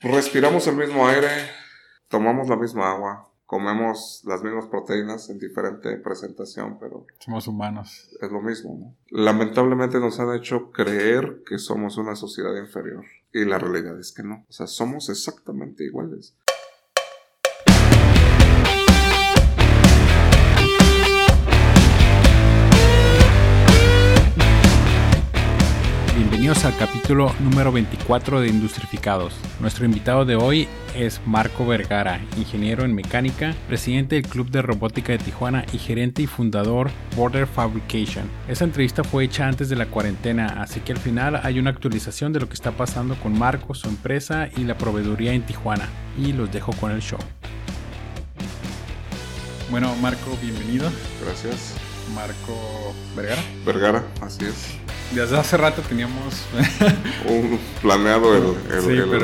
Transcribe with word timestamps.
Respiramos 0.00 0.66
el 0.66 0.76
mismo 0.76 1.06
aire, 1.06 1.28
tomamos 2.08 2.48
la 2.48 2.56
misma 2.56 2.90
agua, 2.90 3.30
comemos 3.44 4.22
las 4.24 4.42
mismas 4.42 4.66
proteínas 4.66 5.28
en 5.28 5.38
diferente 5.38 5.94
presentación, 5.98 6.78
pero 6.78 7.06
somos 7.18 7.46
humanos. 7.46 8.08
Es 8.20 8.30
lo 8.30 8.40
mismo. 8.40 8.78
¿no? 8.80 8.96
Lamentablemente 9.10 10.00
nos 10.00 10.18
han 10.18 10.34
hecho 10.34 10.70
creer 10.70 11.42
que 11.44 11.58
somos 11.58 11.98
una 11.98 12.16
sociedad 12.16 12.56
inferior 12.56 13.04
y 13.32 13.44
la 13.44 13.58
realidad 13.58 13.98
es 14.00 14.12
que 14.12 14.22
no. 14.22 14.46
O 14.48 14.52
sea, 14.52 14.66
somos 14.66 15.10
exactamente 15.10 15.84
iguales. 15.84 16.34
Bienvenidos 26.40 26.64
al 26.64 26.78
capítulo 26.78 27.34
número 27.40 27.70
24 27.70 28.40
de 28.40 28.48
Industrificados. 28.48 29.34
Nuestro 29.60 29.84
invitado 29.84 30.24
de 30.24 30.36
hoy 30.36 30.68
es 30.96 31.20
Marco 31.26 31.66
Vergara, 31.66 32.18
ingeniero 32.38 32.82
en 32.86 32.94
mecánica, 32.94 33.54
presidente 33.68 34.14
del 34.14 34.26
Club 34.26 34.50
de 34.50 34.62
Robótica 34.62 35.12
de 35.12 35.18
Tijuana 35.18 35.66
y 35.74 35.76
gerente 35.76 36.22
y 36.22 36.26
fundador 36.26 36.90
Border 37.14 37.46
Fabrication. 37.46 38.24
Esta 38.48 38.64
entrevista 38.64 39.04
fue 39.04 39.24
hecha 39.24 39.48
antes 39.48 39.68
de 39.68 39.76
la 39.76 39.84
cuarentena, 39.84 40.62
así 40.62 40.80
que 40.80 40.92
al 40.92 40.98
final 40.98 41.38
hay 41.42 41.58
una 41.58 41.68
actualización 41.68 42.32
de 42.32 42.40
lo 42.40 42.48
que 42.48 42.54
está 42.54 42.72
pasando 42.72 43.16
con 43.16 43.38
Marco, 43.38 43.74
su 43.74 43.90
empresa 43.90 44.48
y 44.56 44.64
la 44.64 44.78
proveeduría 44.78 45.34
en 45.34 45.42
Tijuana. 45.42 45.90
Y 46.18 46.32
los 46.32 46.50
dejo 46.50 46.72
con 46.72 46.90
el 46.90 47.02
show. 47.02 47.20
Bueno, 49.70 49.94
Marco, 49.96 50.38
bienvenido. 50.40 50.90
Gracias. 51.22 51.74
Marco 52.14 52.94
Vergara. 53.14 53.42
Vergara, 53.66 54.02
así 54.22 54.46
es. 54.46 54.89
Desde 55.14 55.36
hace 55.36 55.56
rato 55.56 55.82
teníamos 55.82 56.46
un 57.28 57.58
planeado 57.82 58.36
el, 58.36 58.54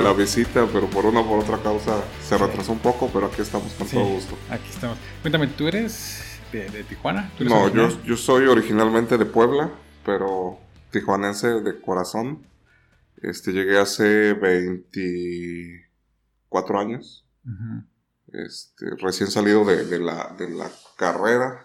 la 0.03 0.12
visita, 0.12 0.67
pero 0.73 0.91
por 0.91 1.07
una 1.07 1.21
o 1.21 1.29
por 1.29 1.39
otra 1.39 1.62
causa 1.62 2.03
se 2.27 2.37
retrasó 2.37 2.73
un 2.73 2.81
poco, 2.81 3.09
pero 3.12 3.27
aquí 3.27 3.41
estamos 3.41 3.73
con 3.75 3.87
todo 3.89 4.05
gusto. 4.05 4.37
Aquí 4.51 4.69
estamos. 4.69 4.98
Cuéntame, 5.23 5.47
¿tú 5.47 5.69
eres 5.69 6.41
de, 6.51 6.83
Tijuana? 6.84 7.31
no, 7.39 7.73
yo, 7.73 8.03
yo 8.03 8.17
soy 8.17 8.47
originalmente 8.47 9.17
de 9.17 9.27
Puebla, 9.27 9.70
pero 10.05 10.59
tijuanense 10.91 11.61
de 11.61 11.81
corazón. 11.81 12.45
Este, 13.23 13.53
llegué 13.53 13.78
hace 13.78 14.34
24 14.34 16.81
años. 16.81 17.25
este, 18.33 18.87
recién 18.98 19.31
salido 19.31 19.65
de, 19.65 19.84
de, 19.84 20.00
la, 20.00 20.34
de 20.37 20.50
la 20.50 20.69
carrera. 20.97 21.65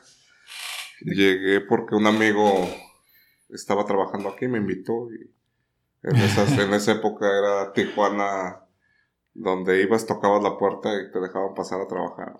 Llegué 1.02 1.62
porque 1.62 1.96
un 1.96 2.06
amigo 2.06 2.70
estaba 3.54 3.86
trabajando 3.86 4.30
aquí, 4.30 4.48
me 4.48 4.58
invitó 4.58 5.10
y 5.12 5.32
en, 6.04 6.16
esas, 6.16 6.52
en 6.58 6.74
esa 6.74 6.94
época 6.94 7.26
era 7.28 7.74
Tijuana 7.74 8.62
donde 9.34 9.82
ibas, 9.82 10.06
tocabas 10.06 10.44
la 10.44 10.58
puerta 10.58 10.90
y 11.02 11.12
te 11.12 11.20
dejaban 11.20 11.54
pasar 11.54 11.82
a 11.82 11.88
trabajar. 11.88 12.38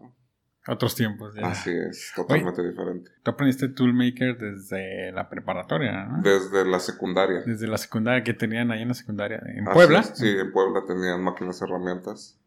Otros 0.68 0.94
tiempos, 0.94 1.34
ya. 1.34 1.48
Así 1.48 1.72
es, 1.72 2.12
totalmente 2.16 2.62
diferente. 2.62 3.10
Tú 3.24 3.32
aprendiste 3.32 3.70
Toolmaker 3.70 4.38
desde 4.38 5.12
la 5.12 5.28
preparatoria, 5.28 6.06
¿no? 6.06 6.22
Desde 6.22 6.66
la 6.66 6.80
secundaria. 6.80 7.42
Desde 7.44 7.68
la 7.68 7.80
secundaria 7.80 8.24
que 8.24 8.36
tenían 8.36 8.70
ahí 8.72 8.84
en 8.84 8.90
la 8.90 8.94
secundaria. 8.94 9.42
¿En 9.44 9.66
Puebla? 9.66 10.04
sí, 10.04 10.28
en 10.28 10.52
Puebla 10.52 10.84
tenían 10.86 11.24
máquinas 11.24 11.60
herramientas. 11.64 12.40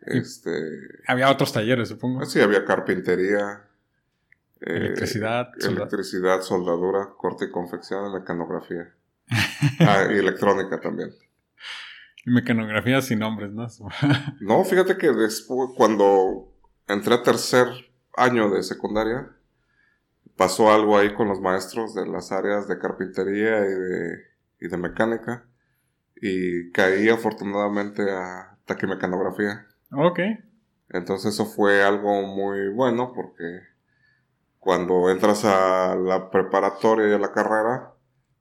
Este... 0.00 0.50
Había 1.06 1.30
otros 1.30 1.52
talleres, 1.52 1.88
supongo. 1.88 2.24
Sí, 2.24 2.40
había 2.40 2.64
carpintería, 2.64 3.68
eh, 4.66 4.76
electricidad. 4.76 5.48
electricidad, 5.60 6.40
soldadura, 6.40 7.10
corte 7.18 7.46
y 7.46 7.50
confección, 7.50 8.12
mecanografía. 8.12 8.94
ah, 9.80 10.06
y 10.10 10.18
electrónica 10.18 10.80
también. 10.80 11.10
Y 12.24 12.30
mecanografía 12.30 13.02
sin 13.02 13.18
nombres, 13.18 13.52
¿no? 13.52 13.68
no, 14.40 14.64
fíjate 14.64 14.96
que 14.96 15.12
después, 15.12 15.70
cuando 15.76 16.50
entré 16.88 17.14
a 17.14 17.22
tercer 17.22 17.66
año 18.16 18.48
de 18.48 18.62
secundaria, 18.62 19.28
pasó 20.36 20.72
algo 20.72 20.96
ahí 20.96 21.12
con 21.14 21.28
los 21.28 21.40
maestros 21.40 21.94
de 21.94 22.06
las 22.06 22.32
áreas 22.32 22.66
de 22.66 22.78
carpintería 22.78 23.60
y 23.60 23.74
de, 23.74 24.18
y 24.60 24.68
de 24.68 24.76
mecánica. 24.78 25.44
Y 26.16 26.70
caí 26.72 27.10
afortunadamente 27.10 28.10
a 28.10 28.56
taquimecanografía. 28.64 29.66
Ok. 29.92 30.20
Entonces 30.88 31.34
eso 31.34 31.44
fue 31.44 31.82
algo 31.82 32.22
muy 32.22 32.68
bueno 32.68 33.12
porque 33.14 33.73
cuando 34.64 35.10
entras 35.10 35.44
a 35.44 35.94
la 35.94 36.30
preparatoria 36.30 37.10
y 37.10 37.12
a 37.12 37.18
la 37.18 37.32
carrera, 37.32 37.92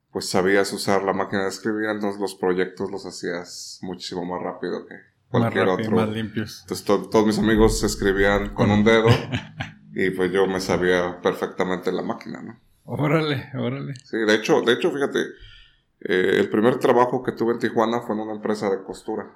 pues 0.10 0.30
sabías 0.30 0.72
usar 0.72 1.04
la 1.04 1.12
máquina 1.12 1.44
de 1.44 1.50
escribir, 1.50 1.90
entonces 1.90 2.22
los 2.22 2.36
proyectos 2.36 2.90
los 2.90 3.06
hacías 3.06 3.80
muchísimo 3.82 4.24
más 4.24 4.42
rápido 4.42 4.86
que 4.86 4.96
cualquier 5.30 5.66
más 5.66 5.80
otro. 5.80 5.96
Más 5.98 6.10
limpios. 6.10 6.62
Entonces 6.62 6.86
todos 6.86 7.26
mis 7.26 7.38
amigos 7.40 7.84
escribían 7.84 8.54
con 8.54 8.72
un 8.72 8.86
dedo 8.86 9.10
y 9.94 10.12
pues 10.12 10.32
yo 10.32 10.48
me 10.48 10.62
sabía 10.62 11.20
perfectamente 11.22 11.92
la 11.92 12.04
máquina, 12.04 12.42
¿no? 12.42 12.58
Órale, 12.86 13.50
órale. 13.58 13.94
Sí, 13.96 14.18
de 14.18 14.36
hecho, 14.36 14.62
de 14.62 14.74
hecho, 14.74 14.92
fíjate, 14.92 15.20
eh, 16.00 16.38
el 16.40 16.50
primer 16.50 16.78
trabajo 16.78 17.22
que 17.22 17.34
tuve 17.34 17.54
en 17.54 17.60
Tijuana 17.60 18.00
fue 18.02 18.16
en 18.16 18.22
una 18.22 18.34
empresa 18.34 18.70
de 18.70 18.82
costura. 18.84 19.30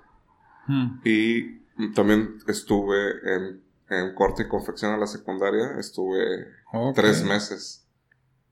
Hmm. 0.68 1.00
Y 1.04 1.66
también 1.94 2.38
estuve 2.48 3.12
en 3.36 3.67
en 3.90 4.14
corte 4.14 4.44
y 4.44 4.48
confección 4.48 4.94
a 4.94 4.98
la 4.98 5.08
secundaria 5.08 5.78
estuve 5.80 6.48
tres 6.96 7.24
meses. 7.24 7.88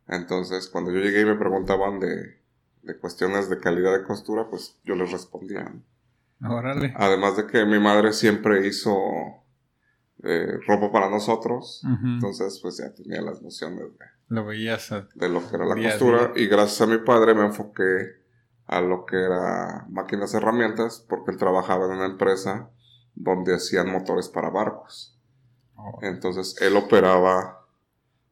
Entonces, 0.07 0.67
cuando 0.67 0.91
yo 0.91 0.99
llegué 0.99 1.21
y 1.21 1.25
me 1.25 1.35
preguntaban 1.35 1.99
de, 1.99 2.41
de 2.83 2.97
cuestiones 2.97 3.49
de 3.49 3.59
calidad 3.59 3.97
de 3.97 4.03
costura, 4.03 4.47
pues 4.49 4.79
yo 4.83 4.95
les 4.95 5.11
respondía. 5.11 5.73
Órale. 6.41 6.93
Además 6.95 7.37
de 7.37 7.47
que 7.47 7.65
mi 7.65 7.79
madre 7.79 8.13
siempre 8.13 8.67
hizo 8.67 8.93
eh, 10.23 10.59
ropa 10.67 10.91
para 10.91 11.09
nosotros, 11.09 11.83
entonces 12.03 12.59
pues 12.61 12.77
ya 12.77 12.93
tenía 12.93 13.21
las 13.21 13.41
nociones 13.41 13.79
de 13.79 14.35
lo, 14.35 14.45
veías 14.45 14.89
de 14.89 15.29
lo 15.29 15.47
que 15.47 15.55
era 15.55 15.65
la 15.65 15.75
costura 15.75 16.31
y 16.35 16.47
gracias 16.47 16.81
a 16.81 16.87
mi 16.87 16.97
padre 16.99 17.35
me 17.35 17.45
enfoqué 17.45 18.23
a 18.65 18.81
lo 18.81 19.05
que 19.05 19.17
era 19.17 19.85
máquinas 19.89 20.33
y 20.33 20.37
herramientas 20.37 21.05
porque 21.07 21.31
él 21.31 21.37
trabajaba 21.37 21.85
en 21.85 21.91
una 21.91 22.05
empresa 22.05 22.71
donde 23.13 23.55
hacían 23.55 23.91
motores 23.91 24.29
para 24.29 24.49
barcos. 24.49 25.14
Entonces 26.01 26.55
él 26.61 26.75
operaba 26.75 27.65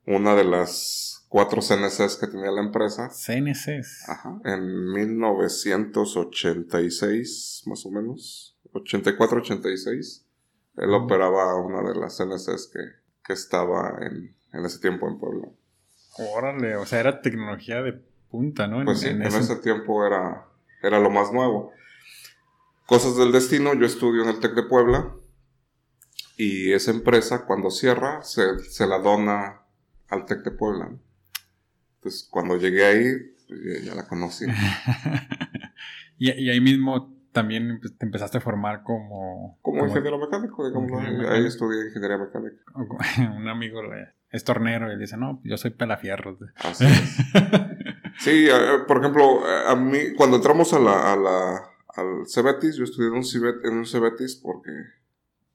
una 0.06 0.36
de 0.36 0.44
las 0.44 1.26
cuatro 1.30 1.62
CNCs 1.62 2.18
que 2.18 2.28
tenía 2.28 2.52
la 2.52 2.62
empresa. 2.62 3.10
CNCs. 3.10 4.08
Ajá. 4.08 4.40
En 4.46 4.92
1986, 4.92 7.64
más 7.66 7.86
o 7.86 7.92
menos. 7.92 8.56
84-86. 8.74 10.24
Él 10.78 10.94
operaba 10.94 11.56
una 11.56 11.82
de 11.88 11.96
las 12.00 12.18
CNCs 12.18 12.72
que, 12.72 12.80
que 13.24 13.34
estaba 13.34 13.98
en, 14.02 14.36
en, 14.52 14.66
ese 14.66 14.80
tiempo 14.80 15.08
en 15.08 15.20
Puebla. 15.20 15.48
Órale, 16.36 16.76
o 16.76 16.86
sea, 16.86 17.00
era 17.00 17.22
tecnología 17.22 17.82
de 17.82 17.94
punta, 18.30 18.68
¿no? 18.68 18.86
pues 18.86 19.00
sí, 19.00 19.08
en 19.08 19.24
ese... 19.24 19.56
tiempo 19.58 20.06
era, 20.06 20.46
era 20.82 21.00
lo 21.00 21.10
más 21.10 21.32
nuevo. 21.32 21.72
Cosas 22.86 23.16
del 23.18 23.32
destino, 23.32 23.74
yo 23.74 23.86
estudio 23.86 24.24
en 24.24 24.30
el 24.30 24.40
TEC 24.40 24.54
de 24.54 24.64
Puebla 24.64 25.14
y 26.38 26.72
esa 26.74 26.92
empresa, 26.92 27.46
cuando 27.46 27.70
cierra, 27.70 28.22
se, 28.24 28.60
se 28.60 28.88
la 28.88 29.00
dona 29.00 29.62
al 30.10 30.26
TEC 30.26 30.44
de 30.44 30.52
Puebla. 30.52 30.92
Entonces, 31.96 32.28
cuando 32.30 32.58
llegué 32.58 32.86
ahí, 32.86 33.06
pues, 33.48 33.86
ya, 33.86 33.96
la 33.96 34.08
conocí. 34.08 34.46
y, 36.18 36.32
y, 36.32 36.50
ahí 36.50 36.62
mismo 36.62 37.14
también 37.32 37.80
te 37.98 38.06
empezaste 38.06 38.38
a 38.38 38.42
formar 38.42 38.84
como... 38.84 39.58
Como, 39.62 39.86
ingeniero 39.86 40.20
mecánico, 40.20 40.68
digamos. 40.68 40.92
ahí, 41.30 41.46
estudié 41.46 41.88
ingeniería 41.88 42.18
mecánica. 42.18 42.64
Un 43.38 43.48
amigo 43.48 43.82
es 44.32 44.44
tornero 44.44 44.88
y 44.88 44.96
le 44.96 45.02
dice, 45.02 45.18
no, 45.18 45.42
yo 45.44 45.58
soy 45.58 45.72
pelafierro. 45.72 46.38
Así 46.58 46.86
es. 46.86 47.18
sí, 48.20 48.48
por 48.88 49.00
ejemplo, 49.00 49.46
a 49.46 49.76
mí, 49.76 50.14
cuando 50.18 50.38
entramos 50.38 50.74
a 50.74 50.80
la, 50.80 51.14
a 51.14 51.16
la, 51.16 51.56
al 51.96 52.28
Cebetis, 52.28 52.76
yo 52.76 52.84
estudié 52.84 53.10
en 53.10 53.16
un, 53.16 53.24
Cibet, 53.24 53.64
en 53.64 53.78
un 53.78 53.86
Cebetis 53.86 54.36
porque 54.36 54.72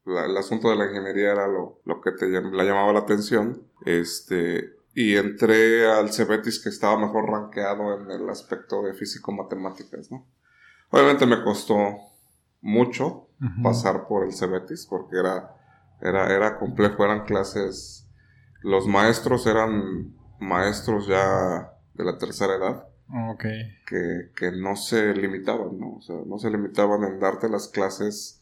el 0.09 0.37
asunto 0.37 0.71
de 0.71 0.77
la 0.77 0.87
ingeniería 0.87 1.33
era 1.33 1.47
lo, 1.47 1.81
lo 1.85 2.01
que 2.01 2.13
te 2.13 2.29
la 2.29 2.65
llamaba 2.65 2.93
la 2.93 3.01
atención. 3.01 3.63
Este, 3.85 4.77
y 4.95 5.17
entré 5.17 5.91
al 5.91 6.13
Cebetis 6.13 6.59
que 6.59 6.71
estaba 6.71 6.99
mejor 6.99 7.31
rankeado 7.31 8.01
en 8.01 8.11
el 8.11 8.29
aspecto 8.29 8.83
de 8.83 8.95
físico-matemáticas, 8.95 10.11
¿no? 10.11 10.27
Obviamente 10.91 11.27
me 11.27 11.43
costó 11.43 11.99
mucho 12.61 13.29
pasar 13.63 14.09
por 14.09 14.25
el 14.25 14.33
Cebetis 14.33 14.87
porque 14.87 15.19
era, 15.19 15.55
era, 16.01 16.35
era 16.35 16.59
complejo, 16.59 17.05
eran 17.05 17.25
clases, 17.25 18.09
los 18.63 18.87
maestros 18.87 19.47
eran 19.47 20.15
maestros 20.41 21.07
ya 21.07 21.73
de 21.95 22.05
la 22.05 22.19
tercera 22.19 22.57
edad. 22.57 22.89
Okay. 23.35 23.79
Que, 23.87 24.33
que 24.37 24.53
no 24.53 24.77
se 24.77 25.15
limitaban, 25.15 25.79
¿no? 25.79 25.97
O 25.97 26.03
sea, 26.03 26.17
no 26.27 26.39
se 26.39 26.51
limitaban 26.51 27.05
en 27.05 27.21
darte 27.21 27.49
las 27.49 27.69
clases 27.69 28.38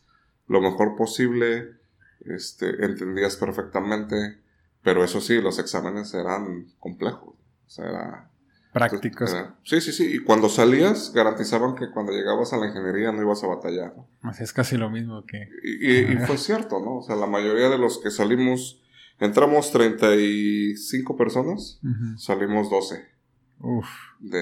lo 0.48 0.60
mejor 0.60 0.96
posible, 0.96 1.76
este, 2.25 2.84
entendías 2.84 3.37
perfectamente, 3.37 4.38
pero 4.82 5.04
eso 5.04 5.20
sí, 5.20 5.40
los 5.40 5.58
exámenes 5.58 6.14
eran 6.14 6.66
complejos. 6.78 7.34
O 7.66 7.70
sea, 7.70 7.84
era... 7.87 8.31
prácticos. 8.72 9.34
sí, 9.64 9.81
sí, 9.81 9.93
sí. 9.93 10.16
Y 10.16 10.19
cuando 10.20 10.48
salías, 10.48 11.12
garantizaban 11.12 11.75
que 11.75 11.90
cuando 11.90 12.12
llegabas 12.12 12.52
a 12.52 12.58
la 12.58 12.69
ingeniería 12.69 13.12
no 13.12 13.22
ibas 13.22 13.43
a 13.43 13.48
batallar. 13.48 13.94
Así 14.22 14.44
es 14.44 14.52
casi 14.52 14.76
lo 14.76 14.90
mismo 14.90 15.25
que... 15.25 15.48
Y, 15.62 16.16
fue 16.26 16.38
cierto, 16.38 16.81
¿no? 16.81 16.98
O 16.98 17.02
sea, 17.02 17.16
la 17.16 17.26
mayoría 17.26 17.69
de 17.69 17.78
los 17.78 17.98
que 17.98 18.10
salimos, 18.10 18.82
entramos 19.19 19.72
35 19.72 21.16
personas, 21.16 21.81
salimos 22.16 22.70
12. 22.70 23.16
Uf. 23.60 23.87
De, 24.20 24.38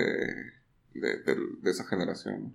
de, 0.95 1.19
de, 1.63 1.71
esa 1.71 1.85
generación. 1.85 2.55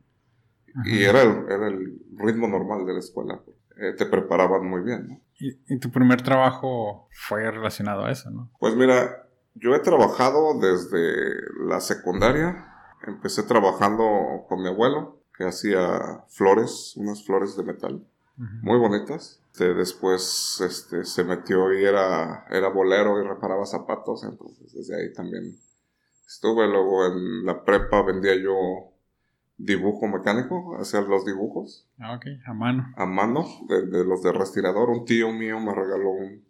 Y 0.86 1.04
era 1.04 1.21
el, 1.21 1.45
era 1.50 1.68
el 1.68 2.00
ritmo 2.18 2.48
normal 2.48 2.86
de 2.86 2.94
la 2.94 3.00
escuela. 3.00 3.42
Eh, 3.77 3.94
te 3.98 4.06
preparaban 4.06 4.68
muy 4.68 4.81
bien, 4.81 5.07
¿no? 5.07 5.21
¿Y, 5.39 5.57
¿Y 5.74 5.80
tu 5.80 5.89
primer 5.89 6.21
trabajo 6.21 7.07
fue 7.12 7.50
relacionado 7.50 8.06
a 8.06 8.12
eso, 8.12 8.30
no? 8.30 8.51
Pues 8.60 8.75
mira, 8.75 9.27
yo 9.56 9.74
he 9.75 9.80
trabajado 9.80 10.60
desde 10.60 11.33
la 11.66 11.80
secundaria. 11.80 12.66
Empecé 13.07 13.44
trabajando 13.44 14.45
con 14.50 14.62
mi 14.62 14.68
abuelo, 14.68 15.21
que 15.38 15.45
hacía 15.45 16.25
flores, 16.27 16.94
unas 16.98 17.25
flores 17.25 17.56
de 17.56 17.63
metal, 17.63 18.06
muy 18.62 18.77
bonitas. 18.77 19.42
Este, 19.60 19.74
después 19.74 20.62
este, 20.65 21.04
se 21.04 21.24
metió 21.25 21.74
y 21.74 21.83
era, 21.83 22.45
era 22.50 22.69
bolero 22.69 23.19
y 23.19 23.27
reparaba 23.27 23.65
zapatos, 23.65 24.24
entonces 24.24 24.74
desde 24.74 24.95
ahí 24.95 25.12
también 25.12 25.54
estuve. 26.25 26.65
Luego 26.65 27.06
en 27.07 27.45
la 27.45 27.65
prepa 27.65 28.01
vendía 28.04 28.36
yo 28.42 28.94
dibujo 29.60 30.08
mecánico, 30.08 30.78
hacía 30.80 31.02
los 31.02 31.26
dibujos. 31.26 31.88
Ah, 32.00 32.16
ok, 32.16 32.26
a 32.46 32.54
mano. 32.54 32.94
A 32.96 33.06
mano, 33.06 33.46
de, 33.68 33.86
de 33.86 34.06
los 34.06 34.24
de 34.24 34.32
respirador. 34.32 34.90
Un 34.90 35.06
tío 35.06 35.32
mío 35.32 35.60
me 35.60 35.76
regaló 35.76 36.10
un, 36.10 36.44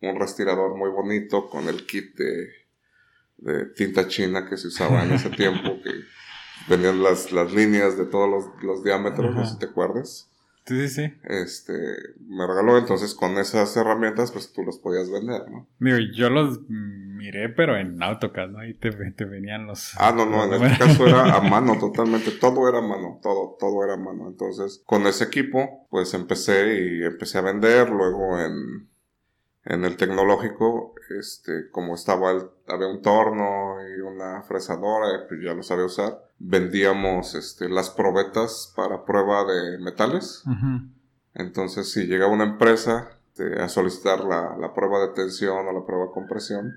un 0.00 0.18
respirador 0.18 0.76
muy 0.76 0.90
bonito 0.90 1.48
con 1.48 1.68
el 1.68 1.86
kit 1.86 2.16
de, 2.16 3.66
tinta 3.76 4.08
china 4.08 4.46
que 4.48 4.56
se 4.56 4.68
usaba 4.68 5.04
en 5.04 5.12
ese 5.12 5.30
tiempo, 5.36 5.80
que 5.82 5.92
venían 6.68 7.02
las, 7.02 7.32
las 7.32 7.52
líneas 7.52 7.96
de 7.96 8.04
todos 8.04 8.50
los, 8.62 8.84
diámetros, 8.84 9.34
no 9.34 9.44
sé 9.44 9.52
si 9.52 9.58
te 9.58 9.66
acuerdas. 9.66 10.28
Sí, 10.68 10.86
sí, 10.86 10.88
sí. 10.88 11.14
Este, 11.24 11.72
me 12.20 12.46
regaló 12.46 12.76
entonces 12.76 13.14
con 13.14 13.38
esas 13.38 13.74
herramientas, 13.76 14.32
pues 14.32 14.52
tú 14.52 14.62
los 14.62 14.78
podías 14.78 15.10
vender, 15.10 15.50
¿no? 15.50 15.66
Digo, 15.78 15.96
yo 16.14 16.28
los 16.28 16.60
miré, 16.68 17.48
pero 17.48 17.78
en 17.78 18.02
AutoCAD, 18.02 18.50
¿no? 18.50 18.58
Ahí 18.58 18.74
te, 18.74 18.90
te 18.92 19.24
venían 19.24 19.66
los... 19.66 19.94
Ah, 19.98 20.12
no, 20.14 20.26
no, 20.26 20.44
en 20.44 20.62
este 20.62 20.78
caso 20.84 21.06
era 21.06 21.34
a 21.34 21.40
mano 21.40 21.78
totalmente, 21.78 22.32
todo 22.32 22.68
era 22.68 22.78
a 22.78 22.82
mano, 22.82 23.18
todo, 23.22 23.56
todo 23.58 23.82
era 23.82 23.94
a 23.94 23.96
mano. 23.96 24.28
Entonces, 24.28 24.82
con 24.84 25.06
ese 25.06 25.24
equipo, 25.24 25.86
pues 25.88 26.12
empecé 26.12 26.82
y 26.82 27.02
empecé 27.02 27.38
a 27.38 27.42
vender, 27.42 27.88
luego 27.88 28.38
en 28.38 28.88
en 29.68 29.84
el 29.84 29.96
tecnológico, 29.96 30.94
este, 31.10 31.70
como 31.70 31.94
estaba 31.94 32.32
el, 32.32 32.42
había 32.68 32.88
un 32.88 33.02
torno 33.02 33.76
y 33.86 34.00
una 34.00 34.42
fresadora, 34.42 35.26
pues 35.28 35.40
ya 35.42 35.54
lo 35.54 35.62
sabía 35.62 35.84
usar, 35.84 36.22
vendíamos 36.38 37.34
este, 37.34 37.68
las 37.68 37.90
probetas 37.90 38.72
para 38.76 39.04
prueba 39.04 39.44
de 39.44 39.78
metales. 39.78 40.44
Entonces, 41.34 41.92
si 41.92 42.06
llegaba 42.06 42.32
una 42.32 42.44
empresa 42.44 43.10
este, 43.38 43.60
a 43.60 43.68
solicitar 43.68 44.24
la, 44.24 44.56
la, 44.58 44.74
prueba 44.74 45.00
de 45.00 45.08
tensión 45.14 45.66
o 45.66 45.72
la 45.72 45.86
prueba 45.86 46.06
de 46.06 46.12
compresión, 46.12 46.74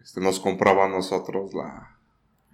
este, 0.00 0.20
nos 0.20 0.38
compraba 0.38 0.84
a 0.84 0.88
nosotros 0.88 1.52
la, 1.52 1.96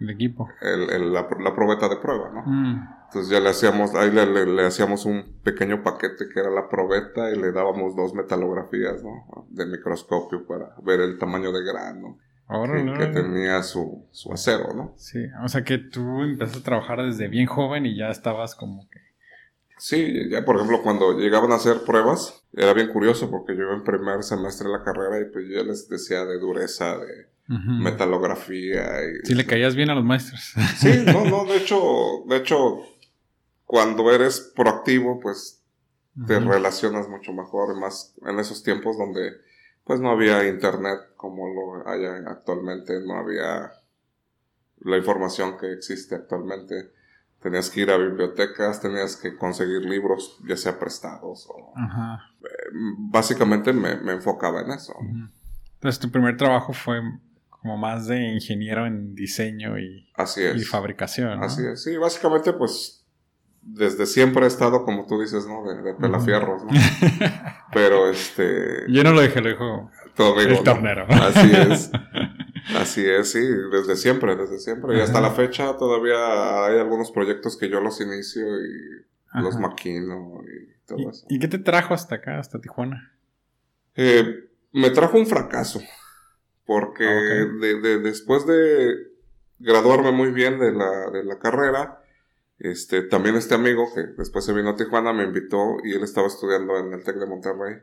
el 0.00 0.10
equipo. 0.10 0.48
El, 0.60 1.12
la, 1.12 1.28
la, 1.38 1.54
probeta 1.54 1.88
de 1.88 1.96
prueba, 1.96 2.30
¿no? 2.30 2.42
Mm. 2.46 2.95
Entonces 3.06 3.30
ya 3.30 3.40
le 3.40 3.50
hacíamos, 3.50 3.94
ahí 3.94 4.10
le, 4.10 4.46
le, 4.46 4.66
hacíamos 4.66 5.06
un 5.06 5.40
pequeño 5.42 5.82
paquete 5.82 6.28
que 6.32 6.40
era 6.40 6.50
la 6.50 6.68
probeta 6.68 7.30
y 7.30 7.36
le 7.36 7.52
dábamos 7.52 7.96
dos 7.96 8.14
metalografías, 8.14 9.02
¿no? 9.02 9.46
De 9.50 9.64
microscopio 9.66 10.46
para 10.46 10.74
ver 10.82 11.00
el 11.00 11.18
tamaño 11.18 11.52
de 11.52 11.64
grano. 11.64 12.18
Ahora 12.48 12.74
que, 12.74 12.98
que, 12.98 13.06
tenía 13.06 13.62
su, 13.62 14.06
su 14.12 14.32
acero, 14.32 14.72
¿no? 14.74 14.94
Sí, 14.96 15.18
o 15.44 15.48
sea 15.48 15.64
que 15.64 15.78
tú 15.78 16.22
empezaste 16.22 16.60
a 16.60 16.64
trabajar 16.64 17.02
desde 17.02 17.28
bien 17.28 17.46
joven 17.46 17.86
y 17.86 17.96
ya 17.96 18.08
estabas 18.08 18.54
como 18.54 18.88
que... 18.88 19.00
Sí, 19.78 20.30
ya 20.30 20.44
por 20.44 20.56
ejemplo 20.56 20.82
cuando 20.82 21.18
llegaban 21.18 21.52
a 21.52 21.56
hacer 21.56 21.82
pruebas, 21.84 22.44
era 22.52 22.72
bien 22.72 22.88
curioso 22.88 23.30
porque 23.30 23.54
yo 23.54 23.62
iba 23.62 23.74
en 23.74 23.84
primer 23.84 24.22
semestre 24.22 24.68
de 24.68 24.78
la 24.78 24.84
carrera 24.84 25.20
y 25.20 25.30
pues 25.32 25.46
yo 25.48 25.62
les 25.64 25.88
decía 25.88 26.24
de 26.24 26.38
dureza, 26.38 26.96
de 26.98 27.28
metalografía. 27.48 28.82
Y, 29.04 29.26
si 29.26 29.34
le 29.34 29.44
caías 29.44 29.74
bien 29.74 29.90
a 29.90 29.94
los 29.94 30.04
maestros. 30.04 30.54
Sí, 30.78 31.04
no, 31.06 31.24
no, 31.30 31.44
de 31.44 31.58
hecho, 31.58 32.24
de 32.28 32.36
hecho, 32.36 32.80
cuando 33.66 34.10
eres 34.12 34.52
proactivo, 34.54 35.20
pues 35.20 35.62
te 36.26 36.40
relacionas 36.40 37.08
mucho 37.08 37.32
mejor, 37.34 37.78
más 37.78 38.14
en 38.24 38.38
esos 38.38 38.62
tiempos 38.62 38.96
donde 38.96 39.32
pues 39.84 40.00
no 40.00 40.10
había 40.10 40.48
internet 40.48 40.98
como 41.16 41.46
lo 41.48 41.88
hay 41.88 42.04
actualmente, 42.26 42.94
no 43.04 43.18
había 43.18 43.70
la 44.80 44.96
información 44.96 45.58
que 45.58 45.72
existe 45.72 46.14
actualmente. 46.14 46.92
Tenías 47.42 47.68
que 47.68 47.82
ir 47.82 47.90
a 47.90 47.98
bibliotecas, 47.98 48.80
tenías 48.80 49.16
que 49.16 49.36
conseguir 49.36 49.82
libros, 49.82 50.38
ya 50.48 50.56
sea 50.56 50.78
prestados 50.78 51.46
o... 51.50 51.74
Eh, 51.76 52.48
básicamente 52.98 53.72
me, 53.72 53.90
enfocaba 54.12 54.62
en 54.62 54.70
eso. 54.70 54.94
Entonces 55.74 56.00
tu 56.00 56.10
primer 56.10 56.36
trabajo 56.36 56.72
fue 56.72 57.00
como 57.50 57.76
más 57.76 58.06
de 58.06 58.32
ingeniero 58.32 58.86
en 58.86 59.14
diseño 59.14 59.78
y, 59.78 60.08
y 60.54 60.62
fabricación. 60.62 61.42
Así 61.42 61.62
es, 61.64 61.84
sí, 61.84 61.96
básicamente 61.96 62.52
pues 62.54 62.95
desde 63.66 64.06
siempre 64.06 64.44
he 64.44 64.46
estado, 64.46 64.84
como 64.84 65.06
tú 65.06 65.20
dices, 65.20 65.46
¿no? 65.46 65.64
De, 65.64 65.94
pelafierros, 65.94 66.64
¿no? 66.64 66.70
Pero 67.72 68.08
este... 68.08 68.84
Yo 68.88 69.02
no 69.02 69.12
lo 69.12 69.20
dije, 69.20 69.40
lo 69.40 69.48
dijo 69.48 69.90
todo 70.14 70.40
el 70.40 70.62
tornero. 70.62 71.04
Así 71.08 71.50
es. 71.52 71.90
Así 72.76 73.04
es, 73.04 73.30
sí, 73.32 73.40
desde 73.72 73.96
siempre, 73.96 74.36
desde 74.36 74.58
siempre. 74.58 74.96
Y 74.96 75.00
hasta 75.00 75.20
la 75.20 75.30
fecha 75.30 75.76
todavía 75.76 76.66
hay 76.66 76.78
algunos 76.78 77.10
proyectos 77.10 77.56
que 77.56 77.68
yo 77.68 77.80
los 77.80 78.00
inicio 78.00 78.44
y 78.44 79.40
los 79.42 79.56
maquino 79.58 80.40
y 80.42 80.86
todo 80.86 81.10
eso. 81.10 81.26
¿Y 81.28 81.38
qué 81.38 81.48
te 81.48 81.58
trajo 81.58 81.94
hasta 81.94 82.16
acá, 82.16 82.38
hasta 82.38 82.60
Tijuana? 82.60 83.12
Eh, 83.94 84.48
me 84.72 84.90
trajo 84.90 85.18
un 85.18 85.26
fracaso. 85.26 85.80
Porque 86.64 87.04
de, 87.04 88.00
después 88.00 88.46
de 88.46 88.94
graduarme 89.58 90.10
muy 90.10 90.32
bien 90.32 90.58
de 90.58 90.72
la, 90.72 91.10
de 91.12 91.24
la 91.24 91.38
carrera, 91.38 92.00
este, 92.58 93.02
también 93.02 93.36
este 93.36 93.54
amigo 93.54 93.92
que 93.94 94.02
después 94.18 94.44
se 94.44 94.52
vino 94.52 94.70
a 94.70 94.76
Tijuana 94.76 95.12
me 95.12 95.24
invitó 95.24 95.76
y 95.84 95.94
él 95.94 96.02
estaba 96.02 96.26
estudiando 96.26 96.78
en 96.78 96.92
el 96.92 97.04
TEC 97.04 97.16
de 97.16 97.26
Monterrey. 97.26 97.76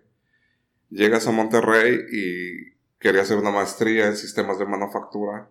Llegas 0.89 1.27
a 1.27 1.31
Monterrey 1.31 1.99
y 2.11 2.73
quería 2.99 3.21
hacer 3.21 3.37
una 3.37 3.51
maestría 3.51 4.07
en 4.07 4.15
sistemas 4.15 4.57
de 4.59 4.65
manufactura 4.65 5.49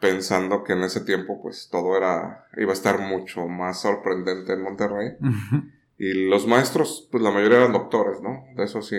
pensando 0.00 0.64
que 0.64 0.72
en 0.72 0.82
ese 0.82 1.02
tiempo 1.02 1.40
pues 1.42 1.68
todo 1.70 1.96
era 1.96 2.46
iba 2.56 2.70
a 2.70 2.74
estar 2.74 2.98
mucho 2.98 3.46
más 3.46 3.82
sorprendente 3.82 4.54
en 4.54 4.62
Monterrey. 4.62 5.12
Y 5.98 6.28
los 6.28 6.46
maestros 6.46 7.08
pues 7.10 7.22
la 7.22 7.30
mayoría 7.30 7.58
eran 7.58 7.72
doctores, 7.72 8.20
¿no? 8.20 8.46
De 8.56 8.64
eso 8.64 8.82
sí 8.82 8.96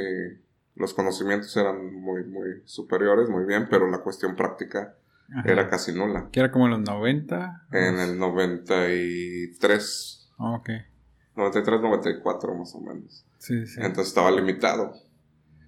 los 0.76 0.94
conocimientos 0.94 1.56
eran 1.58 1.94
muy 1.94 2.24
muy 2.24 2.62
superiores, 2.66 3.28
muy 3.28 3.46
bien, 3.46 3.68
pero 3.70 3.90
la 3.90 4.00
cuestión 4.00 4.36
práctica 4.36 4.96
era 5.46 5.70
casi 5.70 5.94
nula. 5.94 6.30
¿Que 6.32 6.40
era 6.40 6.52
como 6.52 6.66
en 6.66 6.72
los 6.72 6.82
90? 6.82 7.68
En 7.72 8.00
el 8.00 8.20
93. 8.20 10.30
Ah, 10.38 10.56
ok. 10.56 10.70
93, 11.36 11.82
94 11.82 12.56
más 12.56 12.76
o 12.76 12.82
menos. 12.82 13.26
Sí, 13.38 13.66
sí. 13.66 13.80
Entonces 13.80 14.10
estaba 14.10 14.32
limitado. 14.32 14.94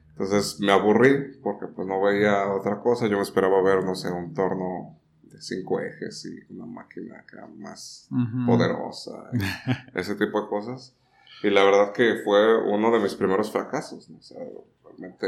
Entonces 0.10 0.60
me 0.60 0.72
aburrí 0.72 1.39
porque 1.41 1.67
pues 1.67 1.88
no 1.88 2.01
veía 2.01 2.51
otra 2.51 2.82
cosa. 2.82 3.08
Yo 3.08 3.17
me 3.17 3.24
esperaba 3.24 3.62
ver, 3.63 3.84
no 3.84 3.96
sé, 3.96 4.12
un 4.12 4.34
torno 4.34 5.00
de 5.24 5.41
cinco 5.41 5.79
ejes 5.79 6.25
y 6.25 6.53
una 6.53 6.65
máquina 6.65 7.20
acá 7.20 7.48
más 7.58 8.08
poderosa. 8.46 9.29
ese 9.96 10.15
tipo 10.15 10.41
de 10.41 10.48
cosas. 10.48 10.96
Y 11.41 11.50
la 11.50 11.63
verdad 11.63 11.93
que 11.93 12.22
fue 12.24 12.63
uno 12.63 12.91
de 12.91 13.00
mis 13.00 13.15
primeros 13.15 13.51
fracasos. 13.51 14.10
O 14.10 14.22
sea, 14.22 14.39
realmente 14.84 15.25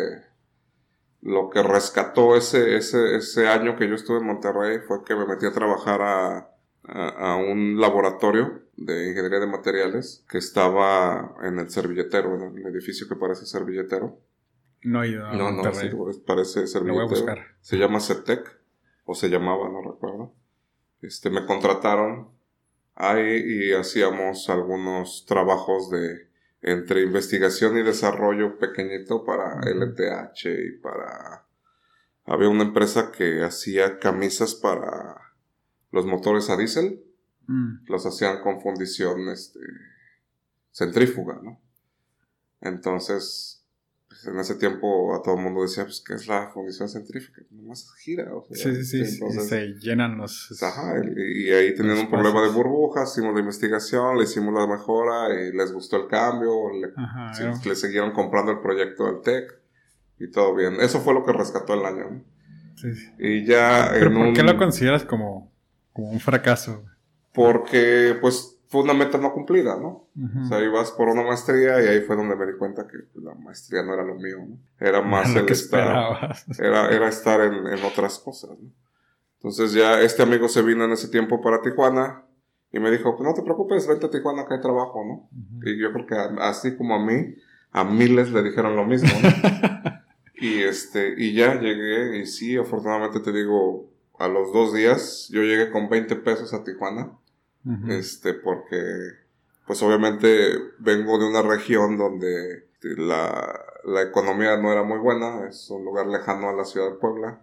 lo 1.26 1.50
que 1.50 1.64
rescató 1.64 2.36
ese, 2.38 2.78
ese, 2.78 3.18
ese 3.18 3.48
año 3.48 3.76
que 3.76 3.90
yo 3.90 3.96
estuve 3.96 4.20
en 4.20 4.28
Monterrey 4.28 4.80
fue 4.88 5.04
que 5.04 5.16
me 5.16 5.26
metí 5.26 5.46
a 5.48 5.52
trabajar 5.52 6.02
a, 6.02 6.52
a, 6.84 7.36
un 7.38 7.80
laboratorio 7.82 8.62
de 8.78 9.10
ingeniería 9.10 9.40
de 9.40 9.48
materiales 9.48 10.24
que 10.30 10.38
estaba 10.38 11.36
en 11.44 11.60
el 11.60 11.70
servilletero, 11.72 12.36
en 12.36 12.58
el 12.60 12.68
edificio 12.68 13.08
que 13.10 13.16
parece 13.16 13.46
servilletero. 13.48 14.20
No 14.84 15.04
he 15.04 15.10
ido 15.10 15.26
a 15.26 15.34
No, 15.34 15.52
Monterrey. 15.52 15.92
no, 15.98 16.14
sí, 16.14 16.22
parece 16.28 16.68
servilletero. 16.68 16.86
Lo 16.86 16.94
voy 16.94 17.04
a 17.06 17.10
buscar. 17.10 17.48
Se 17.62 17.78
llama 17.78 18.00
CETEC, 18.00 18.60
o 19.06 19.16
se 19.16 19.30
llamaba, 19.30 19.68
no 19.70 19.82
recuerdo. 19.82 20.34
Este, 21.02 21.32
me 21.32 21.46
contrataron 21.46 22.30
ahí 22.96 23.42
y 23.46 23.74
hacíamos 23.74 24.50
algunos 24.50 25.26
trabajos 25.28 25.90
de 25.90 26.30
entre 26.68 27.04
investigación 27.04 27.78
y 27.78 27.84
desarrollo 27.84 28.58
pequeñito 28.58 29.24
para 29.24 29.60
LTH 29.62 30.46
y 30.46 30.72
para... 30.82 31.46
Había 32.26 32.50
una 32.50 32.64
empresa 32.64 33.12
que 33.12 33.44
hacía 33.44 34.00
camisas 34.00 34.56
para 34.56 35.16
los 35.92 36.08
motores 36.08 36.50
a 36.50 36.58
diésel. 36.58 37.06
Mm. 37.46 37.86
Los 37.88 38.08
hacían 38.08 38.42
con 38.42 38.62
fundición 38.62 39.30
este, 39.30 39.60
centrífuga, 40.72 41.40
¿no? 41.44 41.62
Entonces, 42.62 43.55
en 44.28 44.40
ese 44.40 44.56
tiempo 44.56 45.16
a 45.16 45.22
todo 45.22 45.36
el 45.36 45.42
mundo 45.44 45.62
decía, 45.64 45.84
pues, 45.84 46.04
¿qué 46.06 46.14
es 46.16 46.28
la 46.28 46.50
fundición 46.50 46.90
centrífuga? 46.90 47.40
Nomás 47.52 47.94
gira, 48.04 48.34
o 48.36 48.46
sea, 48.52 48.56
Sí, 48.74 48.84
sí, 48.84 49.06
sí. 49.06 49.14
entonces- 49.16 49.48
se 49.50 49.68
llenan 49.80 50.18
los. 50.18 50.62
Ajá, 50.62 50.96
y, 51.04 51.48
y 51.48 51.52
ahí 51.52 51.76
tenían 51.76 51.98
un 52.00 52.10
problema 52.10 52.42
de 52.42 52.50
burbujas, 52.50 53.12
hicimos 53.12 53.34
la 53.34 53.40
investigación, 53.42 54.18
le 54.18 54.24
hicimos 54.24 54.54
la 54.54 54.68
mejora 54.68 55.34
y 55.34 55.52
les 55.56 55.72
gustó 55.72 55.98
el 55.98 56.08
cambio, 56.08 56.70
le, 56.74 56.90
Ajá, 56.96 57.34
sí, 57.34 57.70
le 57.70 57.76
siguieron 57.76 58.12
comprando 58.12 58.52
el 58.52 58.60
proyecto 58.60 59.06
del 59.06 59.22
TEC 59.22 59.54
y 60.20 60.32
todo 60.32 60.56
bien. 60.56 60.76
Eso 60.80 61.00
fue 61.02 61.14
lo 61.14 61.26
que 61.26 61.34
rescató 61.34 61.74
el 61.74 61.86
año. 61.86 62.24
sí, 62.76 62.94
sí. 62.96 63.10
Y 63.20 63.46
ya 63.46 63.90
Pero 63.94 64.08
en 64.08 64.14
¿por 64.14 64.26
un... 64.28 64.34
qué 64.34 64.44
lo 64.44 64.58
consideras 64.58 65.04
como, 65.04 65.52
como 65.94 66.10
un 66.12 66.20
fracaso? 66.20 66.84
Porque 67.34 68.16
pues 68.22 68.55
fue 68.68 68.82
una 68.82 68.94
meta 68.94 69.18
no 69.18 69.32
cumplida, 69.34 69.78
¿no? 69.80 70.08
Ujú. 70.16 70.42
O 70.44 70.46
sea, 70.48 70.62
ibas 70.64 70.92
por 70.92 71.08
una 71.10 71.24
maestría 71.24 71.82
y 71.84 71.88
ahí 71.88 72.02
fue 72.02 72.16
donde 72.16 72.36
me 72.36 72.46
di 72.46 72.58
cuenta 72.58 72.88
que 72.88 72.98
pues, 73.14 73.24
la 73.24 73.34
maestría 73.36 73.84
no 73.84 73.94
era 73.94 74.04
lo 74.04 74.16
mío, 74.16 74.38
¿no? 74.48 74.58
Era 74.80 75.02
más 75.02 75.34
lo 75.34 75.42
el 75.42 75.46
que 75.46 75.54
estar... 75.54 76.36
Era, 76.60 76.90
era 76.90 77.08
estar 77.08 77.42
en, 77.42 77.54
en 77.68 77.84
otras 77.84 78.20
cosas. 78.20 78.52
¿no? 78.52 78.70
Entonces 79.38 79.74
ya 79.74 80.02
este 80.02 80.24
amigo 80.24 80.48
se 80.48 80.62
vino 80.62 80.86
en 80.86 80.92
ese 80.92 81.08
tiempo 81.10 81.42
para 81.42 81.62
Tijuana 81.62 82.24
y 82.72 82.80
me 82.80 82.90
dijo, 82.92 83.16
pues 83.16 83.28
no 83.28 83.34
te 83.36 83.44
preocupes, 83.44 83.88
vente 83.88 84.08
a 84.08 84.10
Tijuana 84.10 84.46
que 84.48 84.56
hay 84.56 84.62
trabajo, 84.62 85.04
¿no? 85.06 85.14
Ujú. 85.14 85.70
Y 85.70 85.80
yo 85.80 85.94
creo 85.94 86.06
que 86.08 86.16
a- 86.16 86.50
así 86.50 86.76
como 86.76 86.96
a 86.96 87.06
mí, 87.06 87.36
a 87.72 87.84
miles 87.84 88.32
le 88.32 88.42
dijeron 88.44 88.76
lo 88.76 88.86
mismo, 88.86 89.10
¿no? 89.22 89.30
y 90.42 90.64
este, 90.64 91.14
y 91.18 91.34
ya 91.34 91.56
llegué 91.60 92.18
y 92.18 92.26
sí, 92.26 92.58
afortunadamente 92.58 93.20
te 93.20 93.32
digo, 93.32 93.90
a 94.18 94.28
los 94.28 94.52
dos 94.52 94.74
días 94.74 95.28
yo 95.30 95.42
llegué 95.44 95.70
con 95.72 95.90
20 95.90 96.16
pesos 96.18 96.54
a 96.54 96.64
Tijuana, 96.64 97.12
Ujú. 97.66 97.92
este, 97.92 98.34
porque 98.34 98.78
pues 99.66 99.82
obviamente 99.82 100.28
vengo 100.80 101.18
de 101.18 101.28
una 101.28 101.42
región 101.42 101.98
donde 101.98 102.68
la, 102.82 103.60
la 103.84 104.02
economía 104.04 104.58
no 104.58 104.72
era 104.72 104.84
muy 104.84 105.00
buena, 105.00 105.48
es 105.48 105.70
un 105.72 105.84
lugar 105.84 106.06
lejano 106.08 106.50
a 106.50 106.54
la 106.54 106.66
ciudad 106.66 106.90
de 106.92 106.96
Puebla. 106.98 107.42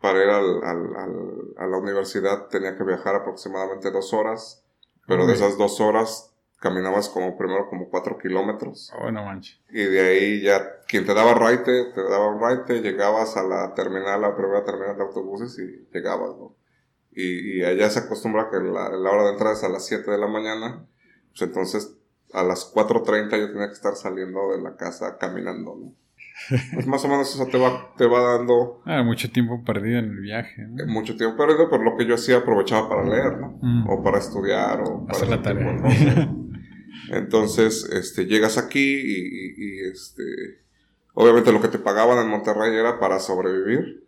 Para 0.00 0.22
ir 0.22 0.28
al, 0.30 0.62
al- 0.62 0.96
al- 0.96 1.54
a 1.56 1.66
la 1.66 1.78
universidad 1.78 2.46
tenía 2.48 2.76
que 2.76 2.84
viajar 2.84 3.14
aproximadamente 3.16 3.90
dos 3.90 4.12
horas, 4.12 4.62
pero 5.06 5.26
de 5.26 5.32
esas 5.32 5.56
dos 5.58 5.80
horas 5.80 6.30
caminabas 6.60 7.08
como 7.08 7.36
primero 7.36 7.68
como 7.68 7.88
cuatro 7.90 8.16
kilómetros. 8.18 8.92
Oh, 8.98 9.10
no 9.10 9.24
manches. 9.24 9.58
Y 9.70 9.82
de 9.82 10.00
ahí 10.00 10.42
ya, 10.42 10.80
quien 10.86 11.04
te 11.06 11.14
daba 11.14 11.34
raite, 11.34 11.86
te 11.94 12.02
daba 12.02 12.28
un 12.28 12.40
raite, 12.40 12.80
llegabas 12.80 13.36
a 13.36 13.42
la 13.42 13.74
terminal, 13.74 14.20
la 14.20 14.36
primera 14.36 14.62
terminal 14.64 14.96
de 14.96 15.02
autobuses 15.02 15.58
y 15.58 15.88
llegabas, 15.92 16.30
¿no? 16.36 16.54
Y, 17.16 17.58
y 17.60 17.64
allá 17.64 17.88
se 17.90 18.00
acostumbra 18.00 18.48
que 18.50 18.56
la, 18.58 18.90
la 18.90 19.10
hora 19.10 19.24
de 19.24 19.30
entrada 19.32 19.54
es 19.54 19.62
a 19.64 19.68
las 19.68 19.86
7 19.86 20.10
de 20.10 20.18
la 20.18 20.26
mañana, 20.26 20.84
pues 21.30 21.42
entonces 21.42 21.96
a 22.32 22.42
las 22.42 22.72
4.30 22.74 23.38
yo 23.38 23.52
tenía 23.52 23.68
que 23.68 23.74
estar 23.74 23.94
saliendo 23.94 24.50
de 24.56 24.62
la 24.62 24.76
casa 24.76 25.16
caminando, 25.18 25.76
¿no? 25.80 25.94
Pues 26.74 26.88
más 26.88 27.04
o 27.04 27.08
menos 27.08 27.32
eso 27.32 27.46
te 27.46 27.56
va, 27.56 27.94
te 27.96 28.06
va 28.08 28.36
dando 28.36 28.82
Ah, 28.86 29.04
mucho 29.04 29.30
tiempo 29.30 29.62
perdido 29.64 30.00
en 30.00 30.06
el 30.06 30.20
viaje. 30.20 30.62
¿no? 30.66 30.82
eh, 30.82 30.86
mucho 30.86 31.16
tiempo 31.16 31.36
perdido, 31.36 31.70
pero 31.70 31.84
lo 31.84 31.96
que 31.96 32.06
yo 32.06 32.16
hacía 32.16 32.38
aprovechaba 32.38 32.88
para 32.88 33.04
leer, 33.04 33.38
¿no? 33.38 33.56
Mm. 33.62 33.88
O 33.88 34.02
para 34.02 34.18
estudiar, 34.18 34.80
o 34.80 35.06
para 35.06 35.16
Hacer 35.16 35.28
la 35.28 35.40
tarea. 35.42 35.80
cosas. 35.80 36.28
Entonces, 37.10 37.88
este, 37.92 38.26
llegas 38.26 38.58
aquí 38.58 38.80
y, 38.80 39.16
y- 39.26 39.54
y, 39.56 39.90
este, 39.92 40.22
obviamente 41.12 41.52
lo 41.52 41.60
que 41.60 41.68
te 41.68 41.78
pagaban 41.78 42.18
en 42.18 42.28
Monterrey 42.30 42.74
era 42.74 42.98
para 42.98 43.18
sobrevivir, 43.20 44.03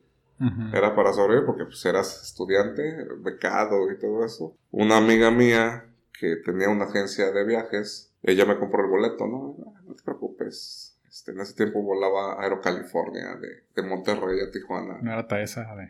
Era 0.72 0.94
para 0.94 1.12
sobrevivir 1.12 1.46
porque 1.46 1.64
pues 1.64 1.84
eras 1.86 2.22
estudiante, 2.22 2.82
becado 3.20 3.90
y 3.90 3.98
todo 3.98 4.24
eso. 4.24 4.56
Una 4.70 4.98
amiga 4.98 5.30
mía 5.30 5.84
que 6.18 6.36
tenía 6.36 6.68
una 6.68 6.84
agencia 6.86 7.30
de 7.32 7.44
viajes, 7.44 8.12
ella 8.22 8.44
me 8.44 8.58
compró 8.58 8.82
el 8.84 8.90
boleto, 8.90 9.26
¿no? 9.26 9.56
"Ah, 9.66 9.80
No 9.86 9.94
te 9.94 10.02
preocupes. 10.02 10.98
Este, 11.08 11.32
en 11.32 11.40
ese 11.40 11.54
tiempo 11.54 11.82
volaba 11.82 12.34
a 12.34 12.42
Aerocalifornia 12.42 13.36
de, 13.36 13.64
de 13.74 13.88
Monterrey 13.88 14.38
a 14.40 14.50
Tijuana. 14.50 14.98
No 15.00 15.12
era 15.12 15.42
esa 15.42 15.62
de... 15.74 15.88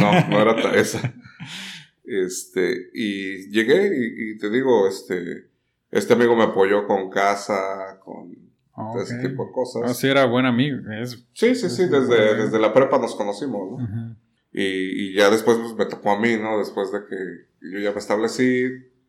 No, 0.00 0.28
no 0.28 0.40
era 0.42 0.56
ta- 0.60 0.74
esa. 0.76 1.14
Este, 2.04 2.90
y 2.92 3.50
llegué 3.50 3.86
y, 3.96 4.32
y 4.32 4.38
te 4.38 4.50
digo, 4.50 4.86
este, 4.88 5.48
este 5.90 6.12
amigo 6.14 6.36
me 6.36 6.44
apoyó 6.44 6.86
con 6.86 7.08
casa, 7.10 7.98
con 8.04 8.34
Oh, 8.76 9.00
ese 9.00 9.16
ok. 9.16 9.22
tipo 9.30 9.46
de 9.46 9.52
cosas. 9.52 9.82
Ah, 9.84 9.94
sí, 9.94 10.08
era 10.08 10.24
buen 10.26 10.46
amigo. 10.46 10.78
Es... 11.00 11.12
Sí, 11.32 11.54
sí, 11.54 11.70
sí, 11.70 11.86
desde, 11.86 12.34
desde 12.34 12.58
la 12.58 12.72
prepa 12.72 12.98
nos 12.98 13.14
conocimos, 13.14 13.78
¿no? 13.80 14.16
Y, 14.52 14.62
y 15.10 15.14
ya 15.14 15.30
después 15.30 15.58
pues, 15.58 15.74
me 15.76 15.86
tocó 15.86 16.10
a 16.12 16.20
mí, 16.20 16.36
¿no? 16.36 16.58
Después 16.58 16.90
de 16.92 17.00
que 17.08 17.16
yo 17.72 17.78
ya 17.80 17.92
me 17.92 17.98
establecí, 17.98 18.64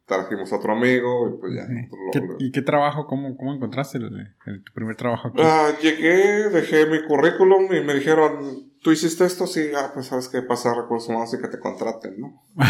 trajimos 0.06 0.52
otro 0.54 0.74
amigo 0.74 1.30
y 1.30 1.40
pues 1.40 1.54
ya. 1.56 1.64
Lo- 1.64 2.12
¿Qué- 2.12 2.20
lo- 2.20 2.36
¿Y 2.40 2.52
qué 2.52 2.62
trabajo? 2.62 3.08
¿Cómo, 3.08 3.36
cómo 3.38 3.54
encontraste 3.56 3.98
el, 3.98 4.06
el- 4.46 4.64
tu 4.64 4.72
primer 4.74 4.96
trabajo 4.96 5.30
aquí? 5.30 5.38
Ah, 5.42 5.72
llegué, 5.82 6.50
dejé 6.50 6.86
mi 6.86 7.04
currículum 7.04 7.66
y 7.74 7.82
me 7.82 7.94
dijeron, 7.96 8.72
¿tú 8.84 8.92
hiciste 8.92 9.26
esto? 9.26 9.48
Sí, 9.48 9.70
ah, 9.76 9.92
pues 9.94 10.08
sabes 10.08 10.30
qué 10.30 10.42
pasa 10.44 10.72
a 10.72 10.76
recursos 10.82 11.10
humanos 11.10 11.34
y 11.34 11.42
que 11.42 11.48
te 11.48 11.60
contraten, 11.60 12.20
¿no? 12.20 12.44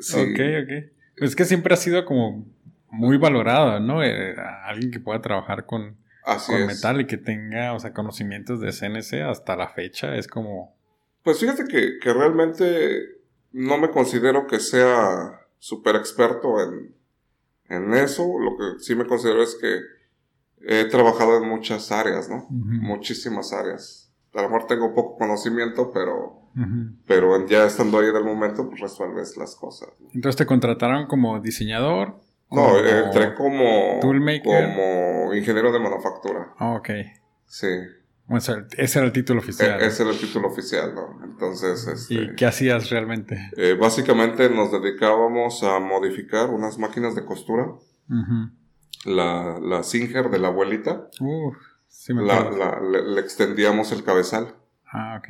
Sí. 0.00 0.16
Ok, 0.18 0.40
ok. 0.64 0.92
Es 1.18 1.36
que 1.36 1.44
siempre 1.44 1.74
ha 1.74 1.76
sido 1.76 2.04
como 2.04 2.44
muy 2.92 3.16
valorado, 3.16 3.80
¿no? 3.80 4.02
Eh, 4.04 4.36
alguien 4.64 4.90
que 4.90 5.00
pueda 5.00 5.20
trabajar 5.20 5.66
con, 5.66 5.96
Así 6.24 6.52
con 6.52 6.60
es. 6.62 6.66
metal 6.66 7.00
y 7.00 7.06
que 7.06 7.16
tenga, 7.16 7.72
o 7.72 7.80
sea, 7.80 7.92
conocimientos 7.92 8.60
de 8.60 8.70
CNC 8.70 9.22
hasta 9.28 9.56
la 9.56 9.68
fecha 9.68 10.14
es 10.14 10.28
como... 10.28 10.76
Pues 11.24 11.38
fíjate 11.40 11.64
que, 11.64 11.98
que 12.00 12.12
realmente 12.12 13.00
no 13.52 13.78
me 13.78 13.90
considero 13.90 14.46
que 14.46 14.60
sea 14.60 15.40
súper 15.58 15.96
experto 15.96 16.60
en, 16.60 16.94
en 17.68 17.94
eso. 17.94 18.24
Lo 18.38 18.56
que 18.56 18.82
sí 18.82 18.94
me 18.94 19.06
considero 19.06 19.42
es 19.42 19.56
que 19.60 19.80
he 20.66 20.84
trabajado 20.86 21.42
en 21.42 21.48
muchas 21.48 21.90
áreas, 21.92 22.28
¿no? 22.28 22.46
Muchísimas 22.50 23.52
áreas. 23.52 24.12
A 24.34 24.42
lo 24.42 24.48
mejor 24.48 24.66
tengo 24.66 24.94
poco 24.94 25.16
conocimiento, 25.18 25.90
pero, 25.92 26.48
pero 27.06 27.46
ya 27.46 27.66
estando 27.66 27.98
ahí 27.98 28.08
en 28.08 28.16
el 28.16 28.24
momento, 28.24 28.68
pues 28.68 28.80
resuelves 28.80 29.36
las 29.36 29.54
cosas. 29.54 29.88
¿no? 30.00 30.08
Entonces 30.12 30.36
te 30.36 30.46
contrataron 30.46 31.06
como 31.06 31.38
diseñador. 31.40 32.20
No, 32.52 32.78
entré 32.78 33.34
como, 33.34 33.98
Toolmaker. 34.00 34.42
como 34.74 35.34
ingeniero 35.34 35.72
de 35.72 35.78
manufactura. 35.80 36.52
Ah, 36.58 36.74
ok. 36.74 36.90
Sí, 37.46 37.66
O 38.28 38.40
sea, 38.40 38.66
ese 38.78 38.98
era 38.98 39.06
el 39.06 39.12
título 39.12 39.40
oficial. 39.40 39.80
E- 39.80 39.86
ese 39.86 40.02
era 40.04 40.12
el 40.12 40.18
título 40.18 40.48
oficial, 40.48 40.94
¿no? 40.94 41.20
Entonces, 41.24 41.86
este, 41.86 42.14
¿Y 42.14 42.34
qué 42.36 42.46
hacías 42.46 42.88
realmente? 42.90 43.50
eh, 43.56 43.74
básicamente 43.78 44.48
nos 44.48 44.70
dedicábamos 44.72 45.62
a 45.64 45.78
modificar 45.80 46.48
unas 46.50 46.78
máquinas 46.78 47.14
de 47.14 47.24
costura, 47.24 47.66
la, 49.04 49.58
la 49.60 49.82
Singer 49.82 50.30
de 50.30 50.38
la 50.38 50.48
abuelita, 50.48 51.08
Uf, 51.20 51.56
sí 51.88 52.14
me 52.14 52.22
la, 52.22 52.50
la- 52.50 52.80
le, 52.80 53.02
le 53.14 53.20
extendíamos 53.20 53.92
el 53.92 54.04
cabezal, 54.04 54.54
Ah, 54.86 55.18
ok. 55.18 55.28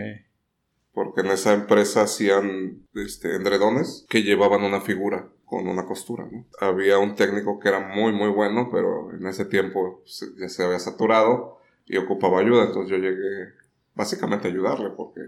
porque 0.93 1.21
en 1.23 1.29
esa 1.29 1.55
empresa 1.55 2.03
hacían 2.03 2.87
este, 2.95 3.35
endredones 3.37 4.05
que 4.09 4.23
llevaban 4.23 4.63
una 4.63 4.81
figura 4.81 5.29
con 5.53 5.69
una 5.69 5.85
costura, 5.85 6.27
¿no? 6.33 6.47
Había 6.61 6.99
un 6.99 7.15
técnico 7.15 7.59
que 7.61 7.69
era 7.69 7.79
muy, 7.95 8.11
muy 8.13 8.31
bueno, 8.31 8.71
pero 8.73 9.13
en 9.13 9.27
ese 9.27 9.45
tiempo 9.45 10.03
ya 10.39 10.49
se 10.49 10.65
había 10.65 10.79
saturado 10.79 11.59
y 11.85 11.99
ocupaba 11.99 12.41
ayuda, 12.41 12.65
entonces 12.65 12.91
yo 12.91 12.97
llegué 12.97 13.53
básicamente 13.95 14.49
a 14.49 14.51
ayudarle 14.51 14.89
porque 14.97 15.21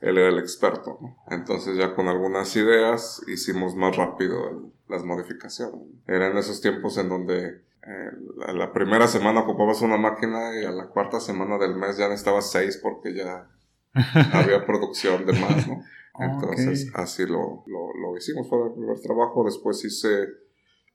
él 0.00 0.18
era 0.18 0.28
el 0.28 0.38
experto, 0.38 0.98
¿no? 1.00 1.16
Entonces 1.30 1.76
ya 1.78 1.94
con 1.94 2.08
algunas 2.08 2.54
ideas 2.56 3.22
hicimos 3.28 3.74
más 3.74 3.96
rápido 3.96 4.50
el- 4.50 4.72
las 4.88 5.04
modificaciones. 5.04 5.80
Eran 6.06 6.36
esos 6.36 6.60
tiempos 6.60 6.98
en 6.98 7.08
donde 7.08 7.46
eh, 7.86 8.10
la, 8.36 8.52
la 8.52 8.72
primera 8.74 9.08
semana 9.08 9.40
ocupabas 9.40 9.80
una 9.80 9.96
máquina 9.96 10.60
y 10.60 10.64
a 10.66 10.70
la 10.70 10.88
cuarta 10.88 11.18
semana 11.18 11.56
del 11.56 11.74
mes 11.76 11.96
ya 11.96 12.08
necesitabas 12.08 12.50
seis 12.50 12.76
porque 12.82 13.14
ya 13.14 13.48
había 14.34 14.66
producción 14.66 15.24
de 15.24 15.32
más, 15.32 15.66
¿no? 15.66 15.82
Entonces, 16.18 16.90
así 16.94 17.24
lo, 17.26 17.64
lo, 17.66 17.94
lo 18.00 18.16
hicimos. 18.16 18.48
Fue 18.48 18.66
el 18.66 18.72
primer 18.74 19.00
trabajo. 19.00 19.44
Después 19.44 19.84
hice 19.84 20.26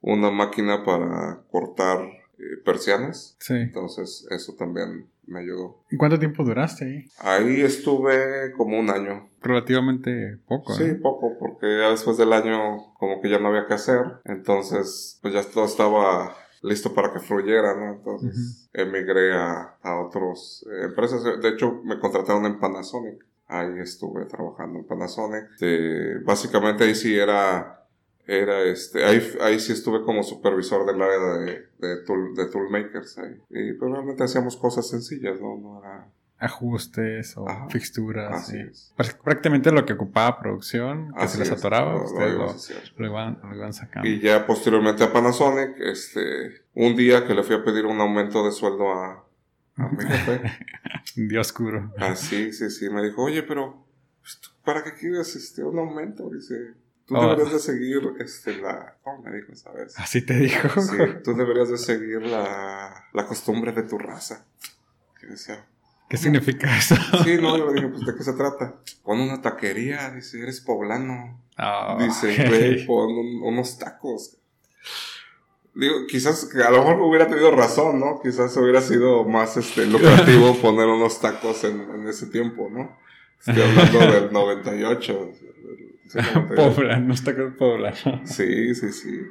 una 0.01 0.29
máquina 0.31 0.83
para 0.83 1.43
cortar 1.50 2.00
eh, 2.38 2.62
persianas. 2.63 3.36
Sí. 3.39 3.55
Entonces, 3.55 4.27
eso 4.29 4.55
también 4.55 5.09
me 5.25 5.39
ayudó. 5.41 5.83
¿Y 5.91 5.97
cuánto 5.97 6.19
tiempo 6.19 6.43
duraste 6.43 6.86
ahí? 6.86 7.05
Ahí 7.19 7.62
estuve 7.62 8.51
como 8.55 8.79
un 8.79 8.89
año. 8.89 9.29
Relativamente 9.41 10.38
poco. 10.47 10.74
Sí, 10.74 10.86
¿no? 10.88 11.01
poco, 11.01 11.38
porque 11.39 11.65
ya 11.79 11.89
después 11.89 12.17
del 12.17 12.33
año 12.33 12.93
como 12.95 13.21
que 13.21 13.29
ya 13.29 13.39
no 13.39 13.50
había 13.50 13.67
que 13.67 13.74
hacer. 13.74 14.01
Entonces, 14.25 15.19
pues 15.21 15.33
ya 15.33 15.43
todo 15.43 15.65
estaba 15.65 16.36
listo 16.62 16.93
para 16.93 17.12
que 17.12 17.19
fluyera, 17.19 17.75
¿no? 17.75 17.93
Entonces, 17.93 18.69
emigré 18.74 19.33
a, 19.33 19.77
a 19.81 20.01
otras 20.01 20.65
empresas. 20.83 21.24
De 21.24 21.50
hecho, 21.50 21.81
me 21.83 22.00
contrataron 22.00 22.45
en 22.45 22.59
Panasonic. 22.59 23.25
Ahí 23.48 23.80
estuve 23.80 24.25
trabajando 24.25 24.80
en 24.80 24.86
Panasonic. 24.86 25.51
Este, 25.54 26.20
básicamente 26.20 26.84
ahí 26.84 26.96
sí 26.96 27.18
era, 27.18 27.86
era 28.25 28.63
este, 28.63 29.06
ahí, 29.06 29.22
ahí 29.42 29.60
sí 29.60 29.72
estuve 29.72 30.04
como 30.04 30.24
supervisor 30.24 30.86
del 30.86 31.01
área 31.01 31.20
de, 31.20 31.68
de, 31.77 32.04
tool, 32.04 32.36
de 32.36 32.46
toolmakers 32.48 33.18
ahí. 33.20 33.42
Y 33.50 33.74
pues 33.74 33.92
realmente 33.92 34.24
hacíamos 34.24 34.58
cosas 34.58 34.89
sencillas, 34.89 35.39
¿no? 35.39 35.58
No 35.58 35.80
era, 35.80 36.08
ajustes 36.39 37.36
o 37.36 37.48
fixturas. 37.70 38.54
Prácticamente 39.24 39.72
lo 39.72 39.86
que 39.86 39.94
ocupaba 39.94 40.39
producción, 40.39 41.13
que 41.13 41.27
se 41.27 41.39
les 41.39 41.51
atoraba, 41.51 42.04
ustedes 42.04 42.36
lo, 42.98 43.06
iban, 43.06 43.74
sacando. 43.74 44.08
Y 44.08 44.20
ya 44.20 44.46
posteriormente 44.46 45.04
a 45.04 45.12
Panasonic, 45.12 45.80
este, 45.80 46.62
un 46.75 46.96
día 46.96 47.25
que 47.25 47.34
le 47.34 47.44
fui 47.44 47.56
a 47.56 47.63
pedir 47.63 47.86
un 47.86 48.00
aumento 48.00 48.46
de 48.46 48.51
sueldo 48.51 48.92
a, 48.92 49.26
a 49.77 49.89
mi 49.89 50.03
jefe. 50.03 50.41
un 51.17 51.27
día 51.27 51.41
oscuro. 51.41 51.93
Ah, 51.98 52.15
sí, 52.15 52.51
sí, 52.53 52.69
sí. 52.69 52.89
Me 52.89 53.03
dijo, 53.03 53.24
oye, 53.24 53.43
pero, 53.43 53.86
pues, 54.22 54.39
¿para 54.63 54.84
qué 54.84 54.93
quieres 54.93 55.36
este, 55.36 55.63
un 55.63 55.79
aumento? 55.79 56.29
Dice, 56.29 56.74
tú 57.05 57.15
oh. 57.15 57.22
deberías 57.22 57.53
de 57.53 57.60
seguir 57.60 58.01
este, 58.19 58.57
la... 58.57 58.98
¿Cómo 59.03 59.24
me 59.24 59.36
dijo 59.36 59.51
esa 59.51 59.72
vez? 59.72 59.98
Así 59.98 60.25
te 60.25 60.36
dijo. 60.36 60.81
Sí, 60.81 60.98
tú 61.24 61.34
deberías 61.36 61.69
de 61.69 61.77
seguir 61.77 62.22
la, 62.24 63.05
la 63.13 63.25
costumbre 63.25 63.72
de 63.72 63.84
tu 63.84 63.98
raza. 63.98 64.46
Que 65.19 65.27
decía, 65.27 65.65
¿Qué 66.10 66.15
significa 66.15 66.77
eso? 66.77 66.96
Sí, 67.24 67.38
no, 67.41 67.57
yo 67.57 67.67
le 67.67 67.74
dije, 67.74 67.88
pues, 67.89 68.05
¿de 68.05 68.15
qué 68.15 68.24
se 68.24 68.34
trata? 68.34 68.75
Pon 69.03 69.19
una 69.19 69.41
taquería, 69.41 70.12
dice, 70.12 70.41
eres 70.41 70.62
poblano. 70.62 71.41
Oh, 71.57 71.98
dice, 72.00 72.27
ve, 72.50 72.84
pon 72.88 73.10
unos 73.43 73.77
tacos. 73.77 74.38
Digo, 75.77 76.07
quizás, 76.07 76.46
que 76.46 76.63
a 76.63 76.72
lo 76.72 76.79
mejor 76.79 77.01
hubiera 77.01 77.27
tenido 77.27 77.51
razón, 77.51 78.00
¿no? 78.00 78.19
Quizás 78.19 78.57
hubiera 78.57 78.81
sido 78.81 79.25
más, 79.25 79.57
este, 79.57 79.86
lucrativo 79.86 80.55
poner 80.62 80.88
unos 80.88 81.22
tacos 81.22 81.63
en, 81.65 81.81
en 81.81 82.07
ese 82.07 82.25
tiempo, 82.25 82.67
¿no? 82.72 82.98
Estoy 83.39 83.62
hablando 83.62 84.00
del 84.00 84.34
98. 84.34 85.31
Poblano, 86.55 87.05
unos 87.05 87.24
tacos 87.24 87.53
poblano. 87.60 88.22
Sí, 88.24 88.74
sí, 88.74 88.91
sí. 88.91 89.22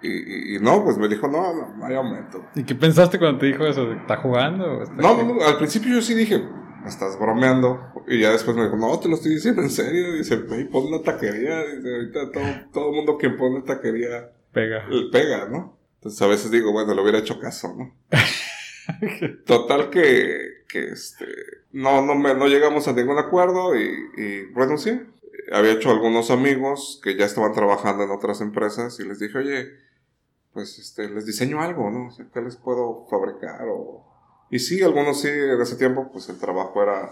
Y, 0.00 0.56
y, 0.56 0.58
no, 0.60 0.84
pues 0.84 0.96
me 0.96 1.08
dijo, 1.08 1.26
no, 1.26 1.76
no, 1.76 1.86
hay 1.86 1.96
aumento. 1.96 2.44
¿Y 2.54 2.62
qué 2.62 2.76
pensaste 2.76 3.18
cuando 3.18 3.40
te 3.40 3.46
dijo 3.46 3.66
eso? 3.66 3.90
¿Está 3.90 4.18
jugando? 4.18 4.84
no, 4.94 5.22
no, 5.24 5.44
al 5.44 5.58
principio 5.58 5.94
yo 5.94 6.02
sí 6.02 6.14
dije, 6.14 6.40
estás 6.86 7.18
bromeando. 7.18 7.80
Y 8.06 8.20
ya 8.20 8.30
después 8.30 8.56
me 8.56 8.62
dijo, 8.62 8.76
no, 8.76 8.96
te 9.00 9.08
lo 9.08 9.16
estoy 9.16 9.34
diciendo 9.34 9.60
en 9.62 9.70
serio. 9.70 10.12
Dice, 10.12 10.36
pon 10.36 10.86
una 10.86 11.02
taquería. 11.02 11.64
Dice, 11.64 11.94
ahorita 11.96 12.30
todo, 12.30 12.44
todo 12.72 12.90
el 12.90 12.96
mundo 12.96 13.18
que 13.18 13.30
pone 13.30 13.62
taquería 13.62 14.30
pega. 14.52 14.86
Pega, 15.10 15.48
¿no? 15.48 15.78
Entonces 15.96 16.20
a 16.22 16.26
veces 16.26 16.50
digo, 16.50 16.72
bueno, 16.72 16.94
le 16.94 17.02
hubiera 17.02 17.18
hecho 17.18 17.38
caso, 17.38 17.74
¿no? 17.76 17.94
Total 19.46 19.90
que, 19.90 20.64
que 20.68 20.88
este, 20.88 21.26
no, 21.72 22.04
no, 22.04 22.14
me, 22.14 22.34
no 22.34 22.48
llegamos 22.48 22.88
a 22.88 22.92
ningún 22.92 23.18
acuerdo 23.18 23.76
y, 23.76 23.88
y 24.16 24.44
renuncié. 24.54 25.06
Había 25.52 25.72
hecho 25.72 25.90
algunos 25.90 26.30
amigos 26.30 27.00
que 27.02 27.16
ya 27.16 27.24
estaban 27.24 27.52
trabajando 27.52 28.04
en 28.04 28.10
otras 28.10 28.40
empresas 28.40 28.98
y 29.00 29.04
les 29.04 29.18
dije, 29.18 29.38
oye, 29.38 29.68
pues 30.52 30.78
este, 30.78 31.08
les 31.08 31.26
diseño 31.26 31.60
algo, 31.60 31.90
¿no? 31.90 32.08
O 32.08 32.10
sea, 32.10 32.26
¿qué 32.32 32.40
les 32.40 32.56
puedo 32.56 33.06
fabricar? 33.08 33.66
O... 33.68 34.04
Y 34.50 34.58
sí, 34.58 34.82
algunos 34.82 35.20
sí, 35.20 35.28
en 35.28 35.60
ese 35.60 35.76
tiempo, 35.76 36.10
pues 36.12 36.28
el 36.28 36.38
trabajo 36.38 36.82
era 36.82 37.10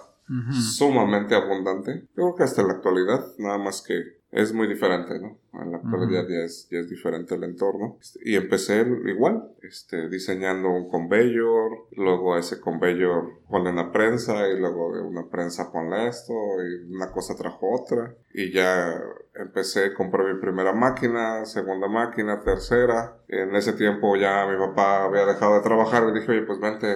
sumamente 0.52 1.34
abundante. 1.34 2.06
Yo 2.16 2.22
creo 2.22 2.34
que 2.37 2.42
hasta 2.44 2.62
la 2.62 2.75
actualidad, 2.75 3.25
nada 3.38 3.58
más 3.58 3.82
que 3.82 4.20
es 4.32 4.52
muy 4.52 4.68
diferente, 4.68 5.18
¿no? 5.18 5.38
En 5.60 5.72
la 5.72 5.78
actualidad 5.78 6.25
ya, 6.28 6.44
es, 6.44 6.68
ya 6.70 6.78
es 6.78 6.88
diferente 6.88 7.34
el 7.34 7.42
entorno. 7.42 7.99
Este, 8.00 8.20
y 8.25 8.37
empecé 8.37 8.87
igual, 9.06 9.50
este, 9.62 10.08
diseñando 10.08 10.70
un 10.70 10.88
conveyor, 10.88 11.88
luego 11.96 12.34
a 12.34 12.38
ese 12.38 12.60
conveyor 12.60 13.40
ponle 13.49 13.70
una 13.70 13.90
prensa 13.90 14.49
y 14.49 14.58
luego 14.58 14.94
de 14.94 15.02
una 15.02 15.28
prensa 15.28 15.72
ponle 15.72 16.06
esto 16.06 16.32
y 16.32 16.94
una 16.94 17.10
cosa 17.10 17.34
trajo 17.34 17.75
otra. 17.75 18.14
Y 18.32 18.52
ya 18.52 18.94
empecé, 19.34 19.92
compré 19.94 20.32
mi 20.32 20.40
primera 20.40 20.72
máquina, 20.72 21.44
segunda 21.44 21.88
máquina, 21.88 22.40
tercera. 22.40 23.16
En 23.26 23.56
ese 23.56 23.72
tiempo 23.72 24.14
ya 24.14 24.46
mi 24.46 24.56
papá 24.56 25.04
había 25.04 25.26
dejado 25.26 25.56
de 25.56 25.62
trabajar 25.62 26.04
y 26.08 26.20
dije, 26.20 26.30
oye, 26.30 26.42
pues 26.42 26.60
vente. 26.60 26.87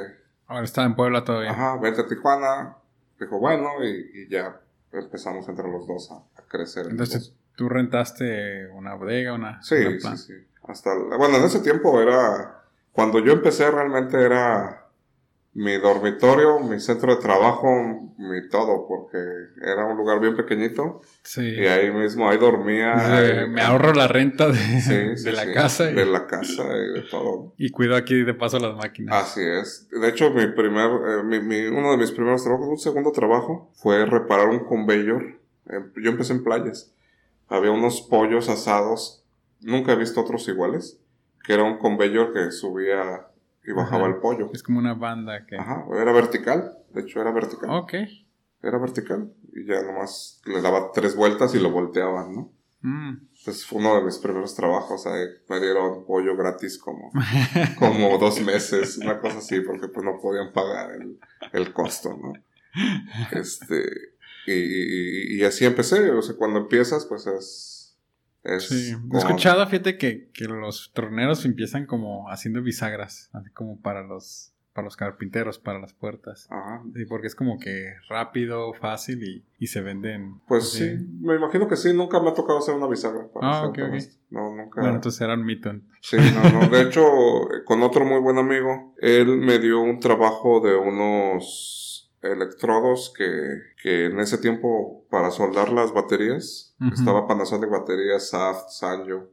Ahora 0.46 0.64
está 0.64 0.84
en 0.84 0.94
Puebla 0.94 1.24
todavía. 1.24 1.50
Ajá, 1.50 1.78
vente 1.78 2.02
a 2.02 2.06
Tijuana. 2.06 2.76
Dijo, 3.18 3.38
bueno, 3.38 3.82
y, 3.82 4.10
y 4.22 4.28
ya 4.28 4.60
empezamos 4.92 5.48
entre 5.48 5.68
los 5.70 5.86
dos 5.86 6.10
a, 6.12 6.42
crecer. 6.48 6.86
Entonces, 6.90 7.34
¿tú 7.56 7.68
rentaste 7.68 8.68
una 8.68 8.94
bodega, 8.94 9.34
una... 9.34 9.62
Sí, 9.62 10.00
sí, 10.00 10.16
sí. 10.16 10.34
Hasta, 10.66 10.94
bueno, 10.94 11.36
en 11.36 11.44
ese 11.44 11.60
tiempo 11.60 12.00
era, 12.00 12.62
cuando 12.92 13.18
yo 13.18 13.32
empecé 13.32 13.70
realmente 13.70 14.20
era 14.20 14.83
mi 15.54 15.78
dormitorio, 15.78 16.58
mi 16.58 16.80
centro 16.80 17.14
de 17.14 17.22
trabajo, 17.22 17.68
mi 18.18 18.48
todo, 18.48 18.86
porque 18.88 19.18
era 19.62 19.86
un 19.86 19.96
lugar 19.96 20.18
bien 20.18 20.34
pequeñito. 20.34 21.00
Sí. 21.22 21.42
Y 21.42 21.66
ahí 21.66 21.92
mismo, 21.92 22.28
ahí 22.28 22.38
dormía. 22.38 23.46
me 23.48 23.62
ahorro 23.62 23.92
la 23.94 24.08
renta 24.08 24.48
de, 24.48 25.14
de 25.14 25.32
la 25.32 25.52
casa. 25.52 25.84
De 25.84 26.06
la 26.06 26.26
casa 26.26 26.64
y 26.64 27.00
de 27.00 27.02
todo. 27.08 27.54
Y 27.56 27.70
cuido 27.70 27.94
aquí 27.94 28.24
de 28.24 28.34
paso 28.34 28.58
las 28.58 28.74
máquinas. 28.74 29.14
Así 29.14 29.42
es. 29.42 29.88
De 29.90 30.08
hecho, 30.08 30.30
mi 30.30 30.48
primer, 30.48 30.90
eh, 30.90 31.22
mi, 31.22 31.66
uno 31.66 31.92
de 31.92 31.98
mis 31.98 32.10
primeros 32.10 32.42
trabajos, 32.42 32.66
un 32.68 32.78
segundo 32.78 33.12
trabajo, 33.12 33.70
fue 33.74 34.04
reparar 34.06 34.48
un 34.48 34.64
conveyor. 34.64 35.40
Yo 35.96 36.10
empecé 36.10 36.32
en 36.32 36.42
playas. 36.42 36.92
Había 37.46 37.70
unos 37.70 38.00
pollos 38.02 38.48
asados. 38.48 39.24
Nunca 39.60 39.92
he 39.92 39.96
visto 39.96 40.20
otros 40.20 40.48
iguales. 40.48 40.98
Que 41.44 41.54
era 41.54 41.62
un 41.62 41.78
conveyor 41.78 42.32
que 42.32 42.50
subía 42.50 43.28
y 43.66 43.72
bajaba 43.72 44.06
el 44.06 44.16
pollo. 44.16 44.50
Es 44.52 44.62
como 44.62 44.78
una 44.78 44.94
banda 44.94 45.46
que... 45.46 45.56
Ajá, 45.56 45.86
era 45.94 46.12
vertical, 46.12 46.78
de 46.92 47.00
hecho 47.02 47.20
era 47.20 47.32
vertical. 47.32 47.70
Ok. 47.70 47.94
Era 48.62 48.78
vertical 48.78 49.32
y 49.52 49.66
ya 49.66 49.82
nomás 49.82 50.40
le 50.46 50.60
daba 50.60 50.90
tres 50.92 51.16
vueltas 51.16 51.54
y 51.54 51.60
lo 51.60 51.70
volteaban, 51.70 52.34
¿no? 52.34 52.52
Mm. 52.80 53.28
Entonces 53.38 53.66
fue 53.66 53.78
uno 53.78 53.96
de 53.96 54.04
mis 54.04 54.18
primeros 54.18 54.54
trabajos, 54.54 55.06
ahí 55.06 55.24
me 55.48 55.60
dieron 55.60 56.04
pollo 56.06 56.36
gratis 56.36 56.78
como, 56.78 57.10
como 57.78 58.18
dos 58.18 58.40
meses, 58.42 58.98
una 58.98 59.20
cosa 59.20 59.38
así, 59.38 59.60
porque 59.60 59.88
pues 59.88 60.04
no 60.04 60.18
podían 60.20 60.52
pagar 60.52 60.92
el, 60.92 61.18
el 61.52 61.72
costo, 61.72 62.10
¿no? 62.10 62.32
Este, 63.32 63.84
y, 64.46 64.52
y, 64.52 65.40
y 65.40 65.44
así 65.44 65.64
empecé, 65.64 66.10
o 66.10 66.20
sea, 66.20 66.36
cuando 66.36 66.58
empiezas 66.58 67.06
pues 67.06 67.26
es 67.26 67.73
sí, 68.58 68.94
he 69.12 69.18
escuchado, 69.18 69.66
fíjate, 69.66 69.96
que, 69.98 70.30
que, 70.32 70.44
los 70.44 70.92
torneros 70.92 71.44
empiezan 71.44 71.86
como 71.86 72.30
haciendo 72.30 72.62
bisagras, 72.62 73.30
así 73.32 73.50
como 73.50 73.80
para 73.80 74.02
los, 74.02 74.52
para 74.72 74.84
los 74.84 74.96
carpinteros, 74.96 75.58
para 75.58 75.78
las 75.78 75.92
puertas. 75.92 76.46
Ajá. 76.50 76.82
Sí, 76.94 77.04
porque 77.06 77.28
es 77.28 77.34
como 77.34 77.58
que 77.58 77.94
rápido, 78.08 78.74
fácil 78.74 79.22
y, 79.22 79.44
y 79.58 79.66
se 79.68 79.80
venden. 79.80 80.40
Pues 80.46 80.70
sí, 80.70 80.96
me 81.20 81.36
imagino 81.36 81.68
que 81.68 81.76
sí, 81.76 81.92
nunca 81.92 82.20
me 82.20 82.30
ha 82.30 82.34
tocado 82.34 82.58
hacer 82.58 82.74
una 82.74 82.86
bisagra. 82.86 83.28
ah, 83.40 83.66
ok, 83.68 83.78
ok. 83.78 84.02
No, 84.30 84.54
nunca. 84.54 84.80
Bueno, 84.80 84.96
entonces 84.96 85.20
era 85.20 85.34
un 85.34 85.44
mito. 85.44 85.72
Sí, 86.00 86.16
no, 86.18 86.60
no. 86.60 86.68
De 86.68 86.82
hecho, 86.82 87.02
con 87.64 87.82
otro 87.82 88.04
muy 88.04 88.20
buen 88.20 88.38
amigo, 88.38 88.94
él 88.98 89.38
me 89.38 89.58
dio 89.58 89.80
un 89.80 90.00
trabajo 90.00 90.60
de 90.60 90.76
unos 90.76 91.83
electrodos 92.24 93.12
que, 93.16 93.26
que 93.82 94.06
en 94.06 94.20
ese 94.20 94.38
tiempo 94.38 95.04
para 95.10 95.30
soldar 95.30 95.72
las 95.72 95.92
baterías 95.92 96.74
estaba 96.92 97.26
Panasonic 97.26 97.70
Baterías, 97.70 98.30
Saft, 98.30 98.70
Sanyo. 98.70 99.30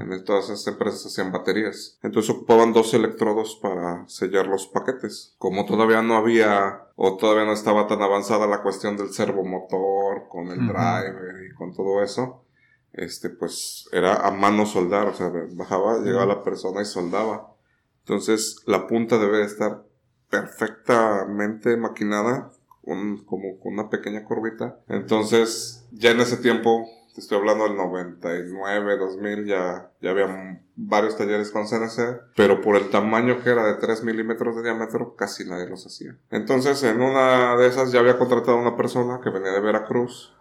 En 0.00 0.24
todas 0.24 0.46
esas 0.46 0.66
empresas 0.66 1.06
hacían 1.06 1.30
baterías. 1.30 1.96
Entonces 2.02 2.34
ocupaban 2.34 2.72
dos 2.72 2.94
electrodos 2.94 3.60
para 3.62 4.06
sellar 4.08 4.48
los 4.48 4.66
paquetes. 4.66 5.36
Como 5.38 5.64
todavía 5.66 6.02
no 6.02 6.16
había 6.16 6.88
o 6.96 7.16
todavía 7.16 7.44
no 7.44 7.52
estaba 7.52 7.86
tan 7.86 8.02
avanzada 8.02 8.48
la 8.48 8.62
cuestión 8.62 8.96
del 8.96 9.12
servomotor 9.12 10.28
con 10.28 10.48
el 10.48 10.66
driver 10.66 11.46
y 11.48 11.54
con 11.54 11.72
todo 11.72 12.02
eso, 12.02 12.44
este 12.92 13.30
pues 13.30 13.88
era 13.92 14.26
a 14.26 14.30
mano 14.32 14.66
soldar, 14.66 15.06
o 15.08 15.14
sea, 15.14 15.32
bajaba, 15.52 16.00
llegaba 16.00 16.26
la 16.26 16.42
persona 16.42 16.82
y 16.82 16.84
soldaba. 16.84 17.54
Entonces 18.00 18.62
la 18.66 18.88
punta 18.88 19.18
debe 19.18 19.42
estar 19.42 19.84
perfectamente 20.32 21.76
maquinada, 21.76 22.50
con, 22.82 23.18
como 23.18 23.60
con 23.60 23.74
una 23.74 23.90
pequeña 23.90 24.24
curvita. 24.24 24.78
Entonces, 24.88 25.86
ya 25.92 26.10
en 26.10 26.20
ese 26.20 26.38
tiempo, 26.38 26.86
te 27.14 27.20
estoy 27.20 27.36
hablando 27.36 27.64
del 27.64 27.76
99, 27.76 28.96
2000, 28.96 29.44
ya, 29.44 29.90
ya 30.00 30.10
había 30.10 30.58
varios 30.74 31.18
talleres 31.18 31.50
con 31.50 31.66
CNC, 31.66 32.32
pero 32.34 32.62
por 32.62 32.76
el 32.76 32.88
tamaño 32.88 33.42
que 33.44 33.50
era 33.50 33.66
de 33.66 33.74
3 33.74 34.04
milímetros 34.04 34.56
de 34.56 34.62
diámetro, 34.62 35.16
casi 35.16 35.44
nadie 35.44 35.68
los 35.68 35.86
hacía. 35.86 36.16
Entonces, 36.30 36.82
en 36.82 37.02
una 37.02 37.54
de 37.56 37.66
esas 37.66 37.92
ya 37.92 38.00
había 38.00 38.16
contratado 38.16 38.56
a 38.56 38.62
una 38.62 38.74
persona 38.74 39.20
que 39.22 39.28
venía 39.28 39.52
de 39.52 39.60
Veracruz. 39.60 40.34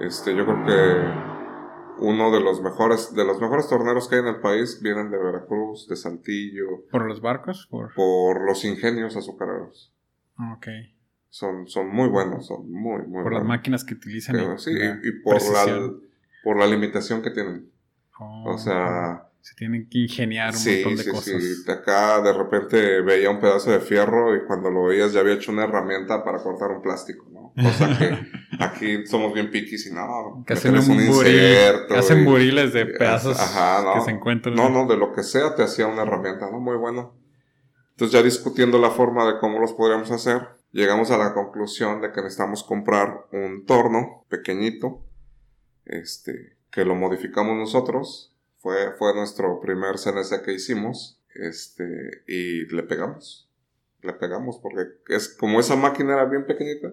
Este, 0.00 0.34
yo 0.34 0.46
creo 0.46 0.64
que 0.64 1.33
uno 1.98 2.30
de 2.30 2.40
los 2.40 2.60
mejores 2.62 3.14
de 3.14 3.24
los 3.24 3.40
mejores 3.40 3.68
torneros 3.68 4.08
que 4.08 4.16
hay 4.16 4.20
en 4.22 4.28
el 4.28 4.40
país 4.40 4.80
vienen 4.82 5.10
de 5.10 5.18
Veracruz, 5.18 5.88
de 5.88 5.96
Saltillo. 5.96 6.84
¿Por 6.90 7.06
los 7.06 7.20
barcos? 7.20 7.68
Por, 7.70 8.44
los 8.44 8.64
ingenios 8.64 9.16
azucareros. 9.16 9.92
Ok. 10.56 10.66
Son, 11.28 11.66
son 11.66 11.88
muy 11.88 12.08
buenos, 12.08 12.46
son 12.46 12.70
muy, 12.70 13.06
muy 13.06 13.22
Por 13.22 13.34
las 13.34 13.44
máquinas 13.44 13.84
que 13.84 13.94
utilizan. 13.94 14.58
sí, 14.58 14.70
y, 14.70 15.22
por, 15.22 15.42
la, 15.52 15.92
por 16.44 16.58
la 16.58 16.66
limitación 16.66 17.22
que 17.22 17.30
tienen. 17.30 17.70
o 18.18 18.52
oh, 18.52 18.58
sea, 18.58 19.28
se 19.44 19.54
tienen 19.56 19.86
que 19.90 19.98
ingeniar 19.98 20.54
un 20.54 20.64
montón 20.64 20.96
de 20.96 21.02
sí, 21.02 21.10
cosas. 21.10 21.42
Sí, 21.42 21.70
acá 21.70 22.22
de 22.22 22.32
repente 22.32 23.02
veía 23.02 23.28
un 23.28 23.40
pedazo 23.40 23.72
de 23.72 23.80
fierro 23.80 24.34
y 24.34 24.46
cuando 24.46 24.70
lo 24.70 24.84
veías 24.84 25.12
ya 25.12 25.20
había 25.20 25.34
hecho 25.34 25.52
una 25.52 25.64
herramienta 25.64 26.24
para 26.24 26.38
cortar 26.38 26.70
un 26.70 26.80
plástico. 26.80 27.26
O 27.56 27.70
sea 27.70 27.98
que 27.98 28.18
aquí 28.58 29.06
somos 29.06 29.32
bien 29.32 29.50
piquis 29.50 29.86
y 29.86 29.92
no, 29.92 30.44
que 30.46 30.54
hacen 30.54 30.76
un, 30.76 31.00
inserto. 31.00 31.94
hacen 31.94 32.24
buriles 32.24 32.72
de 32.72 32.86
pedazos 32.86 33.38
que 33.38 34.00
se 34.00 34.10
encuentran. 34.10 34.54
No, 34.54 34.68
no, 34.68 34.86
de 34.86 34.96
lo 34.96 35.12
que 35.12 35.22
sea 35.22 35.54
te 35.54 35.62
hacía 35.62 35.86
una 35.86 36.02
herramienta, 36.02 36.50
¿no? 36.50 36.60
Muy 36.60 36.76
bueno. 36.76 37.14
Entonces 37.90 38.12
ya 38.12 38.22
discutiendo 38.22 38.78
la 38.78 38.90
forma 38.90 39.24
de 39.24 39.38
cómo 39.38 39.60
los 39.60 39.72
podríamos 39.72 40.10
hacer, 40.10 40.48
llegamos 40.72 41.12
a 41.12 41.16
la 41.16 41.32
conclusión 41.32 42.00
de 42.00 42.10
que 42.10 42.22
necesitamos 42.22 42.64
comprar 42.64 43.26
un 43.30 43.64
torno 43.64 44.24
pequeñito, 44.28 45.04
este, 45.84 46.56
que 46.72 46.84
lo 46.84 46.96
modificamos 46.96 47.56
nosotros. 47.56 48.34
Fue, 48.58 48.92
fue 48.98 49.14
nuestro 49.14 49.60
primer 49.60 49.96
CNC 49.96 50.42
que 50.44 50.54
hicimos, 50.54 51.22
este, 51.34 51.84
y 52.26 52.66
le 52.74 52.82
pegamos. 52.82 53.48
Le 54.02 54.12
pegamos 54.14 54.58
porque 54.58 54.82
es 55.08 55.28
como 55.28 55.60
esa 55.60 55.76
máquina 55.76 56.14
era 56.14 56.24
bien 56.24 56.46
pequeñita, 56.46 56.92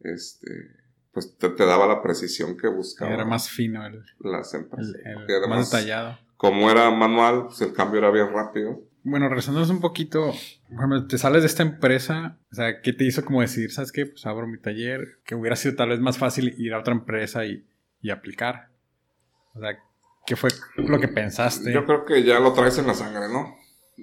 este, 0.00 0.50
pues 1.12 1.36
te, 1.36 1.48
daba 1.56 1.86
la 1.86 2.02
precisión 2.02 2.56
que 2.56 2.68
buscaba. 2.68 3.12
Era 3.12 3.24
más 3.24 3.48
fino 3.48 3.84
el, 3.86 4.04
las 4.20 4.54
empresas. 4.54 4.94
más 5.48 5.70
detallado. 5.70 6.18
Como 6.36 6.70
era 6.70 6.90
manual, 6.90 7.46
pues 7.46 7.60
el 7.60 7.72
cambio 7.72 7.98
era 7.98 8.10
bien 8.10 8.32
rápido. 8.32 8.80
Bueno, 9.02 9.28
regresándonos 9.28 9.70
un 9.70 9.80
poquito, 9.80 10.32
te 11.08 11.16
sales 11.16 11.42
de 11.42 11.46
esta 11.46 11.62
empresa, 11.62 12.38
o 12.52 12.54
sea, 12.54 12.82
¿qué 12.82 12.92
te 12.92 13.04
hizo 13.04 13.24
como 13.24 13.40
decir, 13.40 13.72
sabes 13.72 13.92
qué? 13.92 14.04
Pues 14.04 14.26
abro 14.26 14.46
mi 14.46 14.58
taller, 14.58 15.20
que 15.24 15.34
hubiera 15.34 15.56
sido 15.56 15.74
tal 15.74 15.88
vez 15.88 16.00
más 16.00 16.18
fácil 16.18 16.54
ir 16.58 16.74
a 16.74 16.80
otra 16.80 16.92
empresa 16.92 17.46
y, 17.46 17.66
y 18.02 18.10
aplicar. 18.10 18.68
O 19.54 19.60
sea, 19.60 19.78
¿qué 20.26 20.36
fue 20.36 20.50
lo 20.76 21.00
que 21.00 21.08
pensaste? 21.08 21.72
Yo 21.72 21.86
creo 21.86 22.04
que 22.04 22.22
ya 22.24 22.40
lo 22.40 22.52
traes 22.52 22.78
en 22.78 22.86
la 22.86 22.94
sangre, 22.94 23.28
¿no? 23.32 23.56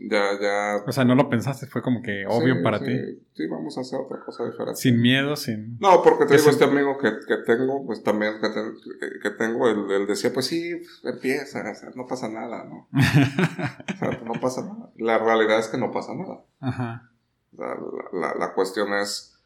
Ya, 0.10 0.40
ya. 0.40 0.84
O 0.86 0.92
sea, 0.92 1.06
no 1.06 1.16
lo 1.16 1.30
pensaste, 1.30 1.66
fue 1.66 1.82
como 1.82 2.02
que 2.02 2.26
obvio 2.28 2.62
para 2.62 2.80
ti. 2.80 3.20
Sí, 3.34 3.48
vamos 3.48 3.78
a 3.78 3.82
hacer 3.82 4.00
otra 4.00 4.20
cosa 4.24 4.46
diferente. 4.46 4.80
Sin 4.80 5.02
miedo, 5.02 5.36
sin. 5.36 5.78
No, 5.80 6.02
porque 6.04 6.26
te 6.26 6.38
digo, 6.38 6.50
este 6.50 6.66
amigo 6.66 6.98
que, 6.98 7.12
que, 7.28 7.38
tengo, 7.46 7.86
pues 7.86 8.04
también 8.04 8.34
que, 8.40 9.20
que 9.22 9.30
tengo, 9.32 9.68
él, 9.68 9.90
él, 9.90 10.08
decía, 10.08 10.32
pues 10.32 10.48
sí, 10.48 10.76
pues, 10.76 11.16
empieza, 11.16 11.60
o 11.70 11.76
sea, 11.76 11.90
no 11.96 12.06
pasa 12.06 12.30
nada, 12.30 12.64
¿no? 12.66 12.88
o 12.94 13.98
sea, 13.98 14.22
no 14.24 14.34
pasa 14.40 14.62
nada. 14.62 14.92
La 14.98 15.18
realidad 15.18 15.60
es 15.60 15.68
que 15.68 15.78
no 15.78 15.92
pasa 15.92 16.14
nada. 16.14 16.44
Ajá. 16.60 17.12
La, 17.54 17.76
la, 18.14 18.36
la 18.36 18.54
cuestión 18.54 18.94
es 18.94 19.40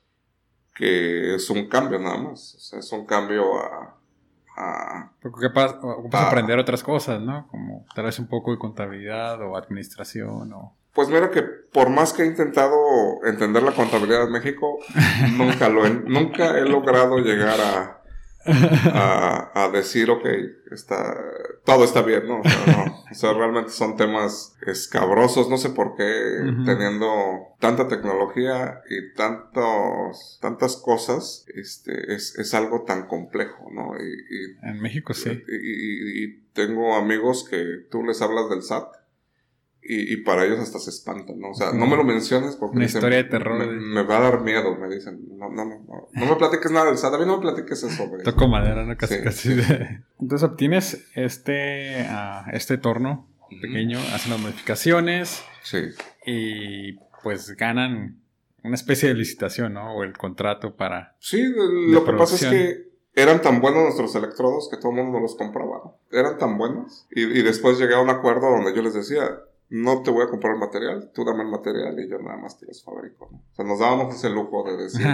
que 0.75 1.35
es 1.35 1.49
un 1.49 1.67
cambio 1.69 1.99
nada 1.99 2.17
más. 2.17 2.55
O 2.55 2.59
sea, 2.59 2.79
es 2.79 2.91
un 2.91 3.05
cambio 3.05 3.57
a 3.57 4.00
porque 5.21 5.47
vas 5.53 5.75
a 6.13 6.27
aprender 6.27 6.59
otras 6.59 6.83
cosas, 6.83 7.21
¿no? 7.21 7.47
Como 7.47 7.85
tal 7.95 8.05
vez 8.05 8.19
un 8.19 8.27
poco 8.27 8.51
de 8.51 8.57
contabilidad 8.57 9.41
o 9.41 9.55
administración 9.55 10.53
o... 10.53 10.75
Pues 10.93 11.07
mira 11.07 11.31
que 11.31 11.41
por 11.41 11.89
más 11.89 12.11
que 12.11 12.23
he 12.23 12.25
intentado 12.25 12.75
entender 13.23 13.63
la 13.63 13.71
contabilidad 13.71 14.23
en 14.23 14.31
México, 14.33 14.79
nunca 15.37 15.69
lo 15.69 15.85
he, 15.85 15.89
nunca 15.89 16.57
he 16.57 16.65
logrado 16.65 17.17
llegar 17.19 17.59
a, 17.61 18.00
a, 18.93 19.69
decir, 19.71 20.09
ok, 20.09 20.25
está, 20.71 21.15
todo 21.65 21.83
está 21.83 22.01
bien, 22.01 22.27
¿no? 22.27 22.41
O 22.41 23.13
sea, 23.13 23.33
realmente 23.33 23.71
son 23.71 23.97
temas 23.97 24.55
escabrosos, 24.65 25.49
no 25.49 25.57
sé 25.57 25.69
por 25.69 25.95
qué, 25.95 26.03
teniendo 26.65 27.07
tanta 27.59 27.87
tecnología 27.87 28.81
y 28.89 29.13
tantos, 29.15 30.39
tantas 30.41 30.77
cosas, 30.77 31.45
este, 31.55 32.13
es, 32.13 32.37
es 32.39 32.53
algo 32.53 32.83
tan 32.83 33.07
complejo, 33.07 33.69
¿no? 33.71 33.95
Y, 33.99 34.57
en 34.67 34.79
México 34.81 35.13
sí. 35.13 35.43
y 35.47 36.41
tengo 36.53 36.95
amigos 36.95 37.47
que 37.49 37.85
tú 37.89 38.03
les 38.03 38.21
hablas 38.21 38.49
del 38.49 38.63
SAT 38.63 39.00
y, 39.83 40.13
y, 40.13 40.17
para 40.17 40.45
ellos 40.45 40.59
hasta 40.59 40.77
se 40.77 40.91
espantan, 40.91 41.39
¿no? 41.39 41.49
O 41.49 41.53
sea, 41.55 41.73
no 41.73 41.87
me 41.87 41.95
lo 41.95 42.03
menciones 42.03 42.55
porque... 42.55 42.77
Una 42.77 42.85
historia 42.85 43.17
de 43.17 43.23
terror. 43.23 43.67
Me, 43.67 44.03
va 44.03 44.17
a 44.17 44.21
dar 44.21 44.41
miedo, 44.41 44.77
me 44.77 44.87
dicen. 44.93 45.19
No, 45.37 45.49
no, 45.49 45.65
no, 45.65 45.83
no, 45.87 46.07
no 46.13 46.25
me 46.25 46.35
platiques 46.35 46.71
nada 46.71 46.85
del 46.85 46.97
SAT, 46.97 47.15
a 47.15 47.17
mí 47.17 47.25
no 47.25 47.37
me 47.37 47.41
platiques 47.41 47.81
eso, 47.83 48.07
güey. 48.07 48.21
Toco 48.23 48.47
madera, 48.47 48.85
¿no? 48.85 48.95
Casi, 48.95 49.21
casi. 49.23 49.53
Entonces 50.19 50.47
obtienes 50.47 51.07
este, 51.15 52.05
uh, 52.07 52.49
este 52.53 52.77
torno 52.77 53.27
pequeño, 53.61 53.99
hacen 54.13 54.31
las 54.31 54.39
modificaciones. 54.39 55.43
Sí. 55.63 55.79
Y 56.27 56.93
pues 57.23 57.55
ganan 57.57 58.21
una 58.63 58.75
especie 58.75 59.09
de 59.09 59.15
licitación, 59.15 59.73
¿no? 59.73 59.95
O 59.95 60.03
el 60.03 60.15
contrato 60.15 60.75
para... 60.75 61.15
Sí, 61.19 61.43
lo 61.89 62.05
que 62.05 62.13
pasa 62.13 62.35
es 62.35 62.45
que 62.45 62.91
eran 63.13 63.41
tan 63.41 63.61
buenos 63.61 63.83
nuestros 63.83 64.15
electrodos 64.15 64.69
que 64.69 64.77
todo 64.77 64.91
el 64.91 64.97
mundo 64.97 65.19
los 65.19 65.35
compraba. 65.35 65.95
Eran 66.11 66.37
tan 66.37 66.57
buenos. 66.57 67.07
Y, 67.11 67.23
y 67.23 67.41
después 67.41 67.79
llegué 67.79 67.95
a 67.95 67.99
un 67.99 68.09
acuerdo 68.09 68.49
donde 68.49 68.75
yo 68.75 68.81
les 68.81 68.93
decía, 68.93 69.23
no 69.71 70.03
te 70.03 70.11
voy 70.11 70.25
a 70.25 70.27
comprar 70.27 70.53
el 70.53 70.59
material, 70.59 71.11
tú 71.13 71.23
dame 71.23 71.43
el 71.43 71.49
material 71.49 71.97
y 71.97 72.09
yo 72.09 72.19
nada 72.19 72.37
más 72.37 72.59
te 72.59 72.65
los 72.65 72.83
fabrico. 72.83 73.29
¿no? 73.31 73.37
O 73.37 73.55
sea, 73.55 73.65
nos 73.65 73.79
dábamos 73.79 74.13
ese 74.13 74.29
lujo 74.29 74.69
de 74.69 74.83
decir. 74.83 75.07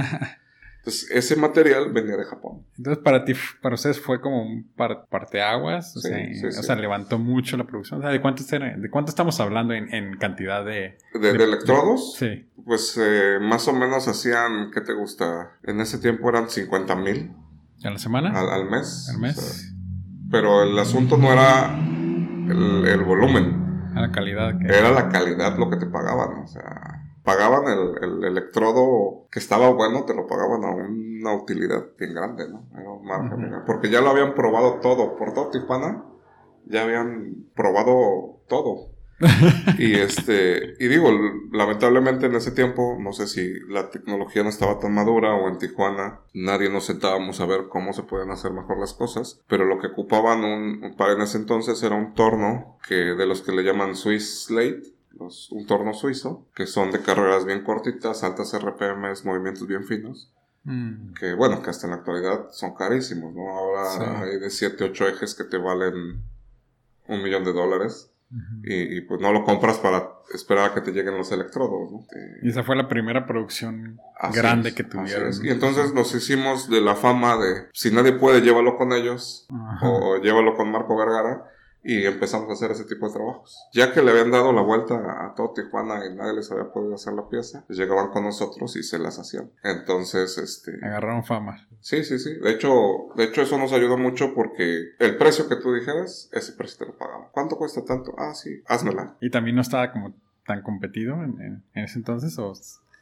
Entonces, 0.79 1.11
ese 1.13 1.35
material 1.35 1.91
venía 1.93 2.17
de 2.17 2.25
Japón. 2.25 2.65
Entonces, 2.75 3.03
para 3.03 3.23
ti, 3.23 3.33
para 3.61 3.75
ustedes 3.75 4.01
fue 4.01 4.19
como 4.19 4.41
un 4.41 4.67
parteaguas. 4.75 5.95
O, 5.95 5.99
sea, 5.99 6.17
o 6.47 6.63
sea, 6.63 6.75
levantó 6.75 7.19
mucho 7.19 7.55
la 7.55 7.65
producción. 7.65 7.99
O 7.99 8.01
sea, 8.01 8.11
¿de 8.11 8.19
cuánto, 8.19 8.43
de 8.43 8.89
cuánto 8.89 9.11
estamos 9.11 9.39
hablando 9.39 9.75
en, 9.75 10.17
cantidad 10.17 10.65
de, 10.65 10.97
de, 11.13 11.29
electrodos? 11.29 12.15
sí. 12.17 12.49
Pues 12.65 12.99
eh, 13.01 13.37
más 13.39 13.65
o 13.69 13.73
menos 13.73 14.09
hacían, 14.09 14.71
¿qué 14.73 14.81
te 14.81 14.91
gusta? 14.91 15.57
En 15.63 15.79
ese 15.79 15.99
tiempo 15.99 16.27
eran 16.27 16.49
50 16.49 16.95
mil. 16.97 17.31
¿A 17.83 17.91
la 17.91 17.97
semana? 17.99 18.31
Al, 18.31 18.69
mes. 18.69 19.07
Al 19.13 19.21
mes. 19.21 19.73
pero 20.29 20.63
el 20.63 20.77
asunto 20.77 21.15
no 21.15 21.31
era 21.31 21.79
el, 21.79 22.85
el 22.87 23.03
volumen 23.03 23.66
la 24.01 24.11
calidad. 24.11 24.59
Era 24.61 24.91
la 24.91 25.09
calidad 25.09 25.57
lo 25.57 25.69
que 25.69 25.77
te 25.77 25.85
pagaban, 25.85 26.43
o 26.43 26.47
sea, 26.47 26.97
pagaban 27.23 27.65
el, 28.01 28.23
electrodo 28.23 29.27
que 29.31 29.39
estaba 29.39 29.69
bueno, 29.69 30.05
te 30.05 30.13
lo 30.13 30.27
pagaban 30.27 30.63
a 30.63 30.71
una 30.71 31.33
utilidad 31.33 31.85
bien 31.97 32.13
grande, 32.13 32.47
¿no? 32.49 32.67
Porque 33.65 33.89
ya 33.89 34.01
lo 34.01 34.09
habían 34.09 34.33
probado 34.33 34.79
todo, 34.79 35.17
por 35.17 35.33
todo 35.33 35.49
Tijuana, 35.49 36.05
ya 36.65 36.83
habían 36.83 37.47
probado 37.55 38.41
todo. 38.47 38.96
Y 39.79 39.93
este, 39.95 40.75
y 40.79 40.87
digo, 40.87 41.09
lamentablemente 41.51 42.27
en 42.27 42.35
ese 42.35 42.51
tiempo, 42.51 42.97
no 42.99 43.13
sé 43.13 43.27
si 43.27 43.59
la 43.67 43.89
tecnología 43.89 44.43
no 44.43 44.49
estaba 44.49 44.79
tan 44.79 44.93
madura 44.93 45.33
o 45.33 45.47
en 45.47 45.57
Tijuana 45.57 46.19
nadie 46.33 46.69
nos 46.69 46.85
sentábamos 46.85 47.39
a 47.41 47.47
ver 47.47 47.67
cómo 47.67 47.93
se 47.93 48.03
pueden 48.03 48.29
hacer 48.29 48.51
mejor 48.51 48.79
las 48.79 48.93
cosas, 48.93 49.41
pero 49.47 49.65
lo 49.65 49.79
que 49.79 49.87
ocupaban 49.87 50.43
un, 50.43 50.95
para 50.97 51.13
en 51.13 51.21
ese 51.21 51.37
entonces 51.37 51.81
era 51.81 51.95
un 51.95 52.13
torno 52.13 52.77
que 52.87 52.95
de 52.95 53.25
los 53.25 53.41
que 53.41 53.53
le 53.53 53.63
llaman 53.63 53.95
Swiss 53.95 54.45
Slate, 54.45 54.93
un 55.49 55.65
torno 55.65 55.93
suizo, 55.95 56.45
que 56.53 56.67
son 56.67 56.91
de 56.91 57.01
carreras 57.01 57.45
bien 57.45 57.63
cortitas, 57.63 58.23
altas 58.23 58.53
RPMs, 58.53 59.25
movimientos 59.25 59.67
bien 59.67 59.83
finos. 59.83 60.31
Mm. 60.63 61.13
Que 61.13 61.33
bueno, 61.33 61.63
que 61.63 61.71
hasta 61.71 61.87
en 61.87 61.91
la 61.91 61.97
actualidad 61.97 62.49
son 62.51 62.75
carísimos, 62.75 63.33
¿no? 63.33 63.49
Ahora 63.49 64.21
hay 64.21 64.37
de 64.37 64.51
7, 64.51 64.83
8 64.83 65.07
ejes 65.07 65.33
que 65.33 65.45
te 65.45 65.57
valen 65.57 66.21
un 67.07 67.23
millón 67.23 67.45
de 67.45 67.53
dólares 67.53 68.11
y, 68.63 69.01
pues 69.01 69.21
no 69.21 69.31
lo 69.31 69.43
compras 69.43 69.77
para 69.77 70.09
esperar 70.33 70.71
a 70.71 70.73
que 70.73 70.81
te 70.81 70.91
lleguen 70.91 71.17
los 71.17 71.31
electrodos. 71.31 71.91
¿no? 71.91 72.05
Y 72.41 72.49
esa 72.49 72.63
fue 72.63 72.75
la 72.75 72.87
primera 72.87 73.25
producción 73.25 73.99
grande 74.33 74.73
que 74.73 74.83
tuvieron. 74.83 75.31
Y 75.43 75.49
entonces 75.49 75.93
nos 75.93 76.13
hicimos 76.13 76.69
de 76.69 76.81
la 76.81 76.95
fama 76.95 77.37
de 77.37 77.69
si 77.73 77.91
nadie 77.91 78.13
puede, 78.13 78.41
llévalo 78.41 78.77
con 78.77 78.91
ellos 78.93 79.47
o 79.81 80.17
llévalo 80.17 80.55
con 80.55 80.71
Marco 80.71 80.97
Vergara 80.97 81.45
y 81.87 82.05
empezamos 82.05 82.49
a 82.49 82.53
hacer 82.53 82.71
ese 82.71 82.83
tipo 82.83 83.07
de 83.07 83.13
trabajos. 83.13 83.57
Ya 83.71 83.93
que 83.93 84.03
le 84.03 84.11
habían 84.11 84.29
dado 84.29 84.51
la 84.51 84.61
vuelta 84.61 84.95
a 84.95 85.33
todo 85.35 85.53
Tijuana 85.53 86.05
y 86.05 86.13
nadie 86.13 86.33
les 86.33 86.51
había 86.51 86.69
podido 86.73 86.95
hacer 86.95 87.13
la 87.13 87.29
pieza, 87.29 87.63
pues 87.65 87.79
llegaban 87.79 88.09
con 88.09 88.25
nosotros 88.25 88.75
y 88.75 88.83
se 88.83 88.99
las 88.99 89.17
hacían. 89.19 89.51
Entonces, 89.63 90.37
este... 90.37 90.85
Agarraron 90.85 91.23
fama. 91.23 91.65
Sí, 91.79 92.03
sí, 92.03 92.19
sí. 92.19 92.33
De 92.41 92.51
hecho, 92.51 92.73
de 93.15 93.23
hecho 93.23 93.41
eso 93.41 93.57
nos 93.57 93.71
ayudó 93.71 93.97
mucho 93.97 94.33
porque 94.35 94.95
el 94.99 95.15
precio 95.15 95.47
que 95.47 95.55
tú 95.55 95.73
dijeras, 95.73 96.29
ese 96.33 96.51
precio 96.51 96.79
te 96.79 96.85
lo 96.87 96.97
pagamos. 96.97 97.29
¿Cuánto 97.31 97.55
cuesta 97.57 97.85
tanto? 97.85 98.13
Ah, 98.17 98.33
sí, 98.33 98.61
házmela. 98.67 99.15
¿Y 99.21 99.29
también 99.29 99.55
no 99.55 99.61
estaba 99.61 99.93
como 99.93 100.13
tan 100.45 100.63
competido 100.63 101.13
en, 101.23 101.63
ese 101.73 101.99
entonces 101.99 102.37
o 102.37 102.53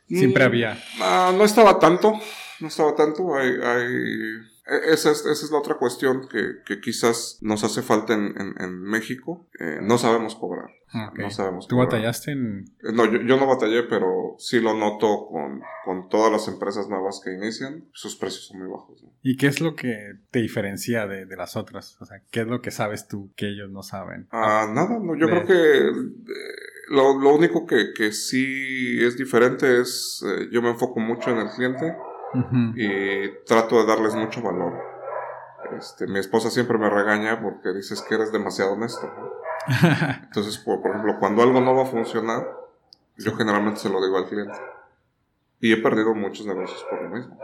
siempre 0.07 0.43
mm, 0.43 0.47
había? 0.47 0.77
Ah, 1.01 1.33
no 1.35 1.43
estaba 1.43 1.79
tanto, 1.79 2.13
no 2.59 2.67
estaba 2.67 2.95
tanto. 2.95 3.35
hay... 3.35 3.49
hay 3.63 4.54
esa 4.65 5.11
es, 5.11 5.25
esa 5.25 5.45
es 5.45 5.51
la 5.51 5.59
otra 5.59 5.75
cuestión 5.75 6.27
que, 6.27 6.63
que 6.65 6.81
quizás 6.81 7.37
nos 7.41 7.63
hace 7.63 7.83
falta 7.83 8.13
en, 8.13 8.33
en, 8.59 8.81
México. 8.81 9.47
Eh, 9.59 9.79
no 9.81 9.97
sabemos 9.97 10.35
cobrar. 10.35 10.71
No 11.15 11.29
sabemos 11.29 11.67
¿Tú 11.67 11.77
batallaste 11.77 12.31
en...? 12.31 12.65
Eh, 12.81 12.91
no, 12.93 13.05
yo, 13.05 13.21
yo, 13.21 13.37
no 13.37 13.47
batallé, 13.47 13.83
pero 13.83 14.35
sí 14.39 14.59
lo 14.59 14.73
noto 14.73 15.27
con, 15.29 15.61
con, 15.83 16.09
todas 16.09 16.31
las 16.31 16.47
empresas 16.47 16.87
nuevas 16.89 17.21
que 17.23 17.33
inician. 17.33 17.85
Sus 17.91 18.15
precios 18.15 18.47
son 18.47 18.59
muy 18.59 18.69
bajos. 18.69 19.05
¿Y 19.21 19.37
qué 19.37 19.47
es 19.47 19.61
lo 19.61 19.75
que 19.75 20.13
te 20.31 20.39
diferencia 20.39 21.05
de, 21.05 21.25
de, 21.25 21.35
las 21.35 21.55
otras? 21.55 21.97
O 22.01 22.05
sea, 22.05 22.21
¿qué 22.31 22.41
es 22.41 22.47
lo 22.47 22.61
que 22.61 22.71
sabes 22.71 23.07
tú 23.07 23.31
que 23.35 23.49
ellos 23.49 23.69
no 23.69 23.83
saben? 23.83 24.27
Ah, 24.31 24.67
nada. 24.73 24.97
No, 24.99 25.15
yo 25.15 25.27
creo 25.27 25.45
que... 25.45 25.87
Eh, 25.87 25.91
lo, 26.87 27.19
lo, 27.19 27.35
único 27.35 27.65
que, 27.65 27.93
que, 27.93 28.11
sí 28.11 29.03
es 29.03 29.17
diferente 29.17 29.81
es... 29.81 30.23
yo 30.51 30.61
me 30.61 30.69
enfoco 30.69 30.99
mucho 30.99 31.31
en 31.31 31.37
el 31.39 31.49
cliente 31.49 31.95
y 32.75 33.43
trato 33.45 33.77
de 33.77 33.85
darles 33.85 34.15
mucho 34.15 34.41
valor. 34.41 34.73
Este, 35.77 36.07
mi 36.07 36.19
esposa 36.19 36.49
siempre 36.49 36.77
me 36.77 36.89
regaña 36.89 37.41
porque 37.41 37.73
dices 37.73 38.01
que 38.01 38.15
eres 38.15 38.31
demasiado 38.31 38.73
honesto. 38.73 39.09
Entonces, 40.23 40.57
por, 40.57 40.79
ejemplo, 40.87 41.17
cuando 41.19 41.41
algo 41.41 41.61
no 41.61 41.75
va 41.75 41.83
a 41.83 41.87
funcionar, 41.87 42.47
yo 43.17 43.35
generalmente 43.35 43.79
se 43.79 43.89
lo 43.89 44.03
digo 44.03 44.17
al 44.17 44.27
cliente. 44.27 44.57
Y 45.59 45.71
he 45.71 45.77
perdido 45.77 46.13
muchos 46.13 46.45
negocios 46.45 46.85
por 46.89 47.01
lo 47.01 47.09
mismo. 47.09 47.39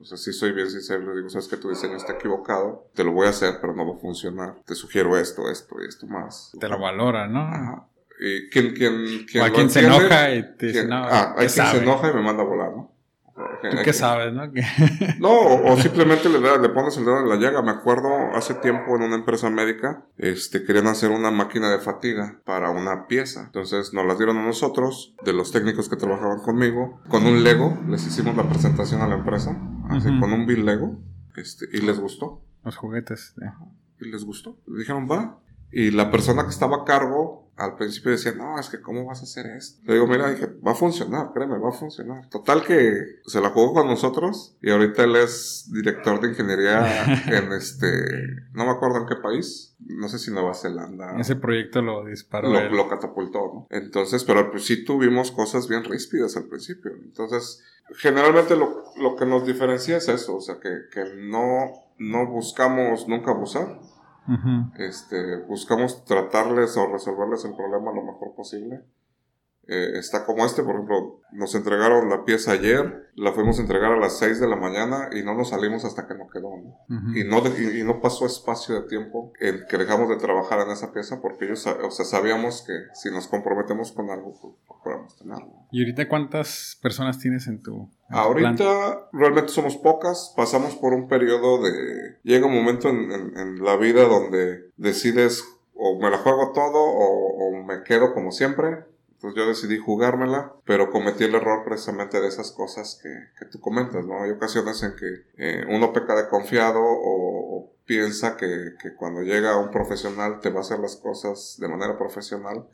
O 0.00 0.04
sea, 0.04 0.16
si 0.16 0.32
soy 0.32 0.52
bien 0.52 0.70
sincero, 0.70 1.04
le 1.04 1.16
digo, 1.16 1.28
sabes 1.28 1.48
que 1.48 1.56
tu 1.56 1.68
diseño 1.68 1.96
está 1.96 2.12
equivocado, 2.12 2.88
te 2.94 3.04
lo 3.04 3.12
voy 3.12 3.26
a 3.26 3.30
hacer, 3.30 3.58
pero 3.60 3.74
no 3.74 3.86
va 3.86 3.96
a 3.96 4.00
funcionar. 4.00 4.54
Te 4.64 4.74
sugiero 4.74 5.18
esto, 5.18 5.50
esto 5.50 5.76
y 5.82 5.86
esto 5.86 6.06
más. 6.06 6.52
Te 6.58 6.68
lo 6.68 6.78
valora, 6.78 7.26
¿no? 7.26 7.90
Y 8.18 8.48
quien, 8.48 8.72
quien, 8.72 9.26
quien, 9.26 9.44
o 9.44 9.52
quien 9.52 9.68
se 9.68 9.80
enoja 9.80 10.32
y 10.32 10.56
te 10.56 10.66
dice, 10.66 10.86
no, 10.86 11.04
ah, 11.04 11.34
hay 11.36 11.48
quien 11.48 11.66
se 11.66 11.78
enoja 11.78 12.10
y 12.10 12.14
me 12.14 12.22
manda 12.22 12.44
a 12.44 12.46
volar, 12.46 12.70
¿no? 12.70 12.91
¿Tú 13.34 13.76
qué 13.84 13.92
sabes, 13.92 14.32
no? 14.32 14.42
no, 15.20 15.64
o, 15.64 15.76
simplemente 15.76 16.28
le, 16.28 16.40
le 16.40 16.68
pones 16.68 16.96
el 16.96 17.04
dedo 17.04 17.20
en 17.20 17.28
la 17.28 17.36
llaga. 17.36 17.62
Me 17.62 17.70
acuerdo 17.70 18.08
hace 18.34 18.54
tiempo 18.54 18.96
en 18.96 19.02
una 19.02 19.16
empresa 19.16 19.48
médica, 19.50 20.04
este, 20.18 20.64
querían 20.64 20.86
hacer 20.86 21.10
una 21.10 21.30
máquina 21.30 21.70
de 21.70 21.78
fatiga 21.78 22.40
para 22.44 22.70
una 22.70 23.06
pieza. 23.06 23.44
Entonces 23.46 23.94
nos 23.94 24.06
la 24.06 24.16
dieron 24.16 24.38
a 24.38 24.44
nosotros, 24.44 25.14
de 25.24 25.32
los 25.32 25.52
técnicos 25.52 25.88
que 25.88 25.96
trabajaban 25.96 26.40
conmigo, 26.40 27.00
con 27.08 27.24
un 27.24 27.42
Lego. 27.42 27.78
Les 27.88 28.06
hicimos 28.06 28.36
la 28.36 28.48
presentación 28.48 29.00
a 29.00 29.08
la 29.08 29.14
empresa, 29.14 29.56
así, 29.88 30.08
con 30.20 30.32
un 30.32 30.46
Bill 30.46 30.66
Lego, 30.66 30.98
este, 31.36 31.66
y 31.72 31.80
les 31.80 31.98
gustó. 31.98 32.42
Los 32.64 32.76
juguetes. 32.76 33.34
Y 34.00 34.10
les 34.10 34.24
gustó. 34.24 34.58
Dijeron, 34.66 35.08
va. 35.10 35.38
Y 35.70 35.90
la 35.90 36.10
persona 36.10 36.42
que 36.44 36.50
estaba 36.50 36.82
a 36.82 36.84
cargo 36.84 37.41
al 37.56 37.76
principio 37.76 38.12
decía, 38.12 38.32
no, 38.32 38.58
es 38.58 38.68
que 38.68 38.80
¿cómo 38.80 39.04
vas 39.04 39.20
a 39.20 39.24
hacer 39.24 39.46
esto? 39.46 39.80
Le 39.84 39.94
digo, 39.94 40.06
mira, 40.06 40.30
dije, 40.30 40.46
va 40.66 40.72
a 40.72 40.74
funcionar, 40.74 41.32
créeme, 41.34 41.58
va 41.58 41.68
a 41.68 41.72
funcionar. 41.72 42.28
Total 42.28 42.64
que 42.64 43.20
se 43.26 43.40
la 43.40 43.50
jugó 43.50 43.74
con 43.74 43.86
nosotros 43.86 44.56
y 44.62 44.70
ahorita 44.70 45.04
él 45.04 45.16
es 45.16 45.70
director 45.72 46.20
de 46.20 46.28
ingeniería 46.28 47.04
en 47.26 47.52
este, 47.52 47.86
no 48.52 48.64
me 48.64 48.70
acuerdo 48.70 48.98
en 48.98 49.06
qué 49.06 49.16
país, 49.16 49.76
no 49.78 50.08
sé 50.08 50.18
si 50.18 50.30
Nueva 50.30 50.54
Zelanda. 50.54 51.14
Ese 51.18 51.36
proyecto 51.36 51.82
lo 51.82 52.06
disparó. 52.06 52.50
Lo, 52.50 52.70
lo 52.70 52.88
catapultó, 52.88 53.38
¿no? 53.38 53.66
Entonces, 53.70 54.24
pero 54.24 54.50
pues 54.50 54.64
sí 54.64 54.84
tuvimos 54.84 55.30
cosas 55.30 55.68
bien 55.68 55.84
ríspidas 55.84 56.36
al 56.36 56.44
principio. 56.44 56.92
Entonces, 57.04 57.62
generalmente 57.96 58.56
lo, 58.56 58.84
lo 58.96 59.14
que 59.14 59.26
nos 59.26 59.46
diferencia 59.46 59.98
es 59.98 60.08
eso, 60.08 60.36
o 60.36 60.40
sea, 60.40 60.58
que, 60.58 60.70
que 60.90 61.04
no, 61.16 61.70
no 61.98 62.26
buscamos 62.26 63.06
nunca 63.08 63.32
abusar 63.32 63.78
este, 64.78 65.38
buscamos 65.48 66.04
tratarles 66.04 66.76
o 66.76 66.86
resolverles 66.86 67.44
el 67.44 67.54
problema 67.54 67.92
lo 67.92 68.02
mejor 68.04 68.34
posible. 68.34 68.84
Eh, 69.68 69.92
está 69.94 70.24
como 70.24 70.44
este, 70.44 70.62
por 70.62 70.74
ejemplo, 70.74 71.20
nos 71.30 71.54
entregaron 71.54 72.08
la 72.08 72.24
pieza 72.24 72.52
ayer, 72.52 73.10
la 73.14 73.32
fuimos 73.32 73.58
a 73.58 73.62
entregar 73.62 73.92
a 73.92 73.96
las 73.96 74.18
6 74.18 74.40
de 74.40 74.48
la 74.48 74.56
mañana 74.56 75.08
y 75.12 75.22
no 75.22 75.34
nos 75.34 75.50
salimos 75.50 75.84
hasta 75.84 76.08
que 76.08 76.14
no 76.14 76.28
quedó, 76.28 76.50
y, 77.14 77.22
no 77.24 77.42
y, 77.46 77.84
no 77.84 78.00
pasó 78.00 78.26
espacio 78.26 78.74
de 78.74 78.88
tiempo 78.88 79.32
en 79.38 79.64
que 79.68 79.78
dejamos 79.78 80.08
de 80.08 80.16
trabajar 80.16 80.60
en 80.60 80.70
esa 80.70 80.92
pieza 80.92 81.20
porque 81.22 81.44
ellos, 81.44 81.64
o 81.66 81.90
sea, 81.92 82.04
sabíamos 82.04 82.64
que 82.66 82.72
si 82.94 83.10
nos 83.12 83.28
comprometemos 83.28 83.92
con 83.92 84.10
algo, 84.10 84.34
pues, 84.40 84.80
podemos 84.82 85.16
tenerlo. 85.16 85.52
¿Y 85.70 85.82
ahorita 85.82 86.08
cuántas 86.08 86.78
personas 86.82 87.20
tienes 87.20 87.46
en 87.46 87.62
tu... 87.62 87.88
ahorita 88.08 89.10
realmente 89.12 89.52
somos 89.52 89.76
pocas, 89.76 90.34
pasamos 90.36 90.74
por 90.74 90.92
un 90.92 91.06
periodo 91.06 91.62
de... 91.62 92.18
Llega 92.24 92.46
un 92.46 92.54
momento 92.54 92.88
en, 92.88 93.62
la 93.62 93.76
vida 93.76 94.08
donde 94.08 94.70
decides 94.76 95.44
o 95.74 96.00
me 96.00 96.10
la 96.10 96.18
juego 96.18 96.50
todo 96.52 96.82
o 96.82 97.64
me 97.64 97.84
quedo 97.84 98.12
como 98.12 98.32
siempre 98.32 98.91
pues 99.22 99.36
yo 99.36 99.46
decidí 99.46 99.78
jugármela, 99.78 100.52
pero 100.66 100.90
cometí 100.90 101.22
el 101.22 101.36
error 101.36 101.62
precisamente 101.64 102.20
de 102.20 102.26
esas 102.26 102.50
cosas 102.50 102.98
que, 103.00 103.08
que 103.38 103.46
tú 103.46 103.60
comentas, 103.60 104.04
¿no? 104.04 104.20
Hay 104.20 104.30
ocasiones 104.30 104.82
en 104.82 104.96
que 104.96 105.06
eh, 105.38 105.64
uno 105.68 105.92
peca 105.92 106.16
de 106.16 106.28
confiado 106.28 106.80
o, 106.82 107.70
piensa 107.84 108.36
que, 108.36 108.74
que, 108.80 108.94
cuando 108.94 109.22
llega 109.22 109.58
un 109.58 109.70
profesional 109.70 110.38
te 110.40 110.50
va 110.50 110.58
a 110.58 110.60
hacer 110.60 110.78
las 110.78 110.96
cosas 110.96 111.56
de 111.58 111.68
manera 111.68 111.98
profesional 111.98 112.68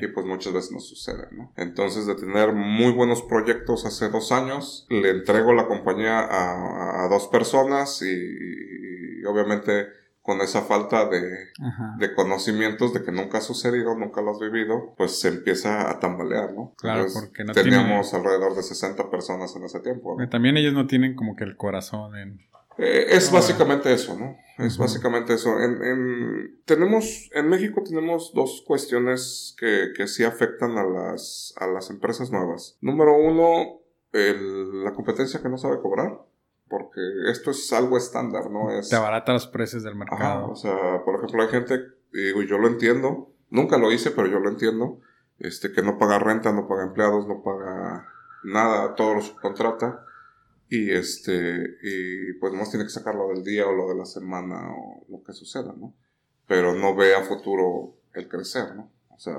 y 0.00 0.06
pues 0.08 0.24
muchas 0.24 0.54
veces 0.54 0.72
no 0.72 0.80
sucede, 0.80 1.28
¿no? 1.32 1.52
Entonces 1.56 2.06
de 2.06 2.14
tener 2.14 2.52
muy 2.54 2.92
buenos 2.92 3.22
proyectos 3.22 3.84
hace 3.84 4.08
dos 4.08 4.32
años, 4.32 4.86
le 4.88 5.10
entrego 5.10 5.52
la 5.52 5.66
compañía 5.66 6.18
a, 6.18 7.04
a 7.04 7.08
dos 7.08 7.28
personas 7.28 8.00
y, 8.02 9.20
y 9.20 9.24
obviamente 9.26 9.86
con 10.24 10.40
esa 10.40 10.62
falta 10.62 11.06
de, 11.06 11.50
de, 11.98 12.14
conocimientos 12.14 12.94
de 12.94 13.04
que 13.04 13.12
nunca 13.12 13.38
ha 13.38 13.40
sucedido, 13.42 13.94
nunca 13.94 14.22
lo 14.22 14.30
has 14.30 14.40
vivido, 14.40 14.94
pues 14.96 15.20
se 15.20 15.28
empieza 15.28 15.90
a 15.90 16.00
tambalear, 16.00 16.54
¿no? 16.54 16.72
Claro, 16.78 17.04
porque 17.12 17.44
no 17.44 17.52
teníamos 17.52 18.14
alrededor 18.14 18.56
de 18.56 18.62
60 18.62 19.10
personas 19.10 19.54
en 19.54 19.64
ese 19.64 19.80
tiempo. 19.80 20.16
También 20.30 20.56
ellos 20.56 20.72
no 20.72 20.86
tienen 20.86 21.14
como 21.14 21.36
que 21.36 21.44
el 21.44 21.58
corazón 21.58 22.16
en... 22.16 22.40
Eh, 22.78 23.08
es 23.10 23.30
básicamente 23.30 23.92
eso, 23.92 24.18
¿no? 24.18 24.38
Es 24.56 24.78
básicamente 24.78 25.34
eso. 25.34 25.60
En, 25.60 25.84
en, 25.84 26.60
tenemos, 26.64 27.28
en 27.34 27.50
México 27.50 27.82
tenemos 27.84 28.32
dos 28.32 28.64
cuestiones 28.66 29.54
que, 29.58 29.92
que 29.94 30.06
sí 30.06 30.24
afectan 30.24 30.78
a 30.78 30.84
las, 30.84 31.52
a 31.58 31.66
las 31.66 31.90
empresas 31.90 32.30
nuevas. 32.30 32.78
Número 32.80 33.14
uno, 33.14 33.82
el, 34.12 34.84
la 34.84 34.94
competencia 34.94 35.42
que 35.42 35.50
no 35.50 35.58
sabe 35.58 35.82
cobrar 35.82 36.18
porque 36.76 37.00
esto 37.30 37.52
es 37.52 37.72
algo 37.72 37.96
estándar, 37.96 38.50
¿no? 38.50 38.76
Es, 38.76 38.88
Te 38.88 38.96
abarata 38.96 39.32
los 39.32 39.46
precios 39.46 39.84
del 39.84 39.94
mercado. 39.94 40.50
o 40.50 40.56
sea, 40.56 41.04
por 41.04 41.14
ejemplo, 41.14 41.42
hay 41.42 41.48
gente, 41.48 41.80
digo, 42.12 42.42
yo 42.42 42.58
lo 42.58 42.66
entiendo, 42.66 43.32
nunca 43.48 43.78
lo 43.78 43.92
hice, 43.92 44.10
pero 44.10 44.26
yo 44.26 44.40
lo 44.40 44.48
entiendo, 44.48 45.00
este, 45.38 45.70
que 45.70 45.82
no 45.82 45.98
paga 45.98 46.18
renta, 46.18 46.52
no 46.52 46.66
paga 46.66 46.82
empleados, 46.82 47.28
no 47.28 47.44
paga 47.44 48.08
nada, 48.42 48.96
todo 48.96 49.14
lo 49.14 49.20
subcontrata, 49.20 50.04
y 50.68 50.90
este, 50.90 51.76
y 51.82 52.32
pues 52.40 52.52
más 52.54 52.70
tiene 52.70 52.86
que 52.86 52.90
sacarlo 52.90 53.28
del 53.28 53.44
día 53.44 53.68
o 53.68 53.72
lo 53.72 53.88
de 53.88 53.94
la 53.94 54.06
semana 54.06 54.72
o 54.76 55.04
lo 55.08 55.22
que 55.22 55.32
suceda, 55.32 55.72
¿no? 55.76 55.94
Pero 56.48 56.74
no 56.74 56.96
ve 56.96 57.14
a 57.14 57.22
futuro 57.22 57.94
el 58.14 58.28
crecer, 58.28 58.74
¿no? 58.74 58.90
O 59.10 59.18
sea, 59.20 59.36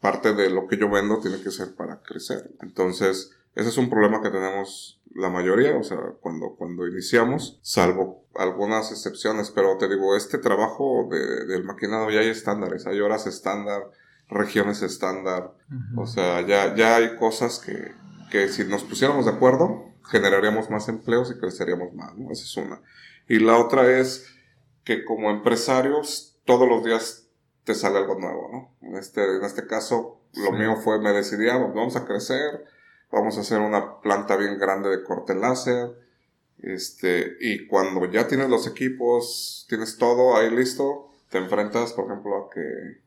parte 0.00 0.34
de 0.34 0.50
lo 0.50 0.66
que 0.66 0.76
yo 0.76 0.90
vendo 0.90 1.18
tiene 1.20 1.40
que 1.40 1.50
ser 1.50 1.74
para 1.74 2.02
crecer. 2.02 2.50
Entonces, 2.60 3.34
ese 3.54 3.68
es 3.68 3.78
un 3.78 3.90
problema 3.90 4.22
que 4.22 4.30
tenemos 4.30 5.00
la 5.14 5.30
mayoría, 5.30 5.76
o 5.76 5.82
sea, 5.84 5.98
cuando, 6.20 6.56
cuando 6.56 6.88
iniciamos, 6.88 7.60
salvo 7.62 8.24
algunas 8.34 8.90
excepciones, 8.90 9.50
pero 9.50 9.78
te 9.78 9.88
digo, 9.88 10.16
este 10.16 10.38
trabajo 10.38 11.08
de, 11.10 11.46
del 11.46 11.64
maquinado 11.64 12.10
ya 12.10 12.20
hay 12.20 12.28
estándares, 12.28 12.86
hay 12.86 13.00
horas 13.00 13.26
estándar, 13.26 13.82
regiones 14.28 14.82
estándar, 14.82 15.52
o 15.96 16.06
sea, 16.06 16.40
ya, 16.40 16.74
ya 16.74 16.96
hay 16.96 17.16
cosas 17.16 17.60
que, 17.60 17.92
que 18.30 18.48
si 18.48 18.64
nos 18.64 18.82
pusiéramos 18.82 19.26
de 19.26 19.32
acuerdo, 19.32 19.84
generaríamos 20.10 20.68
más 20.70 20.88
empleos 20.88 21.30
y 21.30 21.38
creceríamos 21.38 21.94
más, 21.94 22.14
¿no? 22.16 22.32
Esa 22.32 22.42
es 22.42 22.56
una. 22.56 22.82
Y 23.28 23.38
la 23.38 23.56
otra 23.58 23.98
es 23.98 24.26
que 24.82 25.04
como 25.04 25.30
empresarios, 25.30 26.36
todos 26.44 26.68
los 26.68 26.84
días 26.84 27.28
te 27.64 27.74
sale 27.74 27.98
algo 27.98 28.18
nuevo, 28.18 28.48
¿no? 28.52 28.88
En 28.88 28.96
este, 28.96 29.36
en 29.36 29.44
este 29.44 29.66
caso, 29.66 30.20
lo 30.34 30.52
mío 30.52 30.76
fue, 30.76 31.00
me 31.00 31.12
decidí, 31.12 31.48
ah, 31.48 31.58
vamos 31.58 31.96
a 31.96 32.04
crecer, 32.04 32.64
vamos 33.14 33.38
a 33.38 33.40
hacer 33.40 33.60
una 33.60 34.00
planta 34.00 34.36
bien 34.36 34.58
grande 34.58 34.90
de 34.90 35.02
corte 35.02 35.34
láser. 35.34 35.92
Este, 36.58 37.36
y 37.40 37.66
cuando 37.66 38.10
ya 38.10 38.26
tienes 38.26 38.48
los 38.48 38.66
equipos, 38.66 39.66
tienes 39.68 39.98
todo 39.98 40.36
ahí 40.36 40.50
listo, 40.50 41.10
te 41.30 41.38
enfrentas, 41.38 41.92
por 41.92 42.06
ejemplo, 42.06 42.36
a 42.36 42.50
que 42.50 43.02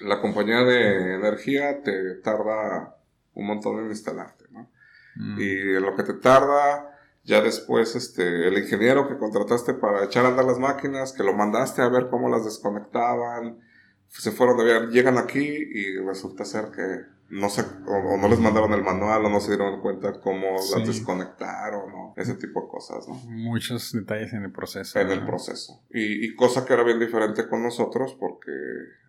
la 0.00 0.20
compañía 0.20 0.62
de 0.62 1.14
energía 1.14 1.82
te 1.82 2.16
tarda 2.16 2.96
un 3.34 3.46
montón 3.46 3.78
en 3.78 3.86
instalarte, 3.86 4.44
¿no? 4.50 4.70
Mm. 5.16 5.40
Y 5.40 5.80
lo 5.80 5.94
que 5.94 6.02
te 6.02 6.14
tarda, 6.14 6.98
ya 7.24 7.40
después, 7.40 7.94
este, 7.94 8.48
el 8.48 8.58
ingeniero 8.58 9.08
que 9.08 9.18
contrataste 9.18 9.74
para 9.74 10.04
echar 10.04 10.24
a 10.24 10.28
andar 10.28 10.44
las 10.44 10.58
máquinas, 10.58 11.12
que 11.12 11.22
lo 11.22 11.34
mandaste 11.34 11.82
a 11.82 11.88
ver 11.88 12.08
cómo 12.08 12.28
las 12.28 12.44
desconectaban, 12.44 13.60
se 14.08 14.32
fueron 14.32 14.56
de 14.56 14.64
ver, 14.64 14.88
llegan 14.88 15.18
aquí 15.18 15.46
y 15.46 15.98
resulta 15.98 16.44
ser 16.44 16.70
que 16.70 17.17
no 17.30 17.48
se, 17.50 17.60
o, 17.60 18.16
no 18.16 18.28
les 18.28 18.38
mandaron 18.38 18.72
el 18.72 18.82
manual 18.82 19.26
o 19.26 19.28
no 19.28 19.40
se 19.40 19.56
dieron 19.56 19.80
cuenta 19.80 20.18
cómo 20.20 20.52
las 20.52 20.86
desconectaron 20.86 21.92
o 21.92 22.14
ese 22.16 22.34
tipo 22.34 22.62
de 22.62 22.68
cosas, 22.68 23.06
¿no? 23.06 23.14
Muchos 23.14 23.92
detalles 23.92 24.32
en 24.32 24.44
el 24.44 24.52
proceso. 24.52 24.98
En 24.98 25.10
el 25.10 25.24
proceso. 25.24 25.82
Y, 25.90 26.26
y, 26.26 26.34
cosa 26.34 26.64
que 26.64 26.72
era 26.72 26.82
bien 26.84 26.98
diferente 26.98 27.48
con 27.48 27.62
nosotros 27.62 28.16
porque, 28.18 28.52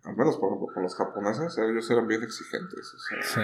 al 0.04 0.16
menos 0.16 0.36
por 0.36 0.50
ejemplo 0.50 0.68
con 0.72 0.82
los 0.82 0.94
japoneses, 0.94 1.56
ellos 1.58 1.90
eran 1.90 2.06
bien 2.06 2.22
exigentes. 2.22 2.94
O 2.94 2.98
sea, 2.98 3.22
sí. 3.22 3.40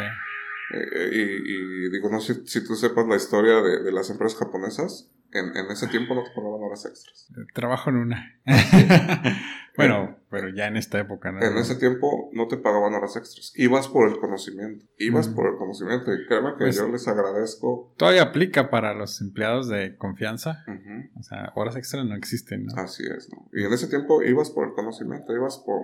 Eh, 0.73 1.11
y, 1.13 1.87
y, 1.87 1.91
digo, 1.91 2.11
no 2.11 2.21
sé 2.21 2.47
si, 2.47 2.65
tú 2.65 2.75
sepas 2.75 3.07
la 3.07 3.17
historia 3.17 3.63
de, 3.63 3.83
de 3.83 3.93
las 3.93 4.11
empresas 4.11 4.39
japonesas, 4.39 5.11
en, 5.33 5.57
en, 5.57 5.71
ese 5.71 5.89
tiempo 5.89 6.15
no 6.15 6.23
te 6.23 6.31
pagaban 6.35 6.63
horas 6.63 6.87
extras. 6.87 7.29
Trabajo 7.53 7.91
en 7.91 7.97
una. 7.97 8.41
bueno, 9.77 10.17
pero 10.31 10.49
ya 10.49 10.67
en 10.67 10.77
esta 10.77 10.99
época, 10.99 11.33
¿no? 11.33 11.43
En 11.43 11.57
ese 11.59 11.77
tiempo 11.77 12.31
no 12.33 12.49
te 12.49 12.57
pagaban 12.57 12.95
horas 12.95 13.17
extras. 13.17 13.53
Ibas 13.57 13.89
por 13.89 14.09
el 14.09 14.19
conocimiento. 14.19 14.87
Ibas 14.99 15.29
por 15.29 15.49
el 15.49 15.57
conocimiento. 15.57 16.13
Y 16.15 16.27
créeme 16.27 16.53
que 16.53 16.65
pues 16.65 16.77
yo 16.77 16.89
les 16.89 17.07
agradezco. 17.09 17.93
Todavía 17.97 18.23
aplica 18.23 18.71
para 18.71 18.95
los 18.95 19.21
empleados 19.21 19.69
de 19.69 19.97
confianza. 19.97 20.65
O 21.19 21.23
sea, 21.23 21.53
horas 21.55 21.77
extras 21.77 22.07
no 22.07 22.15
existen, 22.15 22.67
¿no? 22.67 22.75
Así 22.77 23.05
es, 23.05 23.29
¿no? 23.31 23.49
Y 23.53 23.65
en 23.65 23.73
ese 23.73 23.89
tiempo 23.89 24.23
ibas 24.23 24.51
por 24.51 24.69
el 24.69 24.75
conocimiento. 24.75 25.35
Ibas 25.35 25.59
por, 25.59 25.81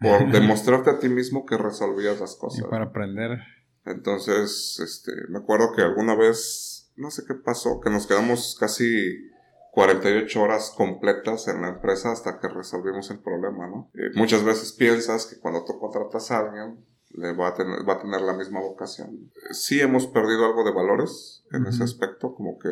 por 0.00 0.30
demostrarte 0.32 0.90
a 0.90 0.98
ti 0.98 1.08
mismo 1.08 1.44
que 1.46 1.56
resolvías 1.56 2.20
las 2.20 2.36
cosas. 2.36 2.64
Y 2.64 2.70
para 2.70 2.86
aprender. 2.86 3.40
Entonces, 3.86 4.80
este, 4.80 5.12
me 5.28 5.38
acuerdo 5.38 5.72
que 5.72 5.82
alguna 5.82 6.14
vez, 6.14 6.90
no 6.96 7.10
sé 7.10 7.24
qué 7.26 7.34
pasó, 7.34 7.80
que 7.80 7.90
nos 7.90 8.06
quedamos 8.06 8.56
casi 8.58 9.30
48 9.72 10.42
horas 10.42 10.72
completas 10.76 11.48
en 11.48 11.62
la 11.62 11.68
empresa 11.68 12.10
hasta 12.10 12.38
que 12.40 12.48
resolvimos 12.48 13.10
el 13.10 13.20
problema, 13.20 13.68
¿no? 13.68 13.90
Eh, 13.94 14.10
muchas 14.14 14.42
veces 14.42 14.72
piensas 14.72 15.26
que 15.26 15.38
cuando 15.38 15.64
tú 15.64 15.78
contratas 15.78 16.30
a 16.30 16.38
alguien, 16.40 16.84
le 17.10 17.32
va 17.32 17.48
a 17.48 17.54
tener, 17.54 17.88
va 17.88 17.94
a 17.94 17.98
tener 18.00 18.20
la 18.20 18.34
misma 18.34 18.60
vocación. 18.60 19.30
Sí 19.52 19.80
hemos 19.80 20.06
perdido 20.06 20.46
algo 20.46 20.64
de 20.64 20.72
valores 20.72 21.44
en 21.52 21.66
ese 21.66 21.84
aspecto, 21.84 22.34
como 22.34 22.58
que, 22.58 22.70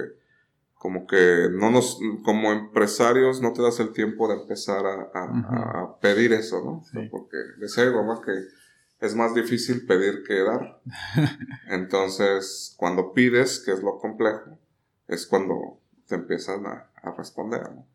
como 0.74 1.06
que 1.06 1.48
no 1.50 1.70
nos, 1.70 1.98
como 2.24 2.52
empresarios 2.52 3.40
no 3.40 3.52
te 3.52 3.62
das 3.62 3.80
el 3.80 3.92
tiempo 3.92 4.28
de 4.28 4.34
empezar 4.40 4.84
a, 4.84 5.10
a, 5.14 5.98
pedir 6.00 6.32
eso, 6.32 6.62
¿no? 6.64 6.82
Porque 7.10 7.36
deseo, 7.58 7.94
mamá, 8.02 8.20
que 8.24 8.32
es 9.00 9.14
más 9.14 9.34
difícil 9.34 9.86
pedir 9.86 10.22
que 10.26 10.42
dar. 10.42 10.80
Entonces, 11.68 12.74
cuando 12.76 13.12
pides, 13.12 13.60
que 13.60 13.72
es 13.72 13.82
lo 13.82 13.98
complejo, 13.98 14.58
es 15.08 15.26
cuando 15.26 15.80
te 16.06 16.14
empiezan 16.14 16.66
a, 16.66 16.90
a 17.02 17.12
responder, 17.12 17.62
¿no? 17.70 17.93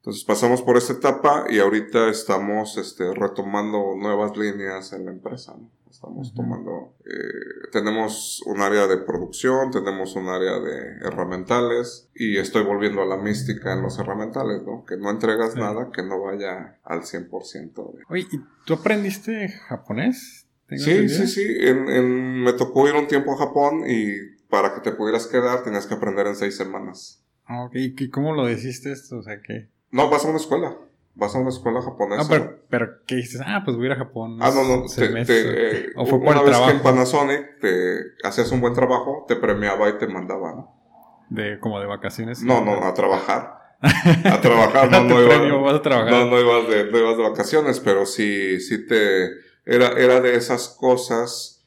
Entonces 0.00 0.24
pasamos 0.24 0.62
por 0.62 0.78
esta 0.78 0.94
etapa 0.94 1.44
y 1.50 1.58
ahorita 1.58 2.08
estamos 2.08 2.78
este, 2.78 3.12
retomando 3.12 3.94
nuevas 3.96 4.34
líneas 4.34 4.94
en 4.94 5.04
la 5.04 5.12
empresa. 5.12 5.54
¿no? 5.58 5.70
Estamos 5.90 6.32
tomando, 6.32 6.94
eh, 7.04 7.68
tenemos 7.72 8.42
un 8.46 8.62
área 8.62 8.86
de 8.86 8.96
producción, 8.96 9.70
tenemos 9.70 10.16
un 10.16 10.28
área 10.28 10.58
de 10.58 11.06
herramientales 11.06 12.08
y 12.14 12.38
estoy 12.38 12.64
volviendo 12.64 13.02
a 13.02 13.06
la 13.06 13.18
mística 13.18 13.74
en 13.74 13.82
los 13.82 13.98
herramientales, 13.98 14.62
¿no? 14.62 14.84
Que 14.86 14.96
no 14.96 15.10
entregas 15.10 15.56
nada 15.56 15.90
que 15.92 16.02
no 16.02 16.22
vaya 16.22 16.78
al 16.84 17.00
100%. 17.00 17.74
De... 17.74 18.02
Oye, 18.08 18.26
¿y 18.30 18.40
tú 18.64 18.74
aprendiste 18.74 19.48
japonés? 19.68 20.46
Sí, 20.70 21.08
sí, 21.10 21.26
sí. 21.26 21.44
En, 21.58 22.42
me 22.42 22.54
tocó 22.54 22.88
ir 22.88 22.94
un 22.94 23.08
tiempo 23.08 23.34
a 23.34 23.38
Japón 23.38 23.84
y 23.86 24.38
para 24.48 24.74
que 24.74 24.80
te 24.80 24.92
pudieras 24.92 25.26
quedar 25.26 25.64
tenías 25.64 25.86
que 25.86 25.94
aprender 25.94 26.26
en 26.28 26.36
seis 26.36 26.56
semanas. 26.56 27.22
Ah, 27.44 27.64
ok. 27.64 27.72
¿Y 27.74 28.08
cómo 28.10 28.32
lo 28.32 28.46
deciste 28.46 28.92
esto? 28.92 29.18
O 29.18 29.22
sea, 29.22 29.42
que... 29.42 29.68
No, 29.90 30.08
vas 30.08 30.24
a 30.24 30.28
una 30.28 30.36
escuela. 30.36 30.76
Vas 31.14 31.34
a 31.34 31.38
una 31.38 31.50
escuela 31.50 31.82
japonesa. 31.82 32.22
Ah, 32.22 32.26
pero, 32.28 32.60
pero 32.68 32.88
¿qué 33.06 33.16
dices? 33.16 33.40
Ah, 33.44 33.62
pues 33.64 33.76
voy 33.76 33.86
a 33.86 33.88
ir 33.88 33.92
a 33.92 33.96
Japón. 33.96 34.38
Ah, 34.40 34.50
no, 34.54 34.64
no. 34.64 34.86
Te, 34.86 35.24
te, 35.24 35.86
eh, 35.86 35.86
o 35.96 36.06
fue 36.06 36.20
por 36.20 36.28
una 36.28 36.42
vez 36.42 36.56
que 36.56 36.70
en 36.70 36.82
Panasonic 36.82 37.60
te 37.60 38.00
hacías 38.22 38.50
un 38.52 38.60
buen 38.60 38.74
trabajo, 38.74 39.24
te 39.26 39.36
premiaba 39.36 39.88
y 39.88 39.98
te 39.98 40.06
mandaba, 40.06 40.52
¿no? 40.52 40.80
De, 41.28 41.58
como 41.58 41.80
de 41.80 41.86
vacaciones. 41.86 42.42
No, 42.42 42.64
no, 42.64 42.84
a 42.84 42.94
trabajar. 42.94 43.60
a 43.82 44.40
trabajar, 44.40 44.90
no, 44.90 45.04
no, 45.04 45.22
ibas, 45.22 45.62
vas 45.62 45.74
a 45.74 45.82
trabajar. 45.82 46.10
no, 46.12 46.26
no 46.26 46.38
ibas 46.38 46.68
de, 46.68 46.90
no 46.90 46.98
ibas 46.98 47.16
de 47.16 47.22
vacaciones, 47.22 47.80
pero 47.80 48.04
sí, 48.04 48.60
sí 48.60 48.86
te, 48.86 49.30
era, 49.64 49.88
era 49.98 50.20
de 50.20 50.36
esas 50.36 50.68
cosas 50.68 51.66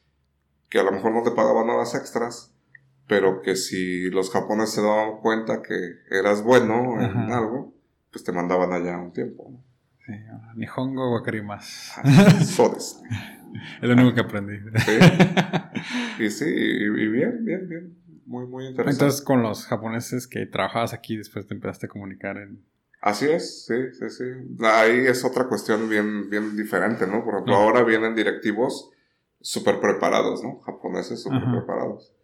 que 0.70 0.78
a 0.78 0.84
lo 0.84 0.92
mejor 0.92 1.12
no 1.12 1.22
te 1.24 1.32
pagaban 1.32 1.68
horas 1.70 1.94
extras, 1.96 2.54
pero 3.08 3.42
que 3.42 3.56
si 3.56 4.10
los 4.10 4.30
japoneses 4.30 4.76
se 4.76 4.82
daban 4.82 5.18
cuenta 5.22 5.60
que 5.62 5.74
eras 6.10 6.44
bueno 6.44 7.00
en 7.00 7.32
algo, 7.32 7.74
pues 8.14 8.22
te 8.22 8.30
mandaban 8.30 8.72
allá 8.72 8.96
un 8.96 9.12
tiempo. 9.12 9.50
¿no? 9.50 9.64
Sí, 10.06 10.12
Nihongo 10.54 11.14
Wakarimas. 11.14 11.96
Sodes. 12.46 13.02
es 13.82 13.88
lo 13.88 13.94
único 13.94 14.14
que 14.14 14.20
aprendí. 14.20 14.56
Sí. 14.78 16.24
Y 16.24 16.30
sí, 16.30 16.44
y, 16.46 17.08
bien, 17.08 17.44
bien, 17.44 17.68
bien. 17.68 17.98
Muy, 18.24 18.46
muy 18.46 18.66
interesante. 18.66 18.92
Entonces, 19.04 19.20
con 19.20 19.42
los 19.42 19.66
japoneses 19.66 20.28
que 20.28 20.46
trabajabas 20.46 20.94
aquí, 20.94 21.16
después 21.16 21.44
te 21.48 21.54
empezaste 21.54 21.86
a 21.86 21.88
comunicar 21.88 22.36
en... 22.36 22.64
Así 23.00 23.26
es, 23.26 23.66
sí, 23.66 23.74
sí, 23.92 24.08
sí. 24.08 24.24
Ahí 24.64 25.06
es 25.08 25.24
otra 25.24 25.48
cuestión 25.48 25.88
bien, 25.88 26.30
bien 26.30 26.56
diferente, 26.56 27.06
¿no? 27.08 27.24
Por 27.24 27.34
ejemplo, 27.34 27.56
ahora 27.56 27.82
vienen 27.82 28.14
directivos 28.14 28.92
súper 29.40 29.80
preparados, 29.80 30.42
¿no? 30.44 30.60
Japoneses 30.60 31.20
súper 31.20 31.42
preparados. 31.50 32.14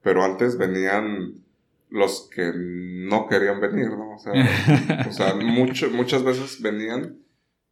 Pero 0.00 0.22
antes 0.24 0.56
venían 0.56 1.42
los 1.90 2.30
que 2.34 2.52
no 2.54 3.26
querían 3.26 3.60
venir, 3.60 3.90
¿no? 3.90 4.14
O 4.14 4.18
sea, 4.18 4.32
o 5.08 5.12
sea 5.12 5.34
mucho, 5.34 5.90
muchas 5.90 6.22
veces 6.22 6.62
venían, 6.62 7.18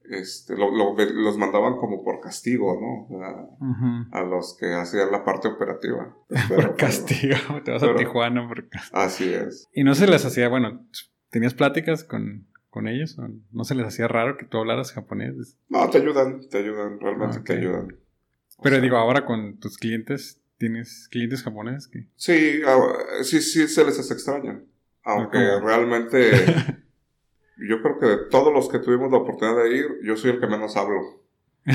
este, 0.05 0.57
lo, 0.57 0.71
los 0.73 1.39
mandaban 1.39 1.77
como 1.77 2.03
por 2.03 2.21
castigo, 2.21 2.79
¿no? 2.81 3.21
A, 4.13 4.23
los 4.23 4.57
que 4.59 4.75
hacían 4.75 5.13
la 5.13 5.25
parte 5.25 5.49
operativa. 5.49 6.17
por 6.49 6.77
castigo, 6.77 7.37
te 7.65 7.71
vas 7.71 7.83
a 7.83 7.95
Tijuana 7.95 8.47
por 8.47 8.69
castigo. 8.69 9.01
Así 9.01 9.33
es. 9.33 9.69
Y 9.73 9.85
no 9.85 9.95
se 9.95 10.07
les 10.07 10.25
hacía, 10.25 10.49
bueno, 10.49 10.85
¿tenías 11.31 11.55
pláticas 11.55 12.05
con, 12.05 12.47
con 12.71 12.89
ellos? 12.89 13.17
¿No 13.53 13.65
se 13.65 13.75
les 13.75 13.87
hacía 13.87 14.09
raro 14.09 14.37
que 14.37 14.47
tú 14.47 14.59
hablaras 14.59 14.93
japonés? 14.93 15.57
No, 15.69 15.89
te 15.91 15.99
ayudan, 15.99 16.49
te 16.49 16.59
ayudan, 16.59 16.99
realmente 17.01 17.41
te 17.41 17.53
ayudan. 17.55 17.97
Pero 18.63 18.81
digo, 18.81 18.97
ahora 18.97 19.25
con 19.25 19.59
tus 19.59 19.79
clientes, 19.79 20.41
¿Tienes 20.59 21.09
clientes 21.09 21.43
japoneses 21.43 21.87
que? 21.87 22.09
Sí, 22.17 22.61
ah, 22.67 22.79
sí, 23.23 23.41
sí 23.41 23.69
se 23.69 23.85
les 23.85 23.99
hace 23.99 24.13
extraño. 24.13 24.63
Aunque 25.05 25.39
realmente 25.61 26.31
yo 27.57 27.81
creo 27.81 27.99
que 27.99 28.07
de 28.07 28.17
todos 28.31 28.53
los 28.53 28.69
que 28.69 28.81
tuvimos 28.81 29.11
la 29.11 29.19
oportunidad 29.19 29.63
de 29.63 29.77
ir, 29.77 29.87
yo 30.03 30.17
soy 30.17 30.33
el 30.33 30.41
que 30.41 30.47
menos 30.49 30.77
hablo. 30.77 31.23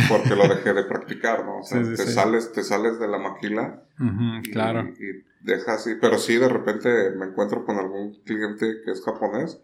Porque 0.10 0.36
lo 0.36 0.48
dejé 0.48 0.74
de 0.74 0.84
practicar, 0.86 1.46
¿no? 1.46 1.60
O 1.60 1.64
sea, 1.64 1.82
te, 1.96 1.98
Sales, 1.98 2.52
te 2.52 2.64
sales 2.64 3.00
de 3.00 3.08
la 3.08 3.20
maquila. 3.20 3.84
y, 4.44 4.52
claro. 4.52 4.90
Y, 5.00 5.24
dejas, 5.42 5.88
y, 5.88 5.96
pero 5.96 6.18
sí, 6.18 6.36
de 6.38 6.50
repente 6.50 7.12
me 7.12 7.28
encuentro 7.28 7.64
con 7.66 7.78
algún 7.78 8.22
cliente 8.24 8.82
que 8.84 8.92
es 8.92 9.04
japonés. 9.04 9.62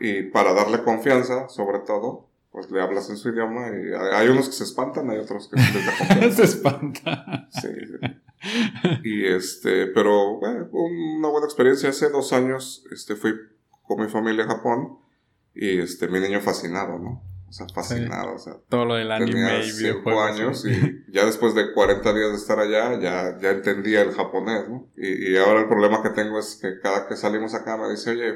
Y 0.00 0.24
para 0.24 0.52
darle 0.52 0.82
confianza, 0.82 1.48
sobre 1.48 1.78
todo, 1.80 2.28
pues 2.50 2.70
le 2.70 2.80
hablas 2.80 3.08
en 3.10 3.16
su 3.16 3.28
idioma 3.28 3.68
y 3.68 3.92
hay, 4.14 4.28
unos 4.28 4.48
que 4.48 4.54
se 4.54 4.64
espantan, 4.64 5.08
hay 5.10 5.18
otros 5.18 5.48
que 5.48 5.56
les 5.56 5.86
da 5.86 6.30
se 6.32 6.42
espantan. 6.42 7.48
Sí, 7.50 7.68
sí. 7.86 8.06
y 9.04 9.26
este, 9.26 9.86
pero 9.88 10.38
bueno, 10.38 10.68
una 10.72 11.28
buena 11.28 11.46
experiencia. 11.46 11.90
Hace 11.90 12.10
dos 12.10 12.32
años 12.32 12.84
este, 12.90 13.16
fui 13.16 13.32
con 13.82 14.00
mi 14.00 14.08
familia 14.08 14.44
a 14.44 14.48
Japón 14.48 14.98
y 15.54 15.78
este, 15.78 16.08
mi 16.08 16.20
niño 16.20 16.40
fascinado, 16.40 16.98
¿no? 16.98 17.22
O 17.48 17.52
sea, 17.52 17.66
fascinado. 17.72 18.34
O 18.34 18.38
sea, 18.38 18.54
Todo 18.68 18.84
lo 18.84 18.94
del 18.94 19.10
anime 19.10 19.60
y 19.60 19.70
cinco 19.70 20.20
años 20.20 20.64
y 20.66 21.04
ya 21.10 21.24
después 21.24 21.54
de 21.54 21.72
40 21.72 22.12
días 22.12 22.30
de 22.30 22.36
estar 22.36 22.58
allá, 22.58 22.98
ya, 23.00 23.38
ya 23.40 23.50
entendía 23.50 24.02
el 24.02 24.12
japonés, 24.12 24.68
¿no? 24.68 24.88
Y, 24.96 25.32
y 25.32 25.36
ahora 25.36 25.60
el 25.60 25.68
problema 25.68 26.02
que 26.02 26.10
tengo 26.10 26.38
es 26.38 26.58
que 26.60 26.80
cada 26.80 27.06
que 27.06 27.16
salimos 27.16 27.54
acá 27.54 27.76
me 27.76 27.88
dice, 27.88 28.10
oye, 28.10 28.34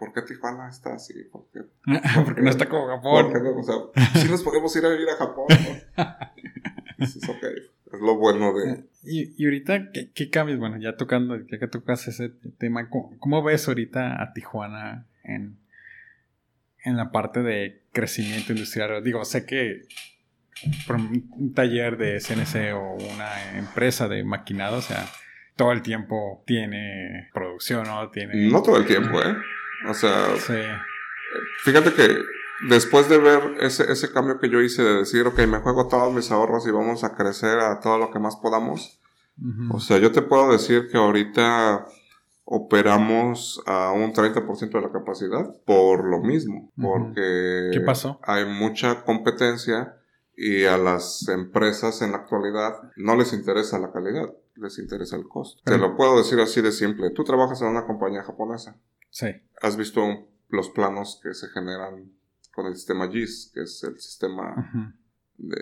¿por 0.00 0.12
qué 0.12 0.22
Tijuana 0.22 0.68
está 0.68 0.94
así? 0.94 1.14
¿Por 1.24 1.46
qué, 1.52 1.60
Porque 2.24 2.40
no 2.40 2.50
está 2.50 2.68
como 2.68 2.86
Japón. 2.86 3.30
Porque, 3.32 3.48
o 3.48 3.62
sea, 3.62 3.74
sí 4.22 4.28
nos 4.28 4.42
podemos 4.42 4.74
ir 4.74 4.84
a 4.84 4.88
vivir 4.88 5.08
a 5.10 5.16
Japón, 5.16 5.46
¿no? 5.48 7.04
es 7.04 7.28
ok. 7.28 7.44
Es 8.00 8.06
lo 8.06 8.16
bueno 8.16 8.54
de... 8.54 8.84
Y, 9.02 9.34
y 9.36 9.44
ahorita, 9.44 9.90
¿qué, 9.92 10.10
¿qué, 10.14 10.30
cambios? 10.30 10.58
Bueno, 10.58 10.78
ya 10.78 10.96
tocando, 10.96 11.36
ya 11.36 11.58
que 11.58 11.66
tocas 11.66 12.08
ese 12.08 12.30
tema, 12.58 12.88
¿cómo, 12.88 13.42
ves 13.42 13.68
ahorita 13.68 14.22
a 14.22 14.32
Tijuana 14.32 15.06
en, 15.22 15.58
en 16.82 16.96
la 16.96 17.12
parte 17.12 17.42
de 17.42 17.82
crecimiento 17.92 18.52
industrial? 18.52 19.04
Digo, 19.04 19.22
sé 19.26 19.44
que 19.44 19.82
por 20.86 20.96
un 20.96 21.52
taller 21.54 21.98
de 21.98 22.20
CNC 22.20 22.74
o 22.74 22.94
una 23.12 23.58
empresa 23.58 24.08
de 24.08 24.24
maquinado, 24.24 24.78
o 24.78 24.82
sea, 24.82 25.06
todo 25.56 25.72
el 25.72 25.82
tiempo 25.82 26.42
tiene 26.46 27.28
producción, 27.34 27.84
¿no? 27.84 28.10
Tiene... 28.10 28.48
No 28.50 28.62
todo 28.62 28.78
el 28.78 28.86
tiempo, 28.86 29.20
¿eh? 29.20 29.36
O 29.88 29.94
sea, 29.94 30.36
sí. 30.38 30.54
fíjate 31.64 31.92
que 31.92 32.16
después 32.68 33.08
de 33.08 33.18
ver 33.18 33.56
ese, 33.60 33.90
ese 33.90 34.12
cambio 34.12 34.38
que 34.38 34.50
yo 34.50 34.60
hice 34.60 34.82
de 34.82 34.98
decir, 34.98 35.26
ok, 35.26 35.38
me 35.46 35.60
juego 35.60 35.88
todos 35.88 36.12
mis 36.12 36.30
ahorros 36.30 36.66
y 36.66 36.70
vamos 36.70 37.04
a 37.04 37.14
crecer 37.14 37.58
a 37.60 37.80
todo 37.80 37.98
lo 37.98 38.10
que 38.10 38.18
más 38.18 38.36
podamos. 38.36 39.00
O 39.70 39.80
sea, 39.80 39.96
yo 39.98 40.12
te 40.12 40.20
puedo 40.20 40.52
decir 40.52 40.88
que 40.90 40.98
ahorita 40.98 41.86
operamos 42.44 43.62
a 43.64 43.92
un 43.92 44.12
30% 44.12 44.70
de 44.70 44.80
la 44.80 44.92
capacidad 44.92 45.54
por 45.64 46.04
lo 46.04 46.20
mismo, 46.20 46.70
porque 46.80 47.70
¿Qué 47.72 47.80
pasó? 47.80 48.20
hay 48.22 48.44
mucha 48.44 49.04
competencia 49.04 49.96
y 50.36 50.64
a 50.64 50.76
las 50.76 51.28
empresas 51.28 52.02
en 52.02 52.12
la 52.12 52.18
actualidad 52.18 52.74
no 52.96 53.16
les 53.16 53.32
interesa 53.32 53.78
la 53.78 53.92
calidad, 53.92 54.30
les 54.56 54.78
interesa 54.78 55.16
el 55.16 55.28
costo. 55.28 55.62
Te 55.64 55.78
lo 55.78 55.96
puedo 55.96 56.18
decir 56.18 56.40
así 56.40 56.60
de 56.60 56.72
simple. 56.72 57.10
Tú 57.10 57.24
trabajas 57.24 57.62
en 57.62 57.68
una 57.68 57.86
compañía 57.86 58.24
japonesa. 58.24 58.76
Sí. 59.10 59.28
¿Has 59.62 59.76
visto 59.76 60.02
los 60.48 60.70
planos 60.70 61.20
que 61.22 61.34
se 61.34 61.48
generan 61.48 62.12
con 62.60 62.70
el 62.70 62.76
sistema 62.76 63.08
GIS, 63.08 63.52
que 63.54 63.62
es 63.62 63.82
el 63.84 63.98
sistema 63.98 65.02
de, 65.38 65.60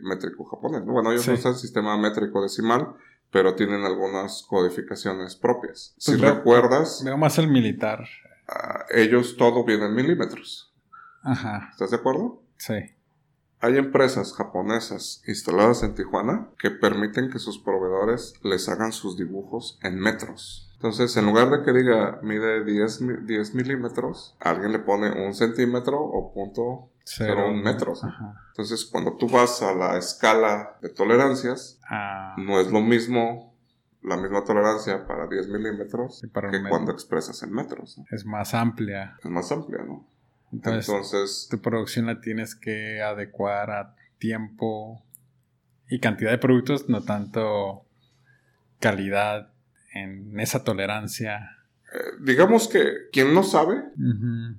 métrico 0.00 0.44
japonés. 0.44 0.82
Bueno, 0.84 1.12
ellos 1.12 1.28
usan 1.28 1.52
el 1.52 1.58
sistema 1.58 1.96
métrico 1.98 2.42
decimal, 2.42 2.94
pero 3.30 3.54
tienen 3.54 3.84
algunas 3.84 4.42
codificaciones 4.48 5.36
propias. 5.36 5.94
si 5.98 6.12
pues 6.12 6.22
recuerdas... 6.22 7.02
Veo 7.04 7.18
más 7.18 7.38
el 7.38 7.48
militar. 7.48 8.08
Ah, 8.48 8.86
ellos 8.90 9.36
todo 9.36 9.64
viene 9.64 9.86
en 9.86 9.94
milímetros. 9.94 10.74
Ajá. 11.22 11.68
¿Estás 11.70 11.90
de 11.90 11.98
acuerdo? 11.98 12.42
Sí. 12.56 12.74
Hay 13.62 13.78
empresas 13.78 14.34
japonesas 14.34 15.22
instaladas 15.28 15.84
en 15.84 15.94
Tijuana 15.94 16.48
que 16.58 16.72
permiten 16.72 17.30
que 17.30 17.38
sus 17.38 17.60
proveedores 17.60 18.34
les 18.42 18.68
hagan 18.68 18.90
sus 18.90 19.16
dibujos 19.16 19.78
en 19.84 20.00
metros. 20.00 20.68
Entonces, 20.74 21.16
en 21.16 21.26
lugar 21.26 21.48
de 21.48 21.62
que 21.62 21.72
diga 21.72 22.18
mide 22.24 22.64
10, 22.64 23.24
10 23.24 23.54
milímetros, 23.54 24.36
alguien 24.40 24.72
le 24.72 24.80
pone 24.80 25.12
un 25.24 25.32
centímetro 25.32 25.96
o 26.00 26.34
punto 26.34 26.90
cero 27.04 27.52
metros. 27.52 28.02
Entonces, 28.48 28.84
cuando 28.84 29.16
tú 29.16 29.28
vas 29.28 29.62
a 29.62 29.72
la 29.72 29.96
escala 29.96 30.76
de 30.82 30.88
tolerancias, 30.88 31.78
ah. 31.88 32.34
no 32.38 32.58
es 32.58 32.68
lo 32.68 32.80
mismo 32.80 33.54
la 34.02 34.16
misma 34.16 34.42
tolerancia 34.42 35.06
para 35.06 35.28
10 35.28 35.46
milímetros 35.50 36.20
que 36.20 36.68
cuando 36.68 36.90
expresas 36.90 37.40
en 37.44 37.52
metros. 37.52 38.00
Es 38.10 38.26
más 38.26 38.54
amplia. 38.54 39.16
Es 39.22 39.30
más 39.30 39.52
amplia, 39.52 39.84
¿no? 39.84 40.04
Entonces, 40.52 40.88
Entonces, 40.88 41.48
tu 41.50 41.60
producción 41.60 42.06
la 42.06 42.20
tienes 42.20 42.54
que 42.54 43.00
adecuar 43.00 43.70
a 43.70 43.96
tiempo 44.18 45.02
y 45.88 45.98
cantidad 45.98 46.30
de 46.30 46.38
productos, 46.38 46.88
no 46.88 47.02
tanto 47.02 47.84
calidad 48.78 49.52
en 49.94 50.38
esa 50.40 50.64
tolerancia. 50.64 51.58
Eh, 51.92 51.98
digamos 52.20 52.68
que 52.68 52.82
quien 53.12 53.34
no 53.34 53.42
sabe 53.42 53.82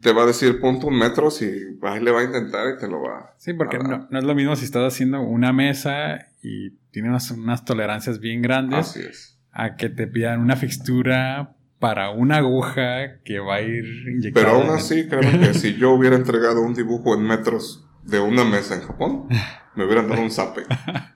te 0.01 0.13
va 0.13 0.23
a 0.23 0.25
decir 0.27 0.59
punto 0.59 0.87
un 0.87 0.99
metro 0.99 1.31
si 1.31 1.79
ahí 1.81 1.99
le 1.99 2.11
va 2.11 2.21
a 2.21 2.23
intentar 2.23 2.75
y 2.75 2.79
te 2.79 2.87
lo 2.87 3.01
va 3.01 3.33
Sí, 3.37 3.53
porque 3.53 3.79
no, 3.79 4.07
es 4.11 4.23
lo 4.23 4.35
mismo 4.35 4.55
si 4.55 4.65
estás 4.65 4.93
haciendo 4.93 5.21
una 5.21 5.51
mesa 5.51 6.27
y 6.43 6.71
tiene 6.91 7.09
unas, 7.09 7.65
tolerancias 7.65 8.19
bien 8.19 8.41
grandes. 8.41 8.89
Así 8.89 9.01
es. 9.01 9.39
A 9.51 9.75
que 9.75 9.89
te 9.89 10.07
pidan 10.07 10.41
una 10.41 10.55
fixtura 10.55 11.55
para 11.83 12.11
una 12.11 12.37
aguja 12.37 13.19
que 13.25 13.39
va 13.39 13.55
a 13.55 13.61
ir 13.61 13.83
inyectada. 14.07 14.45
Pero 14.45 14.57
aún 14.57 14.69
así, 14.69 15.05
créeme 15.05 15.47
que 15.47 15.53
si 15.53 15.75
yo 15.75 15.91
hubiera 15.91 16.15
entregado 16.15 16.61
un 16.61 16.73
dibujo 16.73 17.13
en 17.13 17.23
metros 17.23 17.85
de 18.03 18.21
una 18.21 18.45
mesa 18.45 18.75
en 18.75 18.83
Japón, 18.83 19.27
me 19.75 19.83
hubieran 19.83 20.07
dado 20.07 20.21
un 20.21 20.31
zape. 20.31 20.63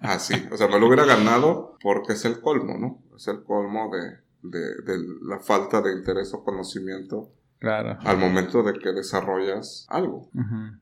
Así. 0.02 0.34
O 0.52 0.58
sea, 0.58 0.68
me 0.68 0.78
lo 0.78 0.88
hubiera 0.88 1.06
ganado 1.06 1.78
porque 1.82 2.12
es 2.12 2.26
el 2.26 2.42
colmo, 2.42 2.78
¿no? 2.78 3.02
Es 3.16 3.30
el 3.30 3.46
colmo 3.46 3.90
de, 3.90 4.18
de, 4.42 4.60
de 4.84 5.06
la 5.22 5.40
falta 5.40 5.82
de 5.82 5.94
interés 5.94 6.34
o 6.34 6.44
conocimiento 6.44 7.32
Claro. 7.60 7.98
al 8.04 8.18
momento 8.18 8.62
de 8.62 8.74
que 8.74 8.92
desarrollas 8.92 9.88
algo. 9.90 10.30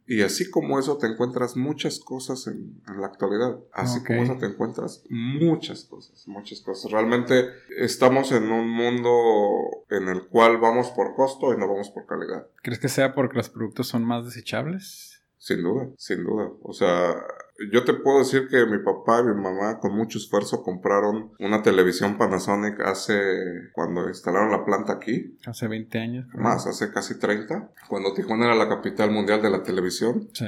Y 0.06 0.22
así 0.22 0.50
como 0.50 0.78
eso 0.78 0.98
te 0.98 1.08
encuentras 1.08 1.56
muchas 1.56 2.00
cosas 2.00 2.48
en, 2.48 2.82
en 2.88 3.00
la 3.00 3.08
actualidad. 3.08 3.58
Así 3.72 4.04
como 4.04 4.24
eso 4.24 4.38
te 4.38 4.46
encuentras 4.48 5.04
muchas 5.10 5.86
cosas, 5.86 6.28
muchas 6.28 6.62
cosas. 6.62 6.92
Realmente 6.92 7.50
estamos 7.78 8.32
en 8.32 8.52
un 8.52 8.70
mundo 8.70 9.10
en 9.90 10.10
el 10.10 10.28
cual 10.28 10.58
vamos 10.58 10.90
por 10.90 11.16
costo 11.16 11.54
y 11.54 11.58
no 11.58 11.68
vamos 11.68 11.90
por 11.92 12.06
calidad. 12.06 12.48
¿Crees 12.62 12.80
que 12.80 12.90
sea 12.90 13.14
porque 13.14 13.38
los 13.38 13.50
productos 13.50 13.88
son 13.88 14.04
más 14.04 14.26
desechables? 14.26 15.22
Sin 15.38 15.62
duda, 15.64 15.88
sin 15.98 16.24
duda. 16.24 16.50
O 16.64 16.74
sea, 16.74 17.16
yo 17.72 17.84
te 17.86 17.94
puedo 17.94 18.20
decir 18.20 18.48
que 18.50 18.66
mi 18.66 18.80
papá 18.80 19.22
y 19.22 19.24
mi 19.28 19.42
mamá 19.42 19.80
con 19.80 19.96
mucho 19.96 20.18
esfuerzo 20.18 20.62
compraron 20.64 21.32
una 21.40 21.62
televisión 21.64 22.18
Panasonic 22.18 22.80
hace 22.82 23.70
cuando 23.74 24.08
instalaron 24.10 24.52
la 24.52 24.66
planta 24.66 24.94
aquí, 24.94 25.38
Hace 25.46 25.68
20 25.68 26.00
años. 26.00 26.28
creo. 26.30 26.44
más 26.44 26.68
hace 26.68 26.92
casi 26.92 27.18
30, 27.18 27.72
cuando 27.88 28.14
Tijuana 28.14 28.46
era 28.46 28.56
la 28.56 28.68
capital 28.70 29.12
mundial 29.12 29.42
de 29.42 29.50
la 29.50 29.64
televisión. 29.64 30.30
Sí. 30.34 30.48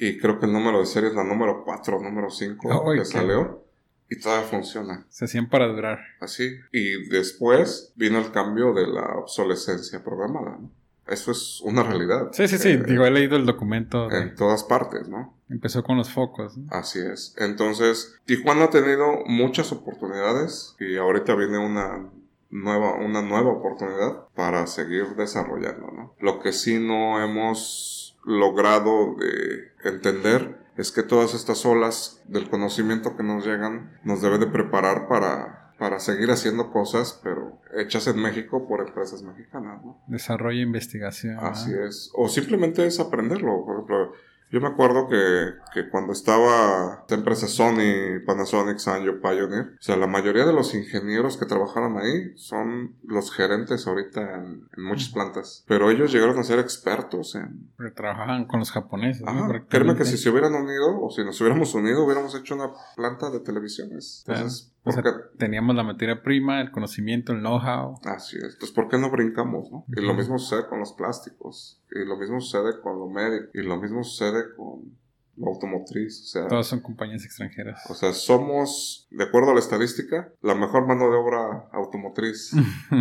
Y 0.00 0.18
creo 0.18 0.38
que 0.38 0.46
el 0.46 0.52
número 0.52 0.78
de 0.80 0.86
serie 0.86 1.08
es 1.10 1.14
la 1.14 1.24
número 1.24 1.62
4 1.64 1.96
o 1.96 2.02
número 2.02 2.30
5 2.30 2.90
Ay, 2.90 2.98
que 3.00 3.04
salió. 3.04 3.64
Y 4.10 4.18
todavía 4.20 4.46
funciona. 4.48 5.04
Se 5.10 5.26
hacían 5.26 5.50
para 5.50 5.66
durar. 5.66 5.98
Así. 6.20 6.48
Y 6.72 7.08
después 7.10 7.92
vino 7.94 8.18
el 8.18 8.30
cambio 8.32 8.72
de 8.72 8.86
la 8.86 9.04
obsolescencia 9.16 10.02
programada. 10.02 10.56
¿no? 10.60 10.70
Eso 11.08 11.30
es 11.32 11.60
una 11.62 11.82
realidad. 11.82 12.28
Sí, 12.32 12.46
sí, 12.48 12.58
sí. 12.58 12.68
Eh, 12.70 12.82
Digo, 12.86 13.04
he 13.06 13.10
leído 13.10 13.36
el 13.36 13.46
documento. 13.46 14.08
de- 14.08 14.18
en 14.22 14.34
todas 14.34 14.64
partes, 14.64 15.08
¿no? 15.08 15.34
Empezó 15.48 15.82
con 15.82 15.96
los 15.96 16.10
focos. 16.10 16.56
¿no? 16.58 16.66
Así 16.70 16.98
es. 17.00 17.34
Entonces, 17.38 18.14
Tijuana 18.26 18.64
ha 18.64 18.70
tenido 18.70 19.24
muchas 19.26 19.72
oportunidades 19.72 20.76
y 20.78 20.96
ahorita 20.96 21.34
viene 21.34 21.58
una 21.58 22.10
nueva, 22.50 22.94
una 22.96 23.22
nueva 23.22 23.50
oportunidad 23.50 24.26
para 24.34 24.66
seguir 24.66 25.16
desarrollando, 25.16 25.90
¿no? 25.90 26.14
Lo 26.20 26.40
que 26.40 26.52
sí 26.52 26.78
no 26.78 27.22
hemos 27.22 28.16
logrado 28.24 29.14
de 29.16 29.72
entender 29.88 30.58
es 30.76 30.92
que 30.92 31.02
todas 31.02 31.34
estas 31.34 31.64
olas 31.66 32.22
del 32.28 32.48
conocimiento 32.48 33.16
que 33.16 33.22
nos 33.22 33.44
llegan 33.46 33.98
nos 34.04 34.22
debe 34.22 34.38
de 34.38 34.46
preparar 34.46 35.08
para, 35.08 35.67
para 35.78 36.00
seguir 36.00 36.30
haciendo 36.30 36.70
cosas, 36.70 37.20
pero 37.22 37.60
hechas 37.76 38.06
en 38.08 38.20
México 38.20 38.66
por 38.66 38.80
empresas 38.80 39.22
mexicanas, 39.22 39.84
¿no? 39.84 40.02
Desarrollo 40.08 40.58
e 40.58 40.62
investigación. 40.62 41.38
Así 41.40 41.70
¿no? 41.70 41.86
es. 41.86 42.10
O 42.14 42.28
simplemente 42.28 42.84
es 42.86 42.98
aprenderlo. 42.98 43.64
Por 43.64 43.74
ejemplo, 43.76 44.12
yo 44.50 44.62
me 44.62 44.68
acuerdo 44.68 45.08
que, 45.08 45.52
que 45.74 45.90
cuando 45.90 46.12
estaba 46.14 47.00
esta 47.02 47.14
empresa 47.14 47.46
Sony, 47.46 48.20
Panasonic, 48.26 48.78
Sanyo, 48.78 49.20
Pioneer, 49.20 49.74
o 49.78 49.82
sea, 49.82 49.96
la 49.96 50.06
mayoría 50.06 50.46
de 50.46 50.54
los 50.54 50.74
ingenieros 50.74 51.36
que 51.36 51.44
trabajaron 51.44 51.98
ahí 51.98 52.32
son 52.36 52.96
los 53.04 53.30
gerentes 53.30 53.86
ahorita 53.86 54.36
en, 54.36 54.66
en 54.74 54.82
muchas 54.84 55.10
plantas. 55.10 55.64
Pero 55.68 55.90
ellos 55.90 56.12
llegaron 56.12 56.38
a 56.38 56.42
ser 56.44 56.60
expertos 56.60 57.34
en... 57.34 57.70
Porque 57.76 57.92
trabajaban 57.92 58.46
con 58.46 58.60
los 58.60 58.72
japoneses. 58.72 59.22
¿no? 59.22 59.30
Ajá, 59.30 59.48
Prácticamente. 59.48 59.68
créeme 59.68 59.96
que 59.96 60.04
si 60.06 60.16
se 60.16 60.30
hubieran 60.30 60.54
unido 60.54 60.98
o 61.02 61.10
si 61.10 61.22
nos 61.24 61.38
hubiéramos 61.42 61.74
unido 61.74 62.04
hubiéramos 62.04 62.34
hecho 62.34 62.54
una 62.54 62.70
planta 62.96 63.30
de 63.30 63.40
televisiones. 63.40 64.24
Entonces, 64.26 64.72
O 64.88 64.92
sea, 64.92 65.02
teníamos 65.38 65.76
la 65.76 65.82
materia 65.84 66.22
prima, 66.22 66.60
el 66.60 66.70
conocimiento, 66.70 67.32
el 67.32 67.40
know-how. 67.40 68.00
Así 68.04 68.36
es. 68.36 68.44
Entonces, 68.44 68.72
¿por 68.72 68.88
qué 68.88 68.98
no 68.98 69.10
brincamos, 69.10 69.70
no? 69.70 69.84
Y 69.96 70.00
lo 70.00 70.14
mismo 70.14 70.38
sucede 70.38 70.66
con 70.68 70.80
los 70.80 70.92
plásticos. 70.92 71.82
Y 71.90 72.04
lo 72.04 72.16
mismo 72.16 72.40
sucede 72.40 72.80
con 72.80 72.98
lo 72.98 73.08
médico. 73.08 73.50
Y 73.54 73.62
lo 73.62 73.80
mismo 73.80 74.02
sucede 74.02 74.54
con 74.56 74.96
lo 75.36 75.52
automotriz. 75.52 76.22
O 76.22 76.26
sea, 76.26 76.48
Todas 76.48 76.66
son 76.66 76.80
compañías 76.80 77.24
extranjeras. 77.24 77.82
o 77.88 77.94
sea, 77.94 78.12
somos, 78.12 79.06
de 79.10 79.24
acuerdo 79.24 79.50
a 79.50 79.54
la 79.54 79.60
estadística, 79.60 80.32
la 80.42 80.54
mejor 80.54 80.86
mano 80.86 81.10
de 81.10 81.16
obra 81.16 81.68
automotriz 81.72 82.52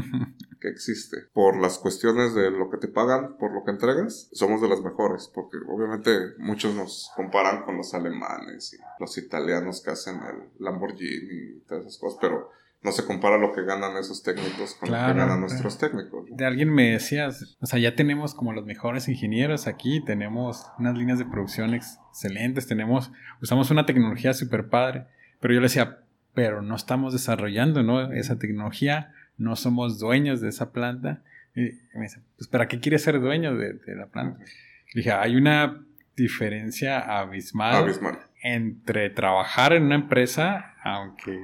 que 0.60 0.70
existe. 0.70 1.18
Por 1.34 1.58
las 1.60 1.78
cuestiones 1.78 2.34
de 2.34 2.52
lo 2.52 2.70
que 2.70 2.78
te 2.78 2.88
pagan, 2.88 3.38
por 3.38 3.54
lo 3.54 3.64
que 3.64 3.72
entregas, 3.72 4.30
somos 4.34 4.62
de 4.62 4.70
las 4.70 4.82
mejores. 4.82 5.30
Porque 5.34 5.58
obviamente 5.68 6.12
muchos 6.38 6.76
nos 6.76 7.12
comparan 7.16 7.64
con 7.64 7.78
los 7.78 7.94
alemanes 7.94 8.74
y 8.74 8.78
los 9.00 9.18
italianos 9.18 9.82
que 9.82 9.92
hacen 9.92 10.16
el 10.16 10.50
Lamborghini 10.60 11.58
y 11.58 11.60
todas 11.68 11.86
esas 11.86 11.98
cosas. 12.00 12.20
Pero 12.22 12.50
no 12.84 12.92
se 12.92 13.06
compara 13.06 13.38
lo 13.38 13.54
que 13.54 13.64
ganan 13.64 13.98
esos 13.98 14.22
técnicos 14.22 14.76
con 14.76 14.90
lo 14.90 14.96
que 14.96 15.02
ganan 15.02 15.16
claro. 15.16 15.40
nuestros 15.40 15.78
técnicos. 15.78 16.30
¿no? 16.30 16.36
De 16.38 16.46
alguien 16.46 16.72
me 16.72 16.92
decías, 16.92 17.58
o 17.60 17.66
sea, 17.66 17.80
ya 17.80 17.96
tenemos 17.96 18.36
como 18.36 18.54
los 18.54 18.66
mejores 18.66 19.08
ingenieros 19.08 19.66
aquí, 19.68 20.04
tenemos 20.06 20.66
unas 20.78 20.96
líneas 20.96 21.18
de 21.18 21.26
producción 21.26 21.74
ex- 21.74 21.98
excelentes, 22.10 22.68
tenemos, 22.68 23.12
usamos 23.42 23.72
una 23.72 23.86
tecnología 23.88 24.34
súper 24.34 24.70
padre, 24.70 25.08
pero 25.42 25.56
yo 25.56 25.60
le 25.60 25.66
decía, 25.66 26.04
pero 26.36 26.62
no 26.62 26.76
estamos 26.76 27.14
desarrollando, 27.14 27.82
¿no? 27.82 28.14
Esa 28.14 28.38
tecnología, 28.38 29.12
no 29.38 29.56
somos 29.56 30.00
dueños 30.00 30.42
de 30.42 30.50
esa 30.50 30.72
planta. 30.72 31.22
Y 31.56 31.62
me 31.98 32.04
dice, 32.04 32.22
pues 32.38 32.48
¿para 32.48 32.68
qué 32.68 32.80
quieres 32.80 33.04
ser 33.04 33.20
dueño 33.20 33.56
de, 33.56 33.74
de 33.74 33.96
la 33.96 34.08
planta? 34.08 34.40
Le 34.94 35.02
dije, 35.02 35.12
hay 35.12 35.36
una 35.36 35.84
diferencia 36.16 37.00
abismal, 37.20 37.76
Abismal. 37.84 38.20
entre 38.42 39.10
trabajar 39.10 39.74
en 39.74 39.84
una 39.84 39.96
empresa, 39.96 40.76
aunque 40.84 41.40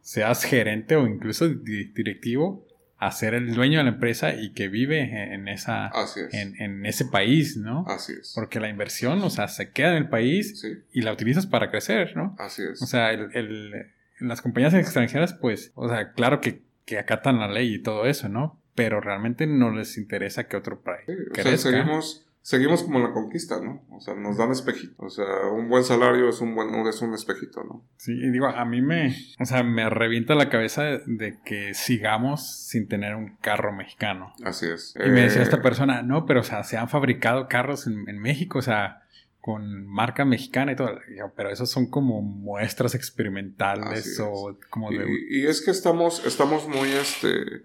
seas 0.00 0.44
gerente 0.44 0.96
o 0.96 1.06
incluso 1.06 1.48
di- 1.48 1.84
directivo, 1.92 2.66
a 2.98 3.10
ser 3.10 3.34
el 3.34 3.52
dueño 3.54 3.78
de 3.78 3.84
la 3.84 3.90
empresa 3.90 4.32
y 4.34 4.52
que 4.52 4.68
vive 4.68 5.00
en 5.34 5.48
esa 5.48 5.86
Así 5.88 6.20
es. 6.20 6.32
en, 6.34 6.54
en 6.60 6.86
ese 6.86 7.04
país, 7.06 7.56
¿no? 7.56 7.84
Así 7.88 8.12
es. 8.12 8.32
Porque 8.34 8.60
la 8.60 8.68
inversión, 8.68 9.20
o 9.22 9.30
sea, 9.30 9.48
se 9.48 9.72
queda 9.72 9.90
en 9.90 9.96
el 10.04 10.08
país 10.08 10.60
Sí, 10.60 10.68
y 10.92 11.02
la 11.02 11.12
utilizas 11.12 11.46
para 11.46 11.68
crecer, 11.70 12.16
¿no? 12.16 12.36
así 12.38 12.62
es. 12.62 12.80
O 12.80 12.86
sea, 12.86 13.10
el, 13.12 13.30
el- 13.34 13.86
las 14.20 14.40
compañías 14.40 14.72
extranjeras, 14.74 15.34
pues, 15.34 15.72
o 15.74 15.88
sea, 15.88 16.12
claro 16.12 16.40
que, 16.40 16.62
que 16.84 16.98
acatan 16.98 17.38
la 17.38 17.48
ley 17.48 17.74
y 17.74 17.82
todo 17.82 18.06
eso, 18.06 18.28
¿no? 18.28 18.60
Pero 18.74 19.00
realmente 19.00 19.46
no 19.46 19.70
les 19.70 19.98
interesa 19.98 20.48
que 20.48 20.56
otro 20.56 20.80
país 20.82 21.04
Sí, 21.06 21.12
o 21.40 21.42
sea, 21.42 21.56
seguimos, 21.58 22.26
seguimos 22.40 22.82
como 22.82 22.98
la 23.00 23.12
conquista, 23.12 23.60
¿no? 23.62 23.84
O 23.90 24.00
sea, 24.00 24.14
nos 24.14 24.38
dan 24.38 24.50
espejito. 24.50 24.94
O 24.98 25.10
sea, 25.10 25.26
un 25.52 25.68
buen 25.68 25.84
salario 25.84 26.28
es 26.28 26.40
un 26.40 26.54
buen, 26.54 26.74
es 26.86 27.02
un 27.02 27.12
espejito, 27.12 27.62
¿no? 27.64 27.84
Sí, 27.96 28.12
y 28.12 28.30
digo, 28.30 28.46
a 28.46 28.64
mí 28.64 28.80
me, 28.80 29.14
o 29.38 29.44
sea, 29.44 29.62
me 29.62 29.88
revienta 29.90 30.34
la 30.34 30.48
cabeza 30.48 30.84
de, 30.84 31.02
de 31.06 31.38
que 31.44 31.74
sigamos 31.74 32.66
sin 32.66 32.88
tener 32.88 33.14
un 33.14 33.36
carro 33.42 33.72
mexicano. 33.74 34.32
Así 34.42 34.66
es. 34.66 34.94
Y 34.96 35.08
me 35.10 35.22
decía 35.22 35.40
Eh, 35.40 35.44
esta 35.44 35.60
persona, 35.60 36.02
no, 36.02 36.24
pero 36.24 36.40
o 36.40 36.44
sea, 36.44 36.64
se 36.64 36.78
han 36.78 36.88
fabricado 36.88 37.46
carros 37.48 37.86
en, 37.86 38.08
en 38.08 38.18
México, 38.18 38.58
o 38.58 38.62
sea, 38.62 39.01
con 39.42 39.86
marca 39.88 40.24
mexicana 40.24 40.72
y 40.72 40.76
todo. 40.76 40.90
Pero 41.36 41.50
esos 41.50 41.68
son 41.68 41.86
como 41.90 42.22
muestras 42.22 42.94
experimentales 42.94 44.18
o 44.20 44.56
como 44.70 44.88
de... 44.90 45.04
Y, 45.28 45.40
y 45.40 45.46
es 45.46 45.60
que 45.62 45.72
estamos, 45.72 46.24
estamos 46.24 46.68
muy, 46.68 46.88
este, 46.92 47.64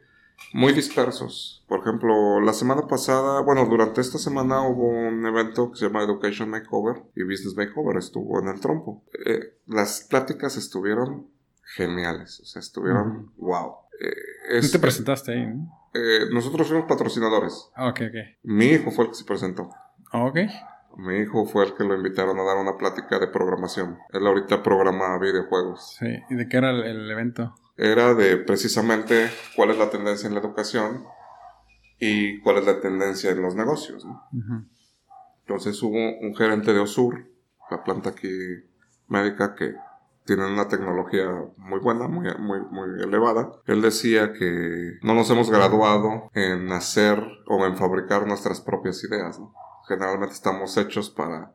muy 0.53 0.73
dispersos. 0.73 1.63
Por 1.67 1.81
ejemplo, 1.81 2.41
la 2.41 2.53
semana 2.53 2.87
pasada, 2.87 3.41
bueno, 3.41 3.65
durante 3.67 4.01
esta 4.01 4.17
semana 4.17 4.67
hubo 4.67 4.87
un 4.89 5.23
evento 5.27 5.69
que 5.71 5.77
se 5.77 5.85
llama 5.85 6.01
Education 6.03 6.49
Makeover 6.49 7.03
y 7.15 7.21
Business 7.21 7.55
Makeover 7.55 7.97
estuvo 7.97 8.41
en 8.41 8.47
el 8.47 8.59
trompo. 8.59 9.03
Eh, 9.25 9.53
las 9.67 10.07
pláticas 10.09 10.57
estuvieron 10.57 11.27
geniales, 11.75 12.39
o 12.39 12.45
sea, 12.45 12.59
estuvieron 12.59 13.31
wow. 13.37 13.75
Eh, 14.49 14.61
Tú 14.61 14.69
te 14.71 14.79
presentaste 14.79 15.31
ahí, 15.33 15.45
¿no? 15.45 15.89
eh, 15.93 16.21
nosotros 16.31 16.67
fuimos 16.69 16.87
patrocinadores. 16.87 17.69
Ah, 17.75 17.89
ok, 17.89 18.01
ok. 18.09 18.37
Mi 18.43 18.65
hijo 18.65 18.89
fue 18.89 19.05
el 19.05 19.11
que 19.11 19.17
se 19.17 19.25
presentó. 19.25 19.69
Ah, 20.11 20.25
Ok. 20.25 20.37
Mi 20.97 21.19
hijo 21.19 21.45
fue 21.45 21.65
el 21.65 21.75
que 21.75 21.83
lo 21.83 21.95
invitaron 21.95 22.39
a 22.39 22.43
dar 22.43 22.57
una 22.57 22.75
plática 22.75 23.19
de 23.19 23.27
programación. 23.27 23.99
Él 24.09 24.25
ahorita 24.25 24.63
programa 24.63 25.17
videojuegos. 25.19 25.95
Sí. 25.99 26.07
¿Y 26.29 26.35
de 26.35 26.47
qué 26.49 26.57
era 26.57 26.71
el, 26.71 26.83
el 26.83 27.11
evento? 27.11 27.53
Era 27.77 28.15
de 28.15 28.37
precisamente 28.37 29.29
cuál 29.55 29.69
es 29.69 29.77
la 29.77 29.91
tendencia 29.91 30.27
en 30.27 30.33
la 30.33 30.39
educación 30.39 31.05
y 31.99 32.39
cuál 32.41 32.57
es 32.57 32.65
la 32.65 32.79
tendencia 32.79 33.31
en 33.31 33.41
los 33.41 33.55
negocios. 33.55 34.05
¿no? 34.05 34.23
Entonces 35.41 35.81
hubo 35.83 35.95
un 35.95 36.35
gerente 36.35 36.73
de 36.73 36.79
Osur, 36.79 37.29
la 37.69 37.83
planta 37.83 38.09
aquí 38.09 38.29
médica 39.07 39.55
que 39.55 39.75
tienen 40.25 40.47
una 40.47 40.67
tecnología 40.67 41.25
muy 41.57 41.79
buena, 41.79 42.07
muy, 42.07 42.27
muy, 42.37 42.59
muy 42.69 43.01
elevada. 43.01 43.49
Él 43.65 43.81
decía 43.81 44.33
que 44.33 44.97
no 45.01 45.13
nos 45.13 45.29
hemos 45.29 45.49
graduado 45.49 46.29
en 46.33 46.71
hacer 46.71 47.23
o 47.45 47.65
en 47.65 47.77
fabricar 47.77 48.27
nuestras 48.27 48.59
propias 48.59 49.03
ideas. 49.03 49.39
¿no? 49.39 49.53
Generalmente 49.87 50.33
estamos 50.33 50.75
hechos 50.77 51.09
para 51.09 51.53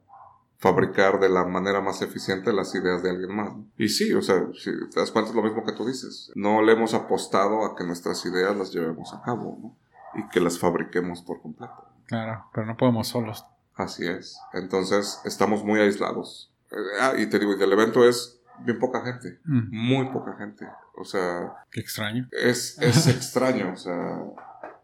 fabricar 0.59 1.19
de 1.19 1.29
la 1.29 1.45
manera 1.45 1.81
más 1.81 2.03
eficiente 2.03 2.53
las 2.53 2.75
ideas 2.75 3.03
de 3.03 3.11
alguien 3.11 3.35
más. 3.35 3.53
Y 3.77 3.89
sí, 3.89 4.13
o 4.15 4.23
sea, 4.23 4.47
si 4.55 4.71
te 4.91 5.01
das 5.01 5.11
cuenta 5.11 5.31
es 5.31 5.37
lo 5.37 5.43
mismo 5.43 5.65
que 5.65 5.73
tú 5.73 5.85
dices. 5.85 6.31
No 6.37 6.63
le 6.63 6.73
hemos 6.73 6.95
apostado 6.95 7.65
a 7.65 7.75
que 7.75 7.85
nuestras 7.85 8.25
ideas 8.27 8.57
las 8.57 8.73
llevemos 8.73 9.13
a 9.13 9.23
cabo 9.23 9.59
¿no? 9.61 9.77
y 10.21 10.29
que 10.29 10.41
las 10.41 10.59
fabriquemos 10.59 11.23
por 11.23 11.43
completo. 11.43 11.85
Claro, 12.07 12.45
pero 12.55 12.67
no 12.67 12.77
podemos 12.77 13.09
solos. 13.09 13.45
Así 13.75 14.07
es. 14.07 14.39
Entonces 14.53 15.21
estamos 15.25 15.65
muy 15.65 15.81
aislados. 15.81 16.53
Eh, 16.71 16.77
ah, 17.01 17.13
y 17.19 17.27
te 17.27 17.39
digo, 17.39 17.55
y 17.59 17.63
el 17.63 17.73
evento 17.73 18.09
es 18.09 18.41
bien 18.61 18.79
poca 18.79 19.03
gente, 19.03 19.41
Mm, 19.45 19.69
muy 19.71 20.07
poca 20.13 20.37
gente. 20.37 20.69
O 20.97 21.05
sea, 21.05 21.55
qué 21.71 21.81
extraño. 21.81 22.29
es, 22.31 22.79
es 22.81 23.07
extraño, 23.09 23.73
o 23.73 23.77
sea, 23.77 24.19
o 24.21 24.37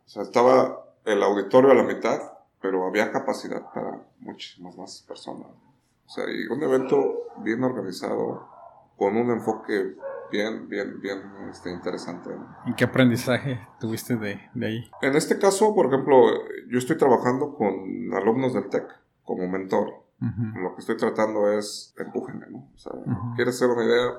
sea, 0.07 0.23
estaba 0.23 0.85
el 1.05 1.23
auditorio 1.23 1.71
a 1.71 1.75
la 1.75 1.85
mitad, 1.85 2.21
pero 2.61 2.87
había 2.87 3.11
capacidad 3.13 3.63
para 3.73 4.03
muchísimas 4.21 4.77
más 4.77 5.05
personas. 5.07 5.49
O 6.07 6.11
sea, 6.11 6.25
y 6.29 6.47
un 6.47 6.63
evento 6.63 7.15
bien 7.43 7.63
organizado, 7.63 8.49
con 8.97 9.17
un 9.17 9.31
enfoque 9.31 9.95
bien, 10.31 10.69
bien, 10.69 11.01
bien 11.01 11.19
este, 11.51 11.71
interesante. 11.71 12.31
¿Y 12.67 12.75
qué 12.75 12.85
aprendizaje 12.85 13.61
tuviste 13.79 14.17
de, 14.17 14.41
de 14.55 14.67
ahí? 14.67 14.91
En 15.03 15.15
este 15.15 15.39
caso, 15.39 15.75
por 15.75 15.87
ejemplo, 15.87 16.17
yo 16.69 16.79
estoy 16.79 16.97
trabajando 16.97 17.55
con 17.55 18.13
alumnos 18.15 18.55
del 18.55 18.69
TEC 18.69 18.85
como 19.25 19.47
mentor. 19.49 19.89
Ujú. 20.21 20.59
Lo 20.61 20.75
que 20.75 20.81
estoy 20.81 20.97
tratando 20.97 21.53
es 21.53 21.95
empújenme, 21.97 22.47
¿no? 22.51 22.69
O 22.75 22.79
sea, 22.79 22.93
Ujú. 22.93 23.35
quieres 23.37 23.55
hacer 23.55 23.69
una 23.69 23.85
idea, 23.85 24.11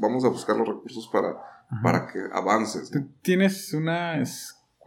vamos 0.00 0.24
a 0.24 0.28
buscar 0.28 0.56
los 0.56 0.68
recursos 0.68 1.08
para, 1.12 1.30
Ajá. 1.30 1.82
para 1.82 2.06
que 2.06 2.20
avances. 2.32 2.94
¿no? 2.94 3.06
Tienes 3.22 3.72
una 3.74 4.20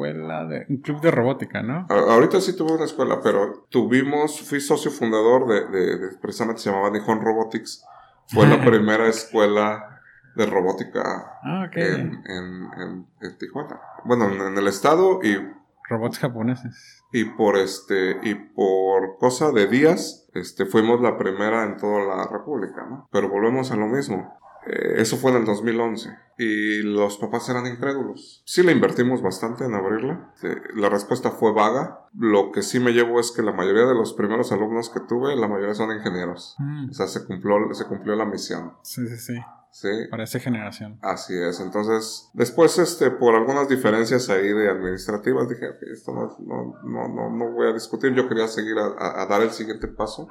escuela, 0.02 0.46
de, 0.46 0.66
un 0.70 0.78
club 0.78 1.02
de 1.02 1.12
robótica, 1.12 1.62
¿no? 1.62 1.86
A- 1.90 2.14
Ahorita 2.14 2.40
sí 2.42 2.56
tuve 2.56 2.74
una 2.74 2.86
escuela, 2.86 3.20
pero 3.22 3.66
tuvimos, 3.70 4.42
fui 4.42 4.60
socio 4.62 4.90
fundador 4.92 5.48
de, 5.48 5.68
de- 5.68 5.98
de- 5.98 6.18
precisamente 6.18 6.62
se 6.62 6.70
llamaba 6.72 6.90
Nihon 6.92 7.22
Robotics. 7.22 7.84
Fue 8.28 8.48
la 8.48 8.62
primera 8.66 9.08
escuela 9.08 10.00
de 10.36 10.46
robótica 10.46 11.02
Ah, 11.44 11.70
en, 11.74 12.24
en- 12.26 12.70
en- 12.82 13.08
en 13.22 13.38
Tijuana. 13.38 13.80
Bueno, 14.06 14.30
en, 14.30 14.42
en 14.42 14.58
el 14.58 14.68
estado 14.68 15.20
y, 15.24 15.36
Robots 15.90 16.20
japoneses. 16.20 17.04
y 17.12 17.26
por 17.26 17.58
este, 17.58 18.18
y 18.24 18.36
por 18.36 19.18
cosa 19.20 19.52
de 19.52 19.68
días, 19.68 20.30
este, 20.34 20.66
fuimos 20.66 21.02
la 21.02 21.18
primera 21.18 21.64
en 21.66 21.76
toda 21.76 22.00
la 22.16 22.28
república, 22.32 22.86
¿no? 22.90 23.10
Pero 23.12 23.28
volvemos 23.30 23.72
a 23.72 23.76
lo 23.76 23.88
mismo. 23.88 24.38
Eh, 24.68 24.96
eso 24.98 25.18
fue 25.18 25.32
en 25.32 25.38
el 25.38 25.46
2011 25.46 26.10
y 26.38 26.82
los 26.84 27.18
papás 27.18 27.50
eran 27.50 27.66
incrédulos. 27.68 28.42
Sí 28.46 28.64
le 28.64 28.72
invertimos 28.72 29.22
bastante 29.22 29.66
en 29.66 29.74
abrirla. 29.74 30.34
La 30.76 30.90
respuesta 30.90 31.32
fue 31.32 31.52
vaga. 31.54 32.08
Lo 32.18 32.52
que 32.52 32.62
sí 32.62 32.80
me 32.80 32.92
llevo 32.92 33.20
es 33.20 33.32
que 33.32 33.42
la 33.42 33.54
mayoría 33.54 33.86
de 33.86 33.96
los 33.96 34.14
primeros 34.14 34.52
alumnos 34.52 34.90
que 34.90 35.00
tuve, 35.02 35.36
la 35.36 35.48
mayoría 35.48 35.74
son 35.76 35.92
ingenieros. 35.96 36.56
Mm, 36.60 36.90
O 36.90 36.94
sea, 36.94 37.08
se 37.08 37.26
cumplió, 37.26 37.74
se 37.74 37.86
cumplió 37.86 38.16
la 38.16 38.26
misión. 38.26 38.74
sí, 38.84 39.08
sí, 39.08 39.18
sí. 39.18 39.34
Sí. 39.74 39.88
Para 40.10 40.26
esa 40.26 40.38
generación. 40.38 41.00
Así 41.02 41.34
es, 41.34 41.62
entonces 41.62 42.30
después 42.34 42.78
este 42.78 43.10
por 43.10 43.36
algunas 43.36 43.70
diferencias 43.70 44.30
ahí 44.30 44.50
de 44.52 44.70
administrativas 44.70 45.48
dije, 45.48 45.66
"Ok, 45.70 45.78
esto 45.94 46.12
no, 46.14 46.36
no, 46.46 46.76
no, 46.84 47.08
no, 47.08 47.30
no 47.30 47.52
voy 47.54 47.70
a 47.70 47.74
discutir, 47.74 48.14
yo 48.14 48.28
quería 48.28 48.50
seguir 48.50 48.78
a, 48.78 48.88
a- 48.88 49.22
a 49.22 49.26
dar 49.28 49.42
el 49.42 49.52
siguiente 49.52 49.88
paso, 49.88 50.28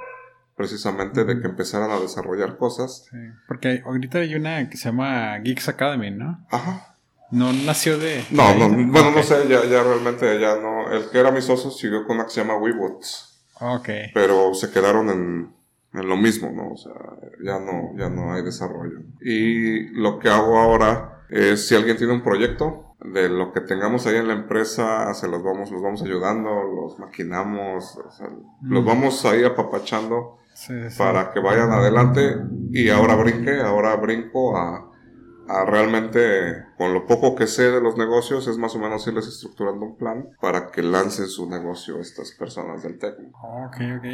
precisamente 0.60 1.24
de 1.24 1.40
que 1.40 1.46
empezaran 1.48 1.90
a 1.90 1.98
desarrollar 1.98 2.58
cosas. 2.58 3.06
Sí. 3.10 3.16
Porque 3.48 3.82
ahorita 3.82 4.18
hay 4.18 4.34
una 4.34 4.68
que 4.68 4.76
se 4.76 4.90
llama 4.90 5.38
Geeks 5.38 5.70
Academy, 5.70 6.10
¿no? 6.10 6.38
Ajá. 6.50 6.96
No 7.30 7.50
nació 7.50 7.96
de. 7.98 8.22
No, 8.30 8.46
de 8.48 8.58
no, 8.58 8.68
bueno, 8.92 9.10
no 9.12 9.22
sé, 9.22 9.36
ya, 9.48 9.64
ya 9.64 9.82
realmente 9.82 10.38
ya 10.38 10.56
no, 10.56 10.90
el 10.92 11.08
que 11.08 11.18
era 11.18 11.30
mi 11.30 11.40
socio 11.40 11.70
siguió 11.70 12.04
con 12.06 12.16
una 12.16 12.26
que 12.26 12.32
se 12.32 12.42
llama 12.42 12.58
WeBots, 12.58 13.40
Ok. 13.60 13.88
pero 14.12 14.52
se 14.52 14.70
quedaron 14.70 15.08
en, 15.08 15.54
en 15.94 16.08
lo 16.08 16.16
mismo, 16.18 16.50
¿no? 16.50 16.72
O 16.72 16.76
sea, 16.76 16.92
ya 17.42 17.58
no, 17.58 17.96
ya 17.96 18.10
no 18.10 18.34
hay 18.34 18.42
desarrollo. 18.42 18.98
Y 19.22 19.88
lo 19.98 20.18
que 20.18 20.28
hago 20.28 20.58
ahora 20.58 21.22
es, 21.30 21.66
si 21.68 21.74
alguien 21.74 21.96
tiene 21.96 22.12
un 22.12 22.22
proyecto, 22.22 22.86
de 23.02 23.30
lo 23.30 23.50
que 23.54 23.62
tengamos 23.62 24.06
ahí 24.06 24.16
en 24.16 24.28
la 24.28 24.34
empresa, 24.34 25.14
se 25.14 25.26
los 25.26 25.42
vamos, 25.42 25.70
los 25.70 25.80
vamos 25.80 26.02
ayudando, 26.02 26.50
los 26.64 26.98
maquinamos, 26.98 27.96
o 27.96 28.10
sea, 28.10 28.28
los 28.60 28.82
Mm. 28.82 28.86
vamos 28.86 29.24
ahí 29.24 29.42
apapachando 29.42 30.36
Sí, 30.54 30.74
sí, 30.90 30.90
sí. 30.90 31.02
para 31.02 31.32
que 31.32 31.40
vayan 31.40 31.70
adelante 31.72 32.36
y 32.72 32.90
ahora 32.90 33.14
brinque, 33.16 33.60
ahora 33.60 33.96
brinco 33.96 34.56
a, 34.56 34.90
a 35.48 35.64
realmente, 35.64 36.64
con 36.76 36.94
lo 36.94 37.06
poco 37.06 37.34
que 37.34 37.46
sé 37.46 37.70
de 37.70 37.80
los 37.80 37.96
negocios, 37.96 38.46
es 38.48 38.58
más 38.58 38.74
o 38.76 38.78
menos 38.78 39.06
irles 39.06 39.26
estructurando 39.26 39.86
un 39.86 39.96
plan 39.96 40.28
para 40.40 40.70
que 40.70 40.82
lancen 40.82 41.26
su 41.28 41.48
negocio 41.48 41.98
estas 42.00 42.32
personas 42.32 42.82
del 42.82 42.98
técnico. 42.98 43.38
Ok, 43.42 43.76
ok. 43.96 44.06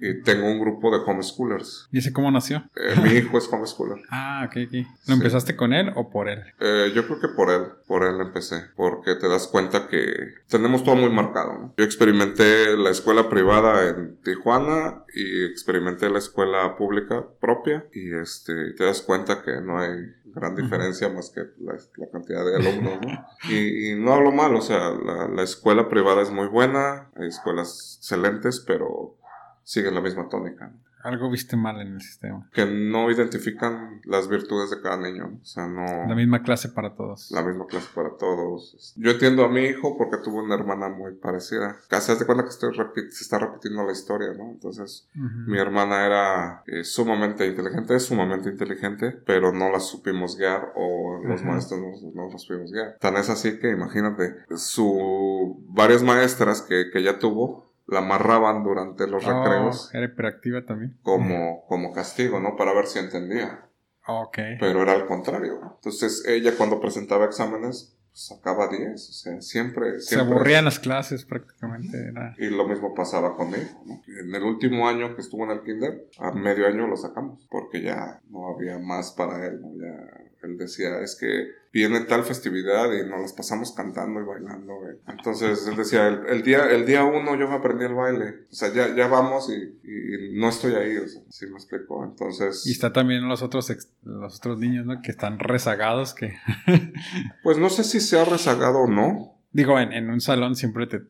Y 0.00 0.22
tengo 0.22 0.46
un 0.50 0.58
grupo 0.60 0.90
de 0.90 1.02
homeschoolers. 1.04 1.88
¿Y 1.92 1.98
ese 1.98 2.12
cómo 2.12 2.30
nació? 2.30 2.64
Eh, 2.76 2.94
mi 3.02 3.10
hijo 3.10 3.38
es 3.38 3.48
homeschooler. 3.52 3.98
Ah, 4.10 4.44
ok, 4.46 4.56
ok. 4.66 4.72
¿Lo 4.72 4.84
Sí. 5.02 5.12
empezaste 5.12 5.56
con 5.56 5.72
él 5.72 5.92
o 5.94 6.08
por 6.10 6.28
él? 6.28 6.42
Eh, 6.60 6.92
yo 6.94 7.06
creo 7.06 7.20
que 7.20 7.28
por 7.28 7.50
él, 7.50 7.62
por 7.86 8.04
él 8.04 8.20
empecé, 8.20 8.64
porque 8.76 9.14
te 9.16 9.28
das 9.28 9.46
cuenta 9.46 9.88
que 9.88 10.04
tenemos 10.48 10.82
todo 10.84 10.96
muy 10.96 11.10
marcado. 11.10 11.52
¿no? 11.52 11.74
Yo 11.76 11.84
experimenté 11.84 12.76
la 12.76 12.90
escuela 12.90 13.28
privada 13.28 13.88
en 13.88 14.16
Tijuana 14.22 15.04
y 15.14 15.44
experimenté 15.44 16.08
la 16.08 16.18
escuela 16.18 16.76
pública 16.76 17.26
propia 17.40 17.84
y 17.92 18.14
este, 18.14 18.72
te 18.76 18.84
das 18.84 19.02
cuenta 19.02 19.42
que 19.42 19.60
no 19.60 19.78
hay 19.78 19.90
gran 20.32 20.54
diferencia 20.54 21.08
más 21.08 21.30
que 21.30 21.40
la, 21.58 21.74
la 21.96 22.10
cantidad 22.10 22.44
de 22.44 22.56
alumnos. 22.56 22.98
¿no? 23.02 23.26
Y, 23.50 23.90
y 23.92 23.96
no 23.96 24.14
hablo 24.14 24.30
mal, 24.32 24.54
o 24.54 24.60
sea, 24.62 24.90
la, 24.90 25.28
la 25.28 25.42
escuela 25.42 25.88
privada 25.88 26.22
es 26.22 26.30
muy 26.30 26.46
buena, 26.46 27.10
hay 27.16 27.28
escuelas 27.28 27.96
excelentes, 27.98 28.62
pero 28.64 29.16
siguen 29.62 29.94
la 29.94 30.00
misma 30.00 30.28
tónica. 30.28 30.72
Algo 31.02 31.30
viste 31.30 31.56
mal 31.56 31.80
en 31.80 31.94
el 31.94 32.00
sistema. 32.00 32.48
Que 32.52 32.66
no 32.66 33.10
identifican 33.10 34.00
las 34.04 34.28
virtudes 34.28 34.70
de 34.70 34.82
cada 34.82 34.98
niño, 34.98 35.38
o 35.40 35.44
sea, 35.44 35.66
no... 35.66 36.06
La 36.06 36.14
misma 36.14 36.42
clase 36.42 36.68
para 36.68 36.94
todos. 36.94 37.30
la 37.30 37.42
misma 37.42 37.66
clase 37.66 37.88
para 37.94 38.16
todos. 38.16 38.94
Yo 38.96 39.10
entiendo 39.10 39.44
a 39.44 39.48
mi 39.48 39.62
hijo 39.62 39.96
porque 39.96 40.18
tuvo 40.18 40.42
una 40.42 40.54
hermana 40.54 40.88
muy 40.88 41.14
parecida. 41.14 41.78
Casi 41.88 42.12
haz 42.12 42.18
de 42.18 42.26
cuenta 42.26 42.44
que 42.44 42.50
estoy 42.50 42.74
se 43.10 43.22
está 43.24 43.38
repitiendo 43.38 43.84
la 43.84 43.92
historia, 43.92 44.34
¿no? 44.36 44.50
Entonces, 44.50 45.08
mi 45.14 45.58
hermana 45.58 46.04
era 46.04 46.62
eh, 46.66 46.84
sumamente 46.84 47.46
inteligente, 47.46 47.96
es 47.96 48.04
sumamente 48.04 48.50
inteligente, 48.50 49.12
pero 49.24 49.52
no 49.52 49.70
la 49.70 49.80
supimos 49.80 50.36
guiar 50.36 50.72
o 50.74 51.22
los 51.24 51.42
maestros 51.42 51.80
no, 51.80 52.12
no 52.14 52.30
la 52.30 52.38
supimos 52.38 52.72
guiar. 52.72 52.98
Tan 53.00 53.16
es 53.16 53.30
así 53.30 53.58
que, 53.58 53.70
imagínate, 53.70 54.36
su 54.54 55.64
varias 55.68 56.02
maestras 56.02 56.62
que, 56.62 56.90
que 56.92 57.02
ya 57.02 57.18
tuvo 57.18 57.69
la 57.90 57.98
amarraban 58.00 58.62
durante 58.62 59.06
los 59.06 59.24
Oh, 59.26 59.30
recreos 59.44 59.90
era 59.94 60.06
hiperactiva 60.06 60.64
también. 60.64 60.98
como, 61.02 61.64
como 61.66 61.92
castigo, 61.92 62.40
¿no? 62.40 62.56
Para 62.56 62.72
ver 62.72 62.86
si 62.86 62.98
entendía 62.98 63.66
Ok. 64.06 64.38
pero 64.58 64.82
era 64.82 64.92
al 64.92 65.06
contrario. 65.06 65.60
Entonces 65.76 66.24
ella 66.26 66.52
cuando 66.56 66.80
presentaba 66.80 67.24
exámenes 67.26 67.96
pues, 68.10 68.26
sacaba 68.26 68.66
10, 68.68 68.92
o 68.92 68.96
sea, 69.12 69.40
siempre... 69.40 70.00
Se 70.00 70.18
aburrían 70.18 70.64
las 70.64 70.80
clases 70.80 71.24
prácticamente. 71.24 71.96
Era... 72.08 72.34
Y 72.38 72.46
lo 72.50 72.66
mismo 72.66 72.92
pasaba 72.94 73.36
conmigo. 73.36 73.68
¿no? 73.86 74.00
En 74.20 74.34
el 74.34 74.42
último 74.42 74.88
año 74.88 75.14
que 75.14 75.20
estuvo 75.22 75.44
en 75.44 75.50
el 75.52 75.62
kinder, 75.62 76.08
a 76.18 76.32
medio 76.32 76.66
año 76.66 76.88
lo 76.88 76.96
sacamos, 76.96 77.46
porque 77.50 77.82
ya 77.82 78.20
no 78.28 78.48
había 78.54 78.78
más 78.80 79.12
para 79.12 79.46
él. 79.46 79.60
¿no? 79.60 79.68
Ya 79.80 80.29
él 80.42 80.56
decía, 80.58 81.00
es 81.00 81.16
que 81.16 81.48
viene 81.72 82.00
tal 82.00 82.24
festividad 82.24 82.92
y 82.92 83.08
nos 83.08 83.20
las 83.20 83.32
pasamos 83.32 83.72
cantando 83.72 84.20
y 84.20 84.24
bailando. 84.24 84.74
güey". 84.76 84.96
Entonces 85.08 85.66
él 85.68 85.76
decía, 85.76 86.08
el, 86.08 86.26
el 86.26 86.42
día 86.42 86.70
el 86.70 86.86
día 86.86 87.04
uno 87.04 87.36
yo 87.38 87.48
me 87.48 87.56
aprendí 87.56 87.84
el 87.84 87.94
baile. 87.94 88.46
O 88.50 88.54
sea, 88.54 88.72
ya, 88.72 88.94
ya 88.94 89.06
vamos 89.06 89.50
y, 89.50 89.54
y 89.88 90.38
no 90.38 90.48
estoy 90.48 90.74
ahí, 90.74 90.96
o 90.96 91.06
sea, 91.08 91.22
sí 91.28 91.46
me 91.46 91.54
explico. 91.54 92.04
Entonces... 92.04 92.66
Y 92.66 92.72
está 92.72 92.92
también 92.92 93.28
los 93.28 93.42
otros 93.42 93.70
ex- 93.70 93.92
los 94.02 94.36
otros 94.38 94.58
niños, 94.58 94.86
¿no? 94.86 95.00
Que 95.02 95.10
están 95.10 95.38
rezagados, 95.38 96.14
que... 96.14 96.34
Pues 97.42 97.58
no 97.58 97.68
sé 97.70 97.84
si 97.84 98.00
se 98.00 98.18
ha 98.18 98.24
rezagado 98.24 98.80
o 98.80 98.86
no, 98.88 99.36
Digo, 99.52 99.78
en, 99.80 99.92
en 99.92 100.10
un 100.10 100.20
salón 100.20 100.54
siempre 100.54 100.86
te 100.86 101.00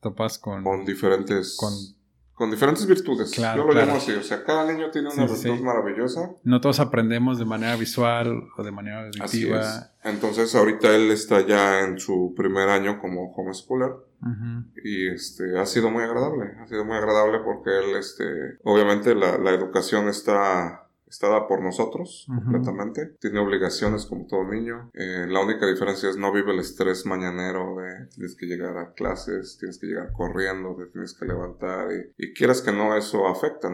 topas 0.00 0.38
con... 0.38 0.62
con 0.64 0.84
diferentes 0.84 1.56
Con- 1.58 1.72
con 2.36 2.50
diferentes 2.50 2.86
virtudes. 2.86 3.30
Claro, 3.32 3.62
Yo 3.62 3.66
lo 3.66 3.70
claro. 3.72 3.86
llamo 3.86 3.98
así, 3.98 4.12
o 4.12 4.22
sea, 4.22 4.44
cada 4.44 4.70
niño 4.70 4.90
tiene 4.90 5.08
una 5.08 5.26
Sí, 5.26 5.32
virtud 5.42 5.56
sí. 5.58 5.62
maravillosa. 5.64 6.30
No 6.44 6.60
todos 6.60 6.78
aprendemos 6.80 7.38
de 7.38 7.46
manera 7.46 7.74
visual 7.76 8.42
o 8.56 8.62
de 8.62 8.70
manera 8.70 9.08
Así 9.20 9.44
auditiva. 9.44 9.60
es. 9.60 9.90
Entonces 10.04 10.54
ahorita 10.54 10.94
él 10.94 11.10
está 11.10 11.40
ya 11.46 11.80
en 11.80 11.98
su 11.98 12.34
primer 12.36 12.68
año 12.68 13.00
como 13.00 13.32
homeschooler 13.34 13.90
Ujú. 14.20 14.64
y 14.84 15.08
este 15.08 15.58
ha 15.58 15.64
sido 15.66 15.90
muy 15.90 16.04
agradable, 16.04 16.52
ha 16.62 16.66
sido 16.68 16.84
muy 16.84 16.96
agradable 16.96 17.38
porque 17.44 17.70
él 17.70 17.96
este 17.96 18.24
obviamente 18.64 19.14
la, 19.14 19.38
la 19.38 19.50
educación 19.52 20.08
está 20.08 20.85
está 21.06 21.28
dada 21.28 21.46
por 21.46 21.62
nosotros 21.62 22.26
Ujú. 22.28 22.40
completamente. 22.42 23.16
Tiene 23.20 23.38
obligaciones 23.38 24.06
como 24.06 24.26
todo 24.26 24.44
niño. 24.44 24.90
Eh, 24.94 25.26
la 25.28 25.40
única 25.40 25.66
diferencia 25.66 26.08
es 26.10 26.16
no 26.16 26.32
vive 26.32 26.52
el 26.52 26.60
estrés 26.60 27.06
mañanero 27.06 27.76
de 27.76 28.06
tienes 28.14 28.36
que 28.36 28.46
llegar 28.46 28.76
a 28.78 28.92
clases, 28.92 29.56
tienes 29.58 29.78
que 29.78 29.86
llegar 29.86 30.12
corriendo, 30.12 30.76
te 30.76 30.86
tienes 30.86 31.14
que 31.14 31.26
levantar 31.26 31.88
y, 31.92 32.24
y 32.24 32.34
quieras 32.34 32.62
que 32.62 32.72
no, 32.72 32.96
eso 32.96 33.26
afecta. 33.26 33.68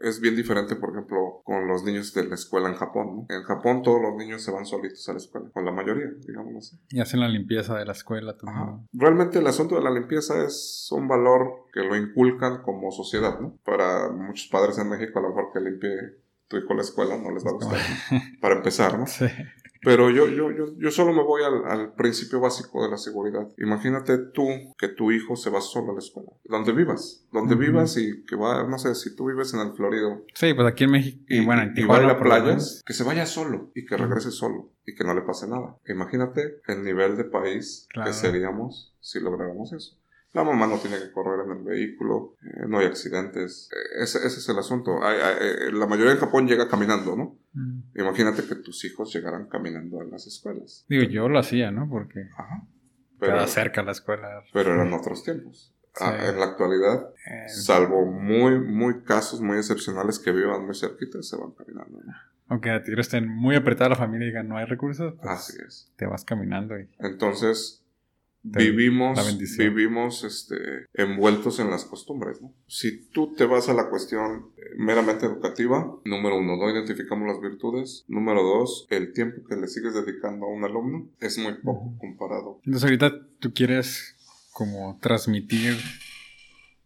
Es 0.00 0.20
bien 0.20 0.36
diferente, 0.36 0.76
por 0.76 0.90
ejemplo, 0.90 1.42
con 1.44 1.66
los 1.68 1.84
niños 1.84 2.12
de 2.14 2.24
la 2.24 2.34
escuela 2.34 2.68
en 2.68 2.74
Japón. 2.74 3.26
¿no? 3.28 3.36
En 3.36 3.42
Japón 3.44 3.82
todos 3.82 4.00
los 4.00 4.14
niños 4.16 4.42
se 4.42 4.50
van 4.50 4.66
solitos 4.66 5.08
a 5.08 5.12
la 5.12 5.18
escuela, 5.18 5.50
con 5.52 5.64
la 5.64 5.72
mayoría, 5.72 6.10
digamos 6.26 6.56
así. 6.56 6.76
Y 6.90 7.00
hacen 7.00 7.20
la 7.20 7.28
limpieza 7.28 7.76
de 7.76 7.84
la 7.84 7.92
escuela 7.92 8.36
también. 8.36 8.88
Realmente 8.92 9.38
el 9.38 9.46
asunto 9.46 9.76
de 9.76 9.82
la 9.82 9.90
limpieza 9.90 10.44
es 10.44 10.88
un 10.92 11.08
valor 11.08 11.66
que 11.72 11.80
lo 11.80 11.96
inculcan 11.96 12.62
como 12.62 12.90
sociedad, 12.90 13.38
¿no? 13.40 13.58
Para 13.64 14.10
muchos 14.10 14.48
padres 14.48 14.78
en 14.78 14.88
México, 14.88 15.18
a 15.18 15.22
lo 15.22 15.28
mejor 15.28 15.50
que 15.52 15.60
limpie 15.60 16.21
tu 16.52 16.58
hijo 16.58 16.74
la 16.74 16.82
escuela 16.82 17.16
no 17.16 17.32
les 17.32 17.44
va 17.44 17.50
a 17.50 17.54
gustar. 17.54 17.80
Para 18.40 18.56
empezar, 18.56 18.98
¿no? 18.98 19.06
Sí. 19.06 19.24
Pero 19.84 20.10
yo, 20.10 20.28
yo, 20.28 20.52
yo, 20.52 20.66
yo 20.78 20.90
solo 20.92 21.12
me 21.12 21.24
voy 21.24 21.42
al, 21.42 21.64
al, 21.64 21.94
principio 21.94 22.40
básico 22.40 22.84
de 22.84 22.90
la 22.90 22.98
seguridad. 22.98 23.48
Imagínate 23.58 24.16
tú 24.32 24.46
que 24.78 24.88
tu 24.88 25.10
hijo 25.10 25.34
se 25.34 25.50
va 25.50 25.60
solo 25.60 25.90
a 25.90 25.94
la 25.94 25.98
escuela. 25.98 26.30
Donde 26.44 26.72
vivas. 26.72 27.26
Donde 27.32 27.56
vivas 27.56 27.96
y 27.96 28.22
que 28.24 28.36
va, 28.36 28.64
no 28.68 28.78
sé, 28.78 28.94
si 28.94 29.16
tú 29.16 29.26
vives 29.26 29.54
en 29.54 29.60
el 29.60 29.72
Florido. 29.72 30.24
Sí, 30.34 30.54
pues 30.54 30.68
aquí 30.68 30.84
en 30.84 30.90
México. 30.92 31.24
Y, 31.26 31.44
bueno, 31.44 31.62
en 31.62 31.74
Tijuana. 31.74 32.04
Y 32.04 32.06
va 32.06 32.12
a 32.12 32.20
playas, 32.20 32.82
que 32.86 32.92
se 32.92 33.02
vaya 33.02 33.26
solo 33.26 33.72
y 33.74 33.84
que 33.84 33.96
regrese 33.96 34.30
solo 34.30 34.70
y 34.86 34.94
que 34.94 35.04
no 35.04 35.14
le 35.14 35.22
pase 35.22 35.48
nada. 35.48 35.76
Imagínate 35.88 36.60
el 36.68 36.84
nivel 36.84 37.16
de 37.16 37.24
país 37.24 37.88
que 37.92 38.12
seríamos 38.12 38.94
si 39.00 39.18
lográramos 39.18 39.72
eso. 39.72 39.96
La 40.32 40.44
mamá 40.44 40.66
no 40.66 40.78
tiene 40.78 40.98
que 40.98 41.12
correr 41.12 41.44
en 41.44 41.58
el 41.58 41.62
vehículo, 41.62 42.36
eh, 42.42 42.66
no 42.66 42.78
hay 42.78 42.86
accidentes. 42.86 43.68
Eh, 43.70 44.02
ese, 44.02 44.18
ese, 44.18 44.38
es 44.38 44.48
el 44.48 44.58
asunto. 44.58 44.98
Eh, 45.04 45.70
la 45.72 45.86
mayoría 45.86 46.12
en 46.12 46.18
Japón 46.18 46.48
llega 46.48 46.68
caminando, 46.68 47.16
¿no? 47.16 47.38
Mm. 47.52 47.98
Imagínate 47.98 48.42
que 48.44 48.54
tus 48.56 48.84
hijos 48.86 49.12
llegaran 49.12 49.48
caminando 49.48 50.00
a 50.00 50.04
las 50.04 50.26
escuelas. 50.26 50.86
Digo, 50.88 51.04
yo 51.04 51.28
lo 51.28 51.38
hacía, 51.38 51.70
¿no? 51.70 51.88
Porque 51.88 52.28
Ajá. 52.36 52.66
Pero, 53.20 53.46
cerca 53.46 53.82
la 53.82 53.92
escuela. 53.92 54.42
Pero 54.52 54.74
eran 54.74 54.92
otros 54.92 55.22
tiempos. 55.22 55.74
Ah, 56.00 56.16
en 56.26 56.40
la 56.40 56.46
actualidad, 56.46 57.10
salvo 57.48 58.06
muy, 58.06 58.58
muy 58.58 59.02
casos 59.02 59.42
muy 59.42 59.58
excepcionales 59.58 60.18
que 60.18 60.32
vivan 60.32 60.64
muy 60.64 60.74
cerquita, 60.74 61.22
se 61.22 61.36
van 61.36 61.50
caminando. 61.52 62.00
¿no? 62.02 62.12
Aunque 62.48 62.70
a 62.70 62.82
ti 62.82 62.92
estén 62.98 63.28
muy 63.28 63.56
apretada 63.56 63.90
la 63.90 63.96
familia 63.96 64.26
y 64.26 64.30
digan 64.30 64.48
no 64.48 64.56
hay 64.56 64.66
recursos, 64.66 65.14
pues 65.20 65.30
Así 65.30 65.58
es. 65.66 65.92
te 65.96 66.06
vas 66.06 66.24
caminando. 66.24 66.78
Y... 66.78 66.88
Entonces, 66.98 67.81
vivimos, 68.42 69.38
vivimos 69.58 70.24
este, 70.24 70.86
envueltos 70.94 71.60
en 71.60 71.70
las 71.70 71.84
costumbres. 71.84 72.40
¿no? 72.42 72.52
Si 72.66 73.06
tú 73.10 73.34
te 73.34 73.46
vas 73.46 73.68
a 73.68 73.74
la 73.74 73.88
cuestión 73.88 74.52
eh, 74.56 74.62
meramente 74.76 75.26
educativa, 75.26 75.96
número 76.04 76.38
uno, 76.38 76.56
no 76.56 76.70
identificamos 76.70 77.28
las 77.28 77.40
virtudes. 77.40 78.04
Número 78.08 78.42
dos, 78.42 78.86
el 78.90 79.12
tiempo 79.12 79.46
que 79.48 79.56
le 79.56 79.68
sigues 79.68 79.94
dedicando 79.94 80.46
a 80.46 80.50
un 80.50 80.64
alumno 80.64 81.08
es 81.20 81.38
muy 81.38 81.54
poco 81.54 81.96
comparado. 81.98 82.60
Entonces 82.64 82.84
ahorita 82.84 83.12
tú 83.38 83.52
quieres 83.52 84.16
como 84.52 84.98
transmitir 85.00 85.76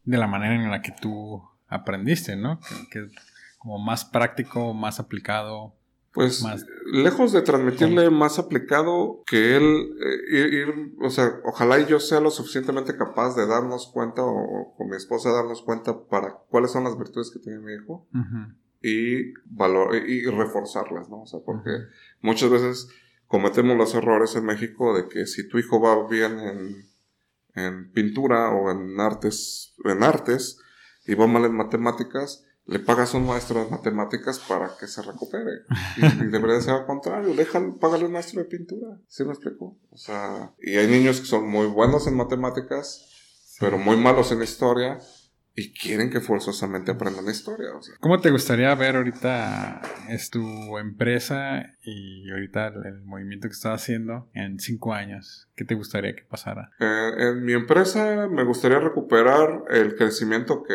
de 0.04 0.18
la 0.18 0.26
manera 0.26 0.54
en 0.54 0.70
la 0.70 0.82
que 0.82 0.92
tú 0.92 1.42
aprendiste, 1.68 2.36
¿no? 2.36 2.60
Que, 2.60 2.76
que 2.90 3.14
como 3.58 3.78
más 3.78 4.04
práctico, 4.04 4.74
más 4.74 5.00
aplicado, 5.00 5.74
pues 6.16 6.42
lejos 6.86 7.32
de 7.32 7.42
transmitirle 7.42 8.08
más 8.08 8.38
aplicado 8.38 9.22
que 9.26 9.54
él 9.54 9.90
eh, 10.32 10.48
ir, 10.50 10.94
o 10.98 11.10
sea, 11.10 11.40
ojalá 11.44 11.78
yo 11.86 12.00
sea 12.00 12.20
lo 12.20 12.30
suficientemente 12.30 12.96
capaz 12.96 13.36
de 13.36 13.46
darnos 13.46 13.90
cuenta 13.92 14.22
o, 14.24 14.74
con 14.78 14.88
mi 14.88 14.96
esposa 14.96 15.30
darnos 15.30 15.60
cuenta 15.60 16.06
para 16.08 16.38
cuáles 16.48 16.70
son 16.70 16.84
las 16.84 16.96
virtudes 16.96 17.30
que 17.30 17.38
tiene 17.38 17.58
mi 17.58 17.74
hijo 17.74 18.08
y 18.80 19.34
valor 19.44 19.94
y, 19.94 20.24
reforzarlas, 20.24 21.10
¿no? 21.10 21.20
O 21.20 21.26
sea, 21.26 21.40
porque 21.44 21.70
muchas 22.22 22.48
veces 22.48 22.88
cometemos 23.26 23.76
los 23.76 23.94
errores 23.94 24.34
en 24.36 24.46
México 24.46 24.96
de 24.96 25.08
que 25.08 25.26
si 25.26 25.46
tu 25.46 25.58
hijo 25.58 25.82
va 25.82 26.08
bien 26.08 26.38
en, 26.38 26.86
en 27.56 27.92
pintura 27.92 28.52
o 28.52 28.70
en 28.70 28.98
artes, 28.98 29.74
en 29.84 30.02
artes 30.02 30.62
y 31.06 31.14
va 31.14 31.26
mal 31.26 31.44
en 31.44 31.54
matemáticas, 31.54 32.46
le 32.66 32.80
pagas 32.80 33.14
a 33.14 33.18
un 33.18 33.26
maestro 33.26 33.64
de 33.64 33.70
matemáticas 33.70 34.40
para 34.40 34.70
que 34.78 34.86
se 34.86 35.02
recupere. 35.02 35.62
Y, 35.96 36.26
debería 36.26 36.60
ser 36.60 36.74
al 36.74 36.86
contrario, 36.86 37.34
déjalo, 37.34 37.78
págale 37.78 38.06
un 38.06 38.12
maestro 38.12 38.42
de 38.42 38.48
pintura. 38.48 38.98
¿Sí 39.08 39.24
me 39.24 39.30
explico? 39.30 39.78
O 39.90 39.96
sea, 39.96 40.52
y 40.60 40.76
hay 40.76 40.88
niños 40.88 41.20
que 41.20 41.26
son 41.26 41.48
muy 41.48 41.66
buenos 41.66 42.06
en 42.06 42.16
matemáticas, 42.16 43.08
pero 43.60 43.78
muy 43.78 43.96
malos 43.96 44.32
en 44.32 44.42
historia. 44.42 44.98
Y 45.58 45.72
quieren 45.72 46.10
que 46.10 46.20
forzosamente 46.20 46.90
aprendan 46.90 47.30
historia. 47.30 47.74
O 47.74 47.80
sea. 47.80 47.94
¿Cómo 48.00 48.20
te 48.20 48.30
gustaría 48.30 48.74
ver 48.74 48.96
ahorita 48.96 49.80
es 50.10 50.28
tu 50.28 50.76
empresa 50.76 51.62
y 51.82 52.30
ahorita 52.30 52.66
el, 52.66 53.00
movimiento 53.04 53.48
que 53.48 53.54
estás 53.54 53.80
haciendo 53.80 54.28
en 54.34 54.58
cinco 54.58 54.92
años? 54.92 55.48
¿Qué 55.54 55.64
te 55.64 55.74
gustaría 55.74 56.14
que 56.14 56.24
pasara? 56.24 56.72
Eh, 56.78 57.10
en 57.20 57.42
mi 57.42 57.54
empresa 57.54 58.28
me 58.28 58.44
gustaría 58.44 58.80
recuperar 58.80 59.62
el 59.70 59.94
crecimiento 59.96 60.62
que, 60.62 60.74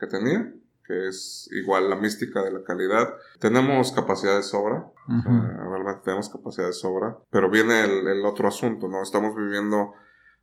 que 0.00 0.06
tenía 0.06 0.50
que 0.86 1.08
es 1.08 1.48
igual 1.52 1.88
la 1.88 1.96
mística 1.96 2.42
de 2.42 2.52
la 2.52 2.62
calidad. 2.62 3.14
Tenemos 3.38 3.92
capacidad 3.92 4.36
de 4.36 4.42
sobra, 4.42 4.86
realmente 5.06 6.02
tenemos 6.04 6.28
capacidad 6.28 6.66
de 6.66 6.72
sobra, 6.72 7.18
pero 7.30 7.50
viene 7.50 7.82
el, 7.82 8.24
otro 8.24 8.48
asunto, 8.48 8.88
¿no? 8.88 9.02
Estamos 9.02 9.34
viviendo 9.34 9.92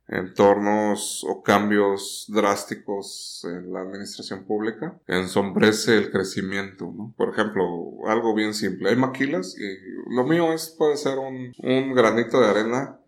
entornos 0.08 1.24
o 1.28 1.42
cambios 1.42 2.26
drásticos 2.28 3.46
en 3.48 3.72
la 3.72 3.80
administración 3.80 4.44
pública, 4.44 4.98
ensombrece 5.06 5.96
el 5.96 6.10
crecimiento, 6.10 6.92
¿no? 6.94 7.14
Por 7.16 7.30
ejemplo, 7.30 7.64
algo 8.06 8.34
bien 8.34 8.52
simple, 8.52 8.90
hay 8.90 8.96
maquilas 8.96 9.56
y 9.56 10.14
lo 10.14 10.24
mío 10.24 10.52
es, 10.52 10.74
puede 10.76 10.96
ser 10.96 11.18
un, 11.18 11.52
un 11.58 11.94
granito 11.94 12.40
de 12.40 12.48
arena 12.48 12.98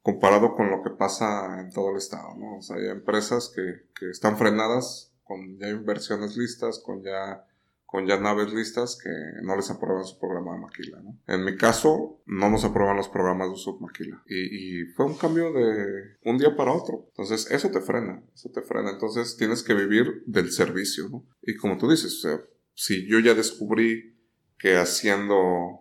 comparado 0.00 0.54
con 0.54 0.70
lo 0.70 0.82
que 0.82 0.90
pasa 0.90 1.60
en 1.60 1.70
todo 1.70 1.90
el 1.90 1.96
estado, 1.96 2.34
¿no? 2.36 2.58
O 2.58 2.62
sea, 2.62 2.76
hay 2.76 2.88
empresas 2.88 3.50
que, 3.54 3.88
que 3.98 4.10
están 4.10 4.36
frenadas 4.36 5.13
con 5.24 5.58
ya 5.58 5.68
inversiones 5.68 6.36
listas, 6.36 6.78
con 6.78 7.02
ya, 7.02 7.46
con 7.86 8.06
ya 8.06 8.20
naves 8.20 8.52
listas 8.52 8.98
que 9.02 9.10
no 9.42 9.56
les 9.56 9.70
aprueban 9.70 10.04
su 10.04 10.18
programa 10.18 10.54
de 10.54 10.60
maquila. 10.60 11.02
En 11.26 11.44
mi 11.44 11.56
caso, 11.56 12.22
no 12.26 12.50
nos 12.50 12.64
aprueban 12.64 12.96
los 12.96 13.08
programas 13.08 13.50
de 13.50 13.56
submaquila. 13.56 14.22
Y, 14.26 14.82
y 14.82 14.86
fue 14.92 15.06
un 15.06 15.16
cambio 15.16 15.52
de 15.52 16.18
un 16.24 16.38
día 16.38 16.54
para 16.54 16.72
otro. 16.72 17.06
Entonces, 17.08 17.50
eso 17.50 17.70
te 17.70 17.80
frena, 17.80 18.22
eso 18.34 18.50
te 18.50 18.62
frena. 18.62 18.90
Entonces, 18.90 19.36
tienes 19.36 19.62
que 19.62 19.74
vivir 19.74 20.22
del 20.26 20.52
servicio. 20.52 21.08
¿no? 21.08 21.26
Y 21.42 21.56
como 21.56 21.78
tú 21.78 21.90
dices, 21.90 22.26
si 22.74 23.08
yo 23.08 23.18
ya 23.18 23.34
descubrí 23.34 24.14
que 24.58 24.76
haciendo 24.76 25.80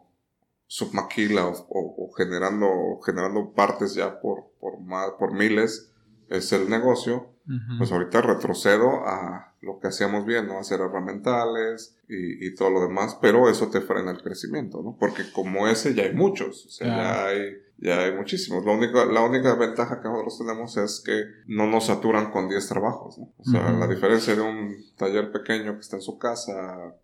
submaquila 0.67 1.47
o, 1.47 1.67
o, 1.69 2.11
generando, 2.13 2.99
generando 3.05 3.53
partes 3.53 3.93
ya 3.93 4.19
por, 4.19 4.51
por, 4.59 4.73
por 5.19 5.33
miles 5.33 5.92
es 6.33 6.51
el 6.51 6.69
negocio, 6.69 7.29
pues 7.77 7.91
ahorita 7.91 8.21
retrocedo 8.21 9.05
a 9.05 9.53
lo 9.61 9.79
que 9.79 9.87
hacíamos 9.87 10.25
bien, 10.25 10.47
¿no? 10.47 10.59
Hacer 10.59 10.79
herramientales 10.79 11.97
y, 12.07 12.45
y, 12.45 12.55
todo 12.55 12.69
lo 12.69 12.81
demás, 12.81 13.17
pero 13.21 13.49
eso 13.49 13.69
te 13.69 13.81
frena 13.81 14.11
el 14.11 14.21
crecimiento, 14.21 14.81
¿no? 14.81 14.97
Porque 14.99 15.23
como 15.33 15.67
ese 15.67 15.93
ya 15.93 16.03
hay 16.03 16.13
muchos, 16.13 16.65
o 16.65 16.69
sea, 16.69 16.87
ya 16.87 17.25
hay 17.25 17.63
ya 17.83 17.99
hay 17.99 18.13
muchísimos. 18.13 18.63
La 18.65 18.71
única, 18.71 19.05
la 19.05 19.21
única 19.21 19.55
ventaja 19.55 20.01
que 20.01 20.07
nosotros 20.07 20.37
tenemos 20.37 20.77
es 20.77 21.01
que 21.05 21.25
no 21.47 21.67
nos 21.67 21.87
saturan 21.87 22.31
con 22.31 22.47
10 22.47 22.69
trabajos, 22.69 23.17
¿no? 23.17 23.33
O 23.37 23.43
sea, 23.43 23.71
la 23.71 23.87
diferencia 23.87 24.35
de 24.35 24.41
un 24.41 24.77
taller 24.95 25.31
pequeño 25.33 25.73
que 25.73 25.81
está 25.81 25.97
en 25.97 26.01
su 26.01 26.17
casa 26.17 26.95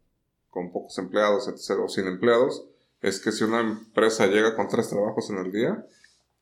con 0.49 0.71
pocos 0.71 0.97
empleados, 0.97 1.47
etc., 1.49 1.79
o 1.83 1.89
sin 1.89 2.07
empleados, 2.07 2.65
es 3.01 3.19
que 3.19 3.31
si 3.31 3.43
una 3.43 3.59
empresa 3.59 4.27
llega 4.27 4.55
con 4.55 4.67
tres 4.69 4.89
trabajos 4.89 5.29
en 5.29 5.37
el 5.39 5.51
día, 5.51 5.85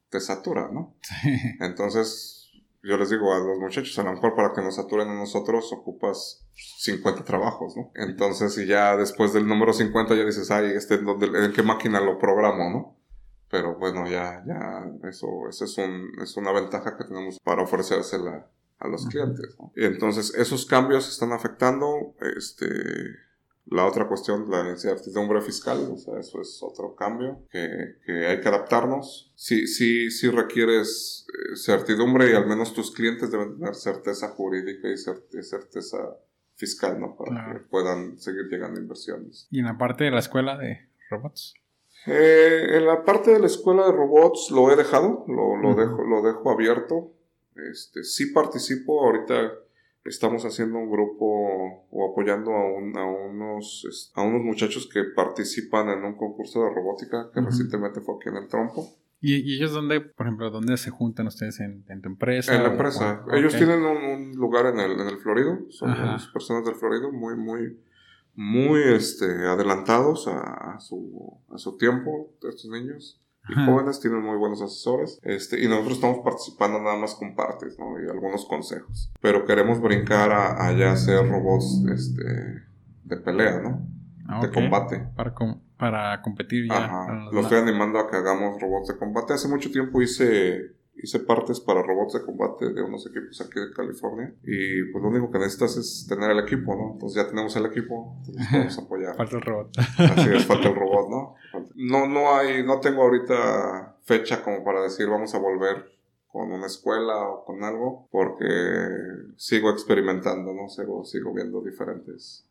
te 0.10 0.20
satura, 0.20 0.70
¿no? 0.72 0.96
Sí. 1.02 1.36
Entonces, 1.60 2.47
yo 2.84 2.98
les 2.98 3.10
digo 3.10 3.34
a 3.34 3.40
los 3.40 3.58
muchachos, 3.60 3.98
a 4.00 4.04
lo 4.04 4.14
mejor 4.14 4.36
para 4.36 4.54
que 4.54 4.62
nos 4.62 4.76
saturen 4.76 5.10
a 5.10 5.16
nosotros 5.16 5.72
ocupas 5.74 6.46
50 6.80 7.24
trabajos, 7.24 7.76
¿no? 7.76 7.92
Entonces, 7.96 8.58
y 8.58 8.66
ya 8.66 8.96
después 8.96 9.34
del 9.34 9.48
número 9.48 9.74
50 9.74 10.16
ya 10.16 10.24
dices, 10.24 10.50
ay, 10.52 10.72
este, 10.76 10.96
¿en 10.96 11.54
qué 11.54 11.64
máquina 11.64 12.00
lo 12.00 12.18
programo, 12.18 12.70
no? 12.70 12.98
Pero 13.50 13.78
bueno, 13.78 14.08
ya, 14.08 14.44
ya, 14.46 14.86
eso, 15.10 15.28
eso 15.50 15.66
es, 15.66 15.78
un, 15.78 16.12
es 16.22 16.36
una 16.38 16.52
ventaja 16.52 16.98
que 16.98 17.06
tenemos 17.06 17.40
para 17.44 17.64
ofrecérsela 17.64 18.48
a 18.80 18.88
los 18.88 19.08
clientes, 19.08 19.56
¿no? 19.60 19.72
Y 19.76 19.86
entonces, 19.86 20.34
esos 20.36 20.66
cambios 20.66 21.10
están 21.10 21.32
afectando, 21.32 22.16
este, 22.38 22.68
la 23.70 23.86
otra 23.86 24.08
cuestión, 24.08 24.50
la 24.50 24.70
incertidumbre 24.70 25.42
fiscal, 25.42 25.90
o 25.92 25.98
sea, 25.98 26.20
eso 26.20 26.42
es 26.42 26.60
otro 26.62 26.96
cambio 26.96 27.46
que, 27.50 27.98
que 28.06 28.28
hay 28.28 28.40
que 28.40 28.48
adaptarnos. 28.48 29.32
Sí, 29.36 29.68
sí, 29.68 30.10
sí 30.10 30.30
requieres 30.30 31.28
eh, 31.30 31.56
certidumbre 31.56 32.32
y 32.32 32.36
al 32.36 32.48
menos 32.48 32.74
tus 32.74 32.92
clientes 32.92 33.32
deben 33.32 33.58
tener 33.58 33.76
certeza 33.76 34.30
jurídica 34.30 34.88
y 34.90 34.98
certeza 34.98 35.98
fiscal, 36.56 37.00
¿no? 37.00 37.16
Para 37.16 37.54
que 37.54 37.60
puedan 37.60 38.18
seguir 38.18 38.48
llegando 38.50 38.80
inversiones. 38.80 39.48
¿Y 39.52 39.60
en 39.60 39.66
la 39.66 39.78
parte 39.78 40.06
de 40.06 40.12
la 40.12 40.20
escuela 40.20 40.58
de 40.58 40.90
robots? 41.10 41.54
Eh, 42.06 42.78
en 42.78 42.86
la 42.86 43.04
parte 43.04 43.32
de 43.32 43.40
la 43.40 43.48
escuela 43.48 43.86
de 43.86 43.92
robots 43.92 44.50
lo 44.52 44.72
he 44.72 44.76
dejado, 44.76 45.26
lo, 45.28 45.58
lo, 45.58 45.76
dejo, 45.76 46.04
lo 46.04 46.22
dejo 46.22 46.52
abierto. 46.52 47.14
Este, 47.70 48.04
sí 48.04 48.28
participo 48.28 49.04
ahorita 49.06 49.52
estamos 50.08 50.44
haciendo 50.46 50.78
un 50.78 50.90
grupo 50.90 51.88
o 51.92 52.12
apoyando 52.12 52.52
a, 52.52 53.02
a, 53.02 53.06
unos, 53.06 54.12
a 54.16 54.22
unos 54.22 54.42
muchachos 54.44 54.90
que 54.92 55.04
participan 55.16 55.90
en 55.90 56.04
un 56.04 56.16
concurso 56.16 56.64
de 56.64 56.74
robótica 56.74 57.30
que 57.34 57.42
recientemente 57.42 58.02
fue 58.02 58.16
aquí 58.16 58.30
en 58.30 58.38
el 58.38 58.48
Trompo. 58.48 58.88
¿Y, 59.20 59.56
ellos 59.56 59.72
dónde, 59.72 60.00
por 60.02 60.28
ejemplo, 60.28 60.52
dónde 60.52 60.78
se 60.78 60.92
juntan 60.92 61.28
ustedes 61.28 61.60
en, 61.60 61.84
tu 62.02 62.10
empresa? 62.10 62.56
En 62.56 62.64
la 62.64 62.70
empresa. 62.70 63.26
Ellos 63.34 63.56
tienen 63.56 63.84
un, 63.84 64.36
lugar 64.36 64.68
en 64.68 64.80
el, 64.80 64.92
en 64.92 65.08
el 65.08 65.18
Florido, 65.18 65.60
son 65.70 65.96
personas 66.32 66.66
del 66.66 66.76
Florido 66.76 67.12
muy, 67.12 67.36
muy, 67.36 67.80
muy 68.36 68.82
este, 68.84 69.26
adelantados 69.26 70.28
a, 70.28 70.76
a, 70.76 70.80
su, 70.80 71.42
a 71.50 71.58
su 71.58 71.78
tiempo, 71.78 72.32
estos 72.48 72.70
niños 72.70 73.20
y 73.50 73.66
jóvenes, 73.66 74.00
tienen 74.00 74.22
muy 74.22 74.38
buenos 74.38 74.62
asesores, 74.62 75.20
este, 75.24 75.64
y 75.64 75.68
nosotros 75.68 75.96
estamos 75.96 76.20
participando 76.24 76.82
nada 76.82 76.98
más 76.98 77.16
con 77.16 77.36
partes, 77.36 77.78
¿no? 77.80 78.00
Y 78.02 78.10
algunos 78.10 78.46
consejos. 78.46 79.12
Pero 79.22 79.46
queremos 79.46 79.82
brincar 79.82 80.32
a, 80.32 80.72
ya 80.74 80.92
hacer 80.92 81.28
robots, 81.30 81.84
este, 81.92 82.24
de 83.04 83.18
pelea, 83.18 83.60
¿no? 83.62 83.88
Ah, 84.28 84.42
de 84.42 84.52
combate. 84.52 85.08
Para 85.16 85.34
para 85.78 86.22
competir 86.22 86.68
ya. 86.68 86.86
Ajá. 86.86 87.30
Lo 87.32 87.42
estoy 87.42 87.60
animando 87.60 88.00
a 88.00 88.10
que 88.10 88.18
hagamos 88.18 88.60
robots 88.60 88.88
de 88.90 88.98
combate. 88.98 89.34
Hace 89.34 89.48
mucho 89.48 89.72
tiempo 89.72 90.02
hice 90.02 90.77
hice 91.02 91.20
partes 91.20 91.60
para 91.60 91.82
robots 91.82 92.14
de 92.14 92.24
combate 92.24 92.74
de 92.74 92.82
unos 92.82 93.06
equipos 93.08 93.40
aquí 93.42 93.60
de 93.60 93.72
California 93.72 94.34
y 94.44 94.84
pues 94.92 95.02
lo 95.02 95.10
único 95.10 95.32
que 95.32 95.40
necesitas 95.40 95.78
es 95.78 96.06
tener 96.08 96.32
el 96.32 96.40
equipo, 96.40 96.76
¿no? 96.76 96.94
Entonces 96.94 97.24
ya 97.24 97.30
tenemos 97.30 97.56
el 97.56 97.66
equipo, 97.66 98.16
entonces 98.20 98.48
podemos 98.50 98.78
apoyar. 98.80 99.16
falta 99.16 99.36
el 99.36 99.42
robot. 99.42 99.78
Así 99.78 100.30
es, 100.34 100.46
falta 100.46 100.70
el 100.70 100.76
robot, 100.76 101.10
¿no? 101.10 101.36
No, 101.76 102.08
no 102.08 102.36
hay, 102.36 102.64
no 102.66 102.80
tengo 102.80 103.04
ahorita 103.04 103.98
fecha 104.04 104.44
como 104.44 104.64
para 104.64 104.82
decir 104.82 105.08
vamos 105.08 105.34
a 105.36 105.40
volver 105.40 105.98
con 106.28 106.52
una 106.52 106.68
escuela 106.68 107.30
o 107.30 107.46
con 107.46 107.64
algo 107.64 108.08
porque 108.12 108.46
sigo 109.36 109.70
experimentando, 109.72 110.54
¿no? 110.54 110.70
Sigo, 110.70 111.04
sigo 111.04 111.34
viendo 111.34 111.62
diferentes 111.62 112.47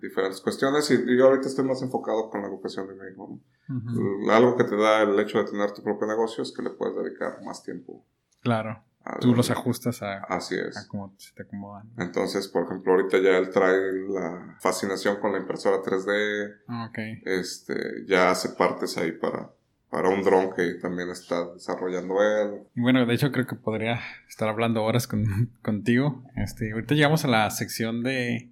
diferentes 0.00 0.40
cuestiones 0.40 0.90
y, 0.90 1.16
yo 1.16 1.26
ahorita 1.26 1.48
estoy 1.48 1.64
más 1.64 1.82
enfocado 1.82 2.30
con 2.30 2.42
la 2.42 2.48
educación 2.48 2.88
de 2.88 2.94
mi 2.94 3.10
hijo. 3.12 3.40
¿no? 3.68 4.32
Algo 4.32 4.56
que 4.56 4.64
te 4.64 4.76
da 4.76 5.02
el 5.02 5.18
hecho 5.20 5.38
de 5.38 5.44
tener 5.44 5.72
tu 5.72 5.82
propio 5.82 6.06
negocio 6.06 6.42
es 6.42 6.52
que 6.52 6.62
le 6.62 6.70
puedes 6.70 6.96
dedicar 6.96 7.42
más 7.44 7.62
tiempo. 7.62 8.04
Claro. 8.40 8.82
Tú 9.20 9.34
los 9.34 9.50
ajustas 9.50 10.02
a, 10.02 10.18
Así 10.24 10.54
es. 10.56 10.76
a 10.76 10.86
cómo 10.86 11.14
se 11.16 11.34
te 11.34 11.42
acomodan. 11.42 11.90
Entonces, 11.96 12.48
por 12.48 12.64
ejemplo, 12.64 12.92
ahorita 12.92 13.18
ya 13.18 13.38
él 13.38 13.50
trae 13.50 13.92
la 14.08 14.56
fascinación 14.60 15.16
con 15.16 15.32
la 15.32 15.38
impresora 15.38 15.78
3D. 15.82 16.56
Ah, 16.68 16.86
okay. 16.90 17.22
Este, 17.24 18.04
ya 18.06 18.30
hace 18.30 18.50
partes 18.50 18.98
ahí 18.98 19.12
para, 19.12 19.50
para 19.88 20.10
un 20.10 20.22
dron 20.22 20.52
que 20.54 20.74
también 20.74 21.08
está 21.08 21.46
desarrollando 21.54 22.22
él. 22.22 22.62
Y 22.74 22.80
bueno, 22.82 23.04
de 23.06 23.14
hecho 23.14 23.32
creo 23.32 23.46
que 23.46 23.56
podría 23.56 24.00
estar 24.28 24.48
hablando 24.48 24.84
horas 24.84 25.06
con, 25.06 25.50
contigo. 25.62 26.22
Este, 26.36 26.72
ahorita 26.72 26.94
llegamos 26.94 27.24
a 27.24 27.28
la 27.28 27.50
sección 27.50 28.02
de 28.02 28.50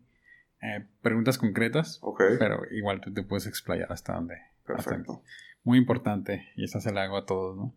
eh, 0.60 0.86
preguntas 1.02 1.38
concretas. 1.38 2.00
Pero 2.38 2.62
igual 2.70 3.00
tú 3.00 3.12
te 3.12 3.22
puedes 3.22 3.46
explayar 3.46 3.92
hasta 3.92 4.14
donde 4.14 4.36
Perfecto. 4.68 5.22
Muy 5.64 5.78
importante, 5.78 6.48
y 6.56 6.64
esa 6.64 6.80
se 6.80 6.92
la 6.92 7.02
hago 7.02 7.16
a 7.16 7.26
todos, 7.26 7.56
¿no? 7.56 7.74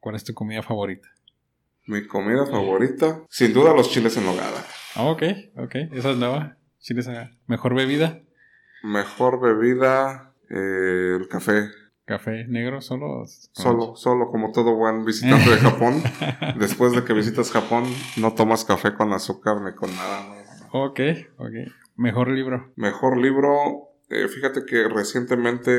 ¿Cuál 0.00 0.16
es 0.16 0.24
tu 0.24 0.34
comida 0.34 0.62
favorita? 0.62 1.08
Mi 1.86 2.06
comida 2.06 2.46
favorita, 2.46 3.22
sin 3.28 3.52
duda 3.52 3.72
los 3.72 3.90
chiles 3.90 4.16
en 4.16 4.26
nogada. 4.26 4.64
Ah, 4.96 5.04
ok, 5.04 5.22
ok, 5.56 5.74
esa 5.92 6.10
es 6.10 6.16
nueva. 6.16 6.56
Chiles 6.80 7.06
en 7.06 7.38
¿Mejor 7.46 7.74
bebida? 7.74 8.20
Mejor 8.82 9.40
bebida, 9.40 10.32
eh, 10.50 11.16
el 11.20 11.28
café. 11.28 11.68
¿Café 12.04 12.44
negro 12.46 12.80
solo? 12.80 13.24
Solo, 13.52 13.96
solo, 13.96 14.30
como 14.30 14.52
todo 14.52 14.76
buen 14.76 15.04
visitante 15.04 15.50
de 15.50 15.56
Japón. 15.56 16.02
Después 16.58 16.92
de 16.92 17.04
que 17.04 17.12
visitas 17.12 17.50
Japón, 17.50 17.84
no 18.16 18.34
tomas 18.34 18.64
café 18.64 18.94
con 18.94 19.12
azúcar 19.12 19.60
ni 19.60 19.72
con 19.74 19.94
nada. 19.94 20.24
Ok, 20.72 21.00
ok. 21.38 21.54
¿Mejor 21.96 22.28
libro? 22.28 22.72
Mejor 22.76 23.18
libro, 23.18 23.90
eh, 24.08 24.28
fíjate 24.28 24.64
que 24.64 24.88
recientemente 24.88 25.72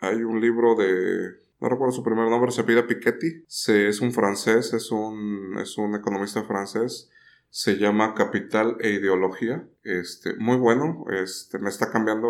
hay 0.00 0.22
un 0.22 0.40
libro 0.40 0.74
de 0.74 1.46
no 1.60 1.68
recuerdo 1.70 1.92
su 1.92 2.02
primer 2.02 2.28
nombre, 2.28 2.50
se 2.50 2.64
pide 2.64 2.82
Piketty. 2.82 3.44
Se, 3.48 3.88
es 3.88 4.00
un 4.00 4.12
francés, 4.12 4.74
es 4.74 4.90
un, 4.90 5.58
es 5.58 5.78
un 5.78 5.94
economista 5.94 6.44
francés. 6.44 7.10
Se 7.48 7.78
llama 7.78 8.14
Capital 8.14 8.76
e 8.80 8.90
Ideología. 8.90 9.66
Este, 9.82 10.34
muy 10.36 10.56
bueno. 10.56 11.04
Este, 11.10 11.58
me 11.58 11.70
está 11.70 11.90
cambiando 11.90 12.28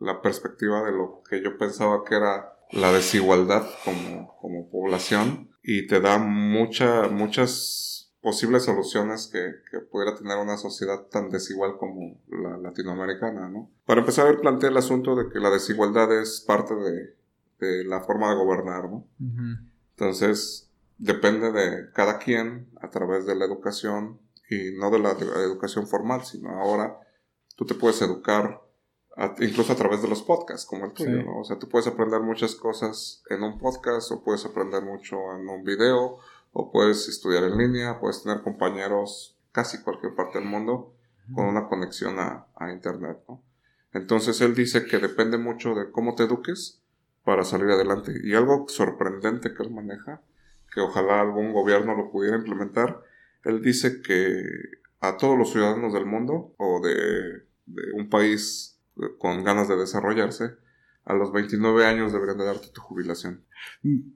la 0.00 0.20
perspectiva 0.20 0.84
de 0.84 0.92
lo 0.92 1.22
que 1.28 1.42
yo 1.42 1.56
pensaba 1.56 2.04
que 2.04 2.16
era 2.16 2.52
la 2.72 2.92
desigualdad 2.92 3.66
como, 3.84 4.36
como 4.40 4.68
población. 4.68 5.50
Y 5.62 5.86
te 5.86 6.00
da 6.00 6.18
mucha, 6.18 7.08
muchas 7.08 7.85
posibles 8.26 8.64
soluciones 8.64 9.28
que, 9.28 9.78
pudiera 9.82 10.16
tener 10.16 10.36
una 10.38 10.56
sociedad 10.56 11.02
tan 11.12 11.30
desigual 11.30 11.76
como 11.78 12.20
la 12.28 12.56
latinoamericana, 12.56 13.48
¿no? 13.48 13.70
Para 13.84 14.00
empezar, 14.00 14.26
él 14.26 14.40
plantea 14.40 14.70
el 14.70 14.76
asunto 14.76 15.14
de 15.14 15.28
que 15.28 15.38
la 15.38 15.48
desigualdad 15.48 16.10
es 16.20 16.40
parte 16.40 16.74
de, 16.74 17.84
la 17.84 18.00
forma 18.00 18.28
de 18.30 18.34
gobernar, 18.34 18.90
¿no? 18.90 19.06
Entonces, 19.90 20.68
depende 20.98 21.52
de 21.52 21.92
cada 21.92 22.18
quien 22.18 22.68
a 22.80 22.90
través 22.90 23.26
de 23.26 23.36
la 23.36 23.44
educación 23.44 24.18
y 24.50 24.76
no 24.76 24.90
de 24.90 24.98
la 24.98 25.12
educación 25.12 25.86
formal, 25.86 26.24
sino 26.24 26.48
ahora 26.48 26.98
tú 27.54 27.64
te 27.64 27.74
puedes 27.74 28.02
educar 28.02 28.60
incluso 29.38 29.72
a 29.72 29.76
través 29.76 30.02
de 30.02 30.08
los 30.08 30.22
podcasts 30.22 30.66
como 30.66 30.84
el 30.84 30.92
tuyo, 30.92 31.22
¿no? 31.22 31.42
O 31.42 31.44
sea, 31.44 31.60
tú 31.60 31.68
puedes 31.68 31.86
aprender 31.86 32.20
muchas 32.22 32.56
cosas 32.56 33.22
en 33.30 33.44
un 33.44 33.56
podcast 33.56 34.10
o 34.10 34.24
puedes 34.24 34.44
aprender 34.44 34.82
mucho 34.82 35.16
en 35.36 35.48
un 35.48 35.62
video 35.62 36.18
o 36.58 36.72
puedes 36.72 37.06
estudiar 37.06 37.44
en 37.44 37.58
línea, 37.58 38.00
puedes 38.00 38.22
tener 38.22 38.40
compañeros 38.40 39.36
casi 39.52 39.82
cualquier 39.82 40.14
parte 40.14 40.38
del 40.38 40.48
mundo 40.48 40.94
con 41.34 41.44
una 41.44 41.68
conexión 41.68 42.18
a, 42.18 42.46
Internet, 42.72 43.18
¿no? 43.28 43.42
Entonces 43.92 44.40
él 44.40 44.54
dice 44.54 44.86
que 44.86 44.98
depende 44.98 45.36
mucho 45.36 45.74
de 45.74 45.90
cómo 45.90 46.14
te 46.14 46.22
eduques 46.22 46.80
para 47.24 47.44
salir 47.44 47.68
adelante. 47.68 48.12
Y 48.24 48.34
algo 48.34 48.64
sorprendente 48.68 49.52
que 49.52 49.64
él 49.64 49.70
maneja, 49.70 50.22
que 50.72 50.80
ojalá 50.80 51.20
algún 51.20 51.52
gobierno 51.52 51.94
lo 51.94 52.10
pudiera 52.10 52.38
implementar, 52.38 53.02
él 53.44 53.60
dice 53.60 54.00
que 54.00 54.42
a 55.00 55.18
todos 55.18 55.36
los 55.36 55.52
ciudadanos 55.52 55.92
del 55.92 56.06
mundo 56.06 56.54
o 56.56 56.80
de, 56.80 57.44
de 57.66 57.92
un 57.92 58.08
país 58.08 58.80
con 59.18 59.44
ganas 59.44 59.68
de 59.68 59.76
desarrollarse, 59.76 60.56
a 61.06 61.14
los 61.14 61.32
29 61.32 61.86
años 61.86 62.12
deberían 62.12 62.36
de 62.38 62.44
darte 62.44 62.66
tu 62.74 62.80
jubilación. 62.80 63.44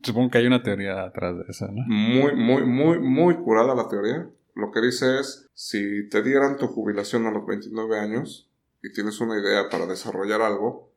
Supongo 0.02 0.30
que 0.30 0.38
hay 0.38 0.46
una 0.46 0.62
teoría 0.62 1.04
atrás 1.04 1.36
de 1.36 1.44
eso, 1.48 1.68
¿no? 1.68 1.82
Muy, 1.86 2.34
muy, 2.34 2.64
muy, 2.64 2.98
muy 2.98 3.36
curada 3.36 3.76
la 3.76 3.88
teoría. 3.88 4.28
Lo 4.56 4.72
que 4.72 4.80
dice 4.80 5.20
es, 5.20 5.48
si 5.54 6.08
te 6.08 6.22
dieran 6.22 6.56
tu 6.56 6.66
jubilación 6.66 7.26
a 7.26 7.30
los 7.30 7.46
29 7.46 7.98
años 7.98 8.50
y 8.82 8.92
tienes 8.92 9.20
una 9.20 9.38
idea 9.38 9.68
para 9.70 9.86
desarrollar 9.86 10.42
algo, 10.42 10.92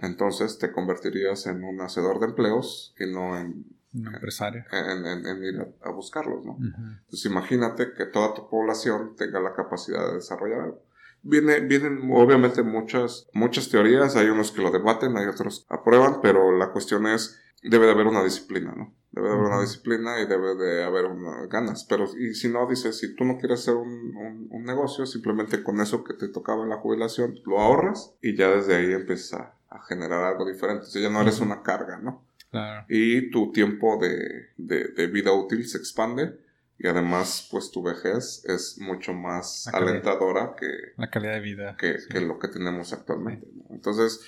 entonces 0.00 0.58
te 0.58 0.72
convertirías 0.72 1.46
en 1.46 1.62
un 1.62 1.80
hacedor 1.80 2.18
de 2.18 2.26
empleos 2.26 2.94
y 2.98 3.10
no 3.10 3.38
en... 3.38 3.64
Un 3.94 4.14
empresario. 4.14 4.64
En, 4.72 5.44
ir 5.44 5.64
a, 5.80 5.90
buscarlos, 5.90 6.44
¿no? 6.44 6.58
Entonces 6.58 7.24
imagínate 7.24 7.92
que 7.96 8.04
toda 8.06 8.34
tu 8.34 8.50
población 8.50 9.14
tenga 9.16 9.40
la 9.40 9.54
capacidad 9.54 10.06
de 10.08 10.16
desarrollar 10.16 10.60
algo. 10.60 10.82
Viene, 11.28 11.60
vienen 11.60 12.08
obviamente 12.12 12.62
muchas, 12.62 13.28
muchas 13.32 13.68
teorías, 13.68 14.14
hay 14.16 14.28
unos 14.28 14.52
que 14.52 14.62
lo 14.62 14.70
debaten, 14.70 15.16
hay 15.16 15.26
otros 15.26 15.66
que 15.68 15.74
aprueban, 15.74 16.20
pero 16.20 16.56
la 16.56 16.70
cuestión 16.70 17.06
es, 17.06 17.40
debe 17.62 17.86
de 17.86 17.92
haber 17.92 18.06
una 18.06 18.22
disciplina, 18.22 18.72
¿no? 18.76 18.94
Debe 19.10 19.28
de 19.28 19.34
haber 19.34 19.46
una 19.46 19.60
disciplina 19.60 20.20
y 20.20 20.26
debe 20.26 20.54
de 20.54 20.84
haber 20.84 21.06
ganas. 21.48 21.84
Pero, 21.84 22.06
y 22.16 22.34
si 22.34 22.48
no, 22.48 22.68
dices, 22.68 22.98
si 22.98 23.14
tú 23.16 23.24
no 23.24 23.38
quieres 23.38 23.60
hacer 23.60 23.74
un, 23.74 24.48
un, 24.50 24.64
negocio, 24.64 25.06
simplemente 25.06 25.62
con 25.62 25.80
eso 25.80 26.04
que 26.04 26.14
te 26.14 26.28
tocaba 26.28 26.64
en 26.64 26.68
la 26.68 26.76
jubilación, 26.76 27.40
lo 27.44 27.58
ahorras 27.60 28.14
y 28.20 28.36
ya 28.36 28.50
desde 28.50 28.76
ahí 28.76 28.92
empiezas 28.92 29.40
a, 29.40 29.52
generar 29.88 30.24
algo 30.24 30.46
diferente. 30.46 30.84
O 30.84 30.88
sea, 30.88 31.02
ya 31.02 31.10
no 31.10 31.20
eres 31.20 31.40
una 31.40 31.62
carga, 31.62 31.98
¿no? 31.98 32.22
Claro. 32.50 32.86
Y 32.88 33.30
tu 33.30 33.52
tiempo 33.52 33.98
de, 34.00 34.48
de, 34.56 34.88
de 34.88 35.06
vida 35.08 35.32
útil 35.32 35.66
se 35.66 35.78
expande 35.78 36.38
y 36.78 36.88
además 36.88 37.48
pues 37.50 37.70
tu 37.70 37.82
vejez 37.82 38.44
es 38.44 38.78
mucho 38.78 39.12
más 39.14 39.66
alentadora 39.68 40.54
que 40.58 40.66
la 40.96 41.10
calidad 41.10 41.34
de 41.34 41.40
vida 41.40 41.76
que, 41.78 41.96
que 42.10 42.20
lo 42.20 42.38
que 42.38 42.48
tenemos 42.48 42.92
actualmente 42.92 43.46
entonces 43.70 44.20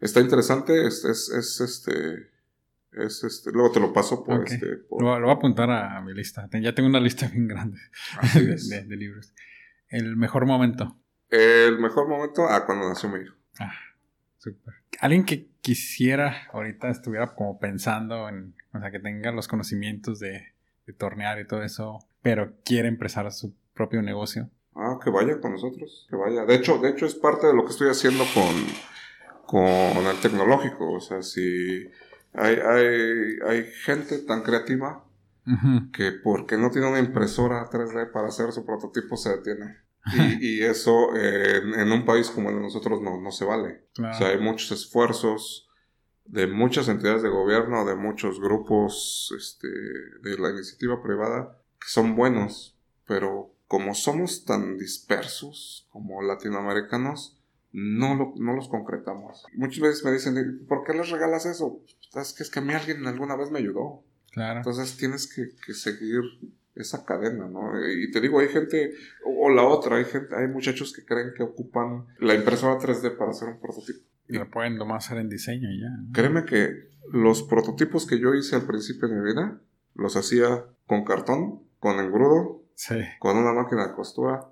está 0.00 0.20
interesante 0.20 0.86
es, 0.86 1.04
es, 1.04 1.28
es, 1.30 1.60
este 1.60 2.30
es 2.92 3.24
este 3.24 3.50
luego 3.52 3.72
te 3.72 3.80
lo 3.80 3.92
paso 3.92 4.24
por 4.24 4.44
este 4.44 4.66
Lo, 4.98 5.20
voy 5.20 5.28
a 5.28 5.32
apuntar 5.32 5.70
a, 5.70 6.00
mi 6.00 6.14
lista. 6.14 6.48
Ya 6.52 6.74
tengo 6.74 6.88
una 6.88 7.00
lista 7.00 7.28
bien 7.32 7.48
grande 7.48 7.78
de, 8.34 8.84
de, 8.84 8.96
libros. 8.96 9.34
El 9.88 10.16
mejor 10.16 10.46
momento. 10.46 10.98
El 11.28 11.78
mejor 11.78 12.08
momento 12.08 12.46
ah 12.48 12.64
cuando 12.64 12.88
nació 12.88 13.10
mi 13.10 13.20
hijo. 13.20 13.34
Ah 13.58 13.72
súper. 14.38 14.74
Alguien 15.00 15.24
que 15.24 15.48
quisiera 15.60 16.48
ahorita 16.52 16.88
estuviera 16.88 17.34
como 17.34 17.58
pensando 17.58 18.28
en 18.28 18.54
o 18.72 18.80
sea 18.80 18.90
que 18.90 19.00
tenga 19.00 19.32
los 19.32 19.48
conocimientos 19.48 20.20
de 20.20 20.54
de 20.86 20.92
tornear 20.92 21.38
y 21.40 21.46
todo 21.46 21.62
eso, 21.62 21.98
pero 22.22 22.54
quiere 22.64 22.88
empezar 22.88 23.30
su 23.32 23.54
propio 23.74 24.02
negocio. 24.02 24.50
Ah, 24.74 24.98
que 25.02 25.10
vaya 25.10 25.40
con 25.40 25.52
nosotros, 25.52 26.06
que 26.08 26.16
vaya. 26.16 26.44
De 26.44 26.54
hecho, 26.54 26.78
de 26.78 26.90
hecho 26.90 27.06
es 27.06 27.14
parte 27.14 27.46
de 27.46 27.54
lo 27.54 27.64
que 27.64 27.72
estoy 27.72 27.88
haciendo 27.88 28.24
con, 28.34 28.54
con 29.46 30.06
el 30.06 30.20
tecnológico. 30.20 30.92
O 30.92 31.00
sea, 31.00 31.22
si 31.22 31.88
hay, 32.34 32.56
hay, 32.56 33.38
hay 33.46 33.64
gente 33.84 34.18
tan 34.18 34.42
creativa 34.42 35.02
que 35.92 36.10
porque 36.10 36.56
no 36.56 36.70
tiene 36.72 36.88
una 36.88 36.98
impresora 36.98 37.70
3D 37.70 38.10
para 38.10 38.28
hacer 38.28 38.50
su 38.50 38.66
prototipo 38.66 39.16
se 39.16 39.30
detiene. 39.30 39.76
Y, 40.12 40.46
y 40.58 40.62
eso 40.62 41.14
en, 41.16 41.90
un 41.90 42.04
país 42.04 42.30
como 42.30 42.50
el 42.50 42.56
de 42.56 42.62
nosotros 42.62 43.00
no, 43.00 43.20
no 43.20 43.30
se 43.30 43.44
vale. 43.44 43.86
O 43.98 44.14
sea, 44.14 44.28
hay 44.28 44.38
muchos 44.38 44.72
esfuerzos 44.72 45.65
de 46.28 46.46
muchas 46.46 46.88
entidades 46.88 47.22
de 47.22 47.28
gobierno, 47.28 47.84
de 47.84 47.94
muchos 47.94 48.40
grupos 48.40 49.34
este, 49.36 49.68
de 49.68 50.38
la 50.38 50.50
iniciativa 50.50 51.02
privada, 51.02 51.58
que 51.80 51.88
son 51.88 52.16
buenos, 52.16 52.76
pero 53.06 53.52
como 53.68 53.94
somos 53.94 54.44
tan 54.44 54.78
dispersos 54.78 55.88
como 55.90 56.22
latinoamericanos, 56.22 57.38
no, 57.72 58.34
no 58.36 58.54
los 58.54 58.68
concretamos. 58.68 59.44
Muchas 59.54 59.80
veces 59.80 60.04
me 60.04 60.12
dicen, 60.12 60.64
¿por 60.66 60.84
qué 60.84 60.94
les 60.94 61.10
regalas 61.10 61.46
eso? 61.46 61.80
Es 62.14 62.32
que 62.32 62.42
es 62.42 62.50
que 62.50 62.60
a 62.60 62.62
mí 62.62 62.72
alguien 62.72 63.06
alguna 63.06 63.36
vez 63.36 63.50
me 63.50 63.58
ayudó. 63.58 64.02
Claro. 64.32 64.58
Entonces 64.58 64.96
tienes 64.96 65.32
que, 65.32 65.50
que 65.64 65.74
seguir 65.74 66.22
esa 66.76 67.04
cadena, 67.04 67.48
¿no? 67.48 67.72
Y 67.90 68.10
te 68.10 68.20
digo, 68.20 68.38
hay 68.38 68.48
gente, 68.48 68.92
o, 69.24 69.50
la 69.50 69.64
otra, 69.64 69.96
hay 69.96 70.04
gente, 70.04 70.34
hay 70.36 70.46
muchachos 70.46 70.92
que 70.92 71.04
creen 71.04 71.32
que 71.34 71.42
ocupan 71.42 72.06
la 72.18 72.34
impresora 72.34 72.78
3D 72.78 73.16
para 73.16 73.30
hacer 73.30 73.48
un 73.48 73.60
prototipo. 73.60 74.00
Y 74.28 74.34
lo 74.38 74.50
pueden 74.50 74.76
nomás 74.76 75.06
hacer 75.06 75.18
en 75.18 75.28
diseño 75.28 75.70
y 75.70 75.80
ya. 75.80 75.88
Créeme 76.12 76.44
que 76.44 76.88
los 77.12 77.42
prototipos 77.44 78.06
que 78.06 78.18
yo 78.18 78.34
hice 78.34 78.56
al 78.56 78.66
principio 78.66 79.08
de 79.08 79.14
mi 79.16 79.22
vida, 79.32 79.60
los 79.94 80.16
hacía 80.16 80.64
con 80.86 81.04
cartón, 81.04 81.62
con 81.78 81.98
engrudo, 82.00 82.62
Sí. 82.74 82.96
con 83.20 83.36
una 83.38 83.52
máquina 83.52 83.86
de 83.88 83.94
costura, 83.94 84.44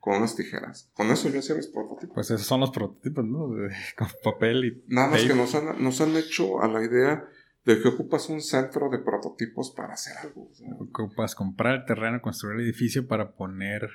con 0.00 0.16
unas 0.16 0.34
tijeras. 0.36 0.90
Con 0.94 1.08
eso 1.10 1.28
yo 1.28 1.38
hacía 1.38 1.54
mis 1.56 1.68
prototipos. 1.68 2.14
Pues 2.14 2.30
esos 2.30 2.46
son 2.46 2.60
los 2.60 2.70
prototipos, 2.70 3.24
¿no? 3.24 3.48
De- 3.48 3.70
con 3.96 4.08
papel 4.24 4.64
y. 4.64 4.84
Nada 4.88 5.08
más 5.08 5.20
tape. 5.22 5.32
que 5.32 5.38
nos 5.38 5.54
han, 5.54 5.82
nos 5.82 6.00
han 6.00 6.16
hecho 6.16 6.62
a 6.62 6.68
la 6.68 6.82
idea 6.84 7.24
de 7.64 7.80
que 7.80 7.88
ocupas 7.88 8.28
un 8.30 8.40
centro 8.40 8.88
de 8.88 8.98
prototipos 8.98 9.70
para 9.76 9.92
hacer 9.92 10.16
algo. 10.22 10.50
Ocupas 10.78 11.34
comprar 11.34 11.74
el 11.76 11.84
terreno, 11.84 12.20
construir 12.22 12.56
el 12.58 12.62
edificio 12.66 13.06
para 13.06 13.32
poner 13.32 13.88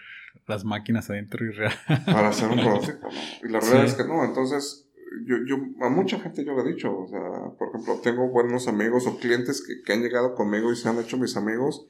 las 0.48 0.64
máquinas 0.64 1.10
adentro 1.10 1.44
y 1.46 1.50
real. 1.52 1.74
para 2.06 2.30
hacer 2.30 2.50
un 2.50 2.60
prototipo, 2.64 3.08
¿no? 3.10 3.48
Y 3.48 3.52
la 3.52 3.62
Sí. 3.62 3.70
realidad 3.72 3.86
es 3.86 3.94
que 3.96 4.04
no. 4.08 4.24
Entonces, 4.24 4.85
yo, 5.24 5.38
yo, 5.46 5.56
a 5.86 5.90
mucha 5.90 6.20
gente 6.20 6.44
yo 6.44 6.54
le 6.56 6.62
he 6.70 6.74
dicho, 6.74 6.98
o 6.98 7.08
sea, 7.08 7.20
por 7.58 7.70
ejemplo, 7.70 8.00
tengo 8.04 8.28
buenos 8.30 8.68
amigos 8.68 9.08
o 9.08 9.18
clientes 9.18 9.64
que, 9.66 9.82
que 9.84 9.94
han 9.94 10.02
llegado 10.02 10.36
conmigo 10.36 10.72
y 10.72 10.76
se 10.76 10.90
han 10.90 11.00
hecho 11.00 11.18
mis 11.18 11.38
amigos, 11.38 11.88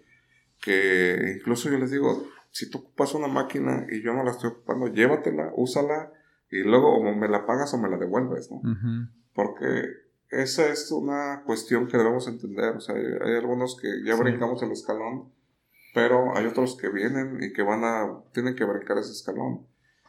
que 0.62 1.36
incluso 1.40 1.70
yo 1.70 1.78
les 1.78 1.92
digo, 1.92 2.28
si 2.52 2.70
tú 2.70 2.80
ocupas 2.80 3.14
una 3.14 3.28
máquina 3.28 3.86
y 3.92 4.02
yo 4.02 4.14
no 4.14 4.24
la 4.24 4.32
estoy 4.32 4.52
ocupando, 4.52 4.88
llévatela, 4.88 5.52
úsala 5.56 6.12
y 6.50 6.60
luego 6.64 6.96
o 6.96 7.16
me 7.16 7.28
la 7.28 7.46
pagas 7.46 7.74
o 7.74 7.78
me 7.78 7.90
la 7.90 7.98
devuelves, 7.98 8.50
¿no? 8.52 8.58
Ujú. 8.58 9.10
Porque 9.34 9.84
esa 10.30 10.68
es 10.68 10.92
una 10.92 11.44
cuestión 11.46 11.88
que 11.88 11.98
debemos 11.98 12.28
entender. 12.28 12.76
O 12.76 12.80
sea, 12.80 12.96
hay, 12.96 13.04
hay 13.04 13.36
algunos 13.36 13.78
que 13.80 13.88
ya 14.06 14.16
Sí. 14.16 14.22
brincamos 14.22 14.64
el 14.64 14.72
escalón, 14.72 15.30
pero 15.94 16.36
hay 16.36 16.46
otros 16.46 16.78
que 16.78 16.90
vienen 16.90 17.42
y 17.44 17.52
que 17.54 17.62
van 17.64 17.84
a, 17.84 18.22
tienen 18.34 18.56
que 18.56 18.64
brincar 18.66 18.98
ese 18.98 19.12
escalón. 19.12 19.66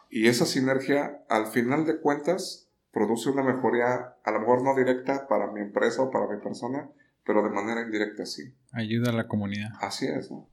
Y 0.08 0.28
esa 0.28 0.46
sinergia, 0.46 1.24
al 1.28 1.46
final 1.46 1.84
de 1.84 1.98
cuentas, 2.00 2.65
produce 2.96 3.28
una 3.28 3.42
mejoría, 3.42 4.14
a 4.24 4.30
lo 4.30 4.40
mejor 4.40 4.62
no 4.62 4.74
directa 4.74 5.28
para 5.28 5.52
mi 5.52 5.60
empresa 5.60 6.00
o 6.00 6.10
para 6.10 6.26
mi 6.34 6.40
persona, 6.40 6.88
pero 7.26 7.42
de 7.42 7.50
manera 7.50 7.82
indirecta 7.82 8.24
sí. 8.24 8.54
Ayuda 8.72 9.10
a 9.10 9.12
la 9.12 9.28
comunidad. 9.28 9.68
Así 9.82 10.06
es, 10.06 10.30
¿no? 10.30 10.48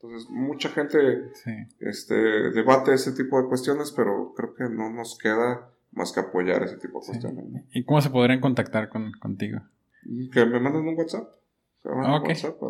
Entonces, 0.00 0.30
mucha 0.30 0.68
gente 0.68 1.34
Sí. 1.34 1.50
este, 1.80 2.14
debate 2.14 2.94
ese 2.94 3.10
tipo 3.10 3.42
de 3.42 3.48
cuestiones, 3.48 3.90
pero 3.90 4.32
creo 4.36 4.54
que 4.54 4.64
no 4.72 4.90
nos 4.90 5.18
queda 5.18 5.70
más 5.90 6.12
que 6.12 6.20
apoyar 6.20 6.62
ese 6.62 6.76
tipo 6.76 7.00
de 7.00 7.04
Sí. 7.04 7.10
cuestiones. 7.12 7.50
¿no? 7.50 7.62
¿Y 7.72 7.84
cómo 7.84 8.00
se 8.00 8.10
podrían 8.10 8.40
contactar 8.40 8.88
con, 8.88 9.10
contigo? 9.20 9.58
Que 10.32 10.46
me 10.46 10.60
manden 10.60 10.86
un 10.86 10.96
WhatsApp. 10.96 11.28
Ah, 11.84 12.14
a 12.14 12.16
ok. 12.20 12.28
WhatsApp. 12.28 12.62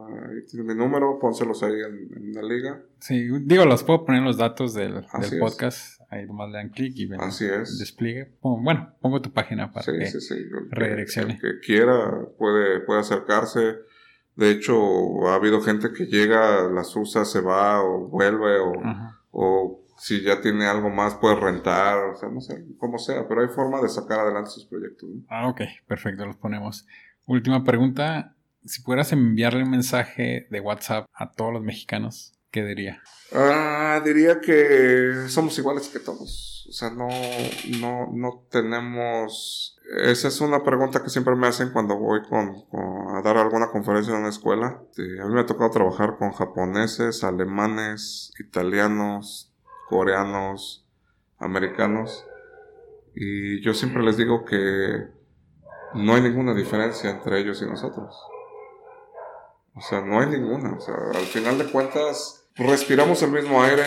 Ahí 0.00 0.44
tiene 0.50 0.64
mi 0.64 0.74
número, 0.74 1.20
pónselos 1.20 1.62
ahí 1.62 1.74
en, 1.74 2.16
en 2.16 2.32
la 2.32 2.42
liga. 2.42 2.82
Sí, 2.98 3.28
digo, 3.42 3.64
los 3.64 3.84
puedo 3.84 4.04
poner 4.04 4.20
en 4.20 4.24
los 4.24 4.38
datos 4.38 4.74
del, 4.74 4.94
del 4.94 5.42
es. 5.62 5.99
Ahí 6.10 6.26
nomás 6.26 6.50
le 6.50 6.58
dan 6.58 6.68
clic 6.70 6.92
y 6.96 7.06
ven 7.06 7.20
Así 7.20 7.44
es. 7.46 7.78
despliegue. 7.78 8.32
Bueno, 8.42 8.94
pongo 9.00 9.22
tu 9.22 9.32
página 9.32 9.70
para 9.72 9.84
Sí, 9.84 9.92
que... 9.98 10.06
sí, 10.06 10.20
sí. 10.20 10.34
Redireccione. 10.70 11.34
El 11.34 11.40
que 11.40 11.60
quiera 11.64 12.10
puede, 12.36 12.80
puede 12.80 13.00
acercarse. 13.00 13.76
De 14.34 14.50
hecho, 14.50 15.28
ha 15.28 15.34
habido 15.36 15.60
gente 15.60 15.92
que 15.92 16.06
llega, 16.06 16.68
las 16.68 16.94
usa, 16.96 17.24
se 17.24 17.40
va 17.40 17.82
o 17.82 18.08
vuelve 18.08 18.58
o, 18.58 18.72
o 19.30 19.84
si 19.98 20.22
ya 20.22 20.40
tiene 20.40 20.66
algo 20.66 20.88
más 20.90 21.14
puede 21.16 21.36
rentar, 21.36 21.98
o 21.98 22.16
sea, 22.16 22.28
no 22.30 22.40
sé, 22.40 22.64
como 22.78 22.98
sea, 22.98 23.28
pero 23.28 23.42
hay 23.42 23.48
forma 23.48 23.80
de 23.82 23.88
sacar 23.90 24.20
adelante 24.20 24.50
sus 24.50 24.64
proyectos. 24.66 25.08
¿no? 25.10 25.22
Ah, 25.28 25.46
ok, 25.48 25.60
perfecto, 25.86 26.24
los 26.26 26.36
ponemos. 26.36 26.86
Última 27.26 27.62
pregunta. 27.64 28.34
Si 28.64 28.82
pudieras 28.82 29.12
enviarle 29.12 29.62
un 29.62 29.70
mensaje 29.70 30.46
de 30.50 30.60
WhatsApp 30.60 31.06
a 31.14 31.30
todos 31.32 31.52
los 31.52 31.62
mexicanos, 31.62 32.32
¿qué 32.50 32.64
diría? 32.64 33.02
Ah, 33.32 34.00
diría 34.04 34.40
que 34.40 35.28
somos 35.28 35.56
iguales 35.58 35.88
que 35.88 36.00
todos. 36.00 36.66
O 36.68 36.72
sea, 36.72 36.90
no, 36.90 37.08
no, 37.80 38.08
no 38.12 38.46
tenemos. 38.50 39.78
Esa 40.04 40.28
es 40.28 40.40
una 40.40 40.62
pregunta 40.62 41.02
que 41.02 41.10
siempre 41.10 41.34
me 41.34 41.48
hacen 41.48 41.72
cuando 41.72 41.96
voy 41.96 42.22
con, 42.22 42.64
a 43.16 43.22
dar 43.22 43.36
alguna 43.38 43.70
conferencia 43.70 44.12
en 44.12 44.20
una 44.20 44.28
escuela. 44.28 44.82
A 45.20 45.26
mí 45.26 45.34
me 45.34 45.40
ha 45.40 45.46
tocado 45.46 45.70
trabajar 45.70 46.16
con 46.16 46.32
japoneses, 46.32 47.24
alemanes, 47.24 48.32
italianos, 48.38 49.52
coreanos, 49.88 50.86
americanos. 51.38 52.24
Y 53.14 53.60
yo 53.62 53.74
siempre 53.74 54.02
les 54.04 54.16
digo 54.16 54.44
que 54.44 55.08
no 55.94 56.14
hay 56.14 56.22
ninguna 56.22 56.54
diferencia 56.54 57.10
entre 57.10 57.40
ellos 57.40 57.60
y 57.62 57.66
nosotros. 57.66 58.16
O 59.74 59.80
sea, 59.80 60.02
no 60.02 60.20
hay 60.20 60.28
ninguna. 60.28 60.74
O 60.74 60.80
sea, 60.80 60.94
al 61.14 61.26
final 61.26 61.58
de 61.58 61.70
cuentas, 61.70 62.39
respiramos 62.56 63.22
el 63.22 63.32
mismo 63.32 63.62
aire, 63.62 63.84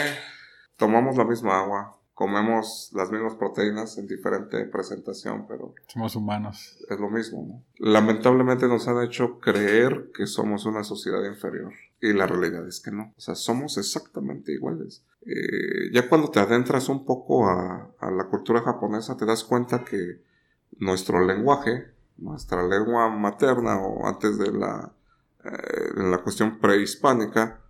tomamos 0.78 1.18
la 1.18 1.26
misma 1.26 1.60
agua, 1.60 1.98
comemos 2.14 2.92
las 2.94 3.12
mismas 3.12 3.36
proteínas 3.36 3.98
en 3.98 4.08
diferente 4.08 4.66
presentación, 4.66 5.46
pero 5.48 5.74
Somos 5.88 6.16
humanos. 6.16 6.78
es 6.90 7.00
lo 7.00 7.10
mismo. 7.10 7.46
¿no? 7.48 7.64
Lamentablemente 7.92 8.68
nos 8.68 8.88
han 8.88 9.02
hecho 9.04 9.40
creer 9.40 10.12
que 10.16 10.28
somos 10.28 10.66
una 10.66 10.84
sociedad 10.84 11.24
inferior. 11.26 11.74
Y 12.02 12.12
la 12.14 12.28
realidad 12.28 12.68
es 12.68 12.82
que 12.82 12.92
no. 12.92 13.14
O 13.18 13.22
sea, 13.22 13.34
somos 13.36 13.78
exactamente 13.78 14.52
iguales. 14.52 15.06
Eh, 15.26 15.90
ya 15.94 16.10
cuando 16.10 16.30
te 16.30 16.42
adentras 16.42 16.90
un 16.90 17.06
poco 17.06 17.48
a, 17.48 17.92
a 17.98 18.12
la 18.12 18.26
cultura 18.26 18.62
japonesa, 18.62 19.16
te 19.16 19.26
das 19.26 19.46
cuenta 19.46 19.86
que 19.86 20.22
nuestro 20.80 21.26
lenguaje, 21.26 21.94
nuestra 22.18 22.62
lengua 22.68 23.10
materna 23.10 23.80
o 23.82 24.06
antes 24.06 24.38
de 24.38 24.52
la, 24.52 24.92
eh, 25.46 25.94
de 25.96 26.04
la 26.04 26.18
cuestión 26.18 26.60
prehispánica, 26.60 27.62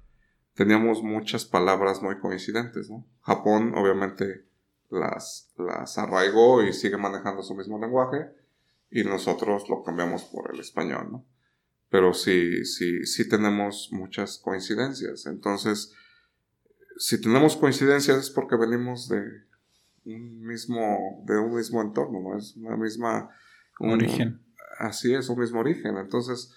teníamos 0.55 1.01
muchas 1.03 1.45
palabras 1.45 2.01
muy 2.01 2.19
coincidentes. 2.19 2.89
¿no? 2.89 3.05
Japón 3.21 3.73
obviamente 3.75 4.45
las, 4.89 5.51
las 5.57 5.97
arraigó 5.97 6.63
y 6.63 6.73
sigue 6.73 6.97
manejando 6.97 7.41
su 7.43 7.55
mismo 7.55 7.79
lenguaje 7.79 8.29
y 8.91 9.03
nosotros 9.03 9.67
lo 9.69 9.83
cambiamos 9.83 10.23
por 10.25 10.53
el 10.53 10.59
español, 10.59 11.07
¿no? 11.11 11.25
Pero 11.89 12.13
sí, 12.13 12.65
sí, 12.65 13.05
sí 13.05 13.27
tenemos 13.29 13.89
muchas 13.91 14.37
coincidencias. 14.39 15.25
Entonces, 15.27 15.93
si 16.97 17.19
tenemos 17.21 17.55
coincidencias 17.55 18.17
es 18.17 18.29
porque 18.29 18.55
venimos 18.55 19.09
de 19.09 19.21
un 20.05 20.41
mismo, 20.45 21.23
de 21.25 21.37
un 21.39 21.55
mismo 21.55 21.81
entorno, 21.81 22.19
¿no? 22.19 22.37
Es 22.37 22.55
una 22.55 22.75
misma... 22.77 23.29
un- 23.79 23.91
Origen. 23.91 24.41
Así 24.79 25.13
es, 25.13 25.29
un 25.29 25.39
mismo 25.39 25.59
origen. 25.59 25.97
Entonces, 25.97 26.51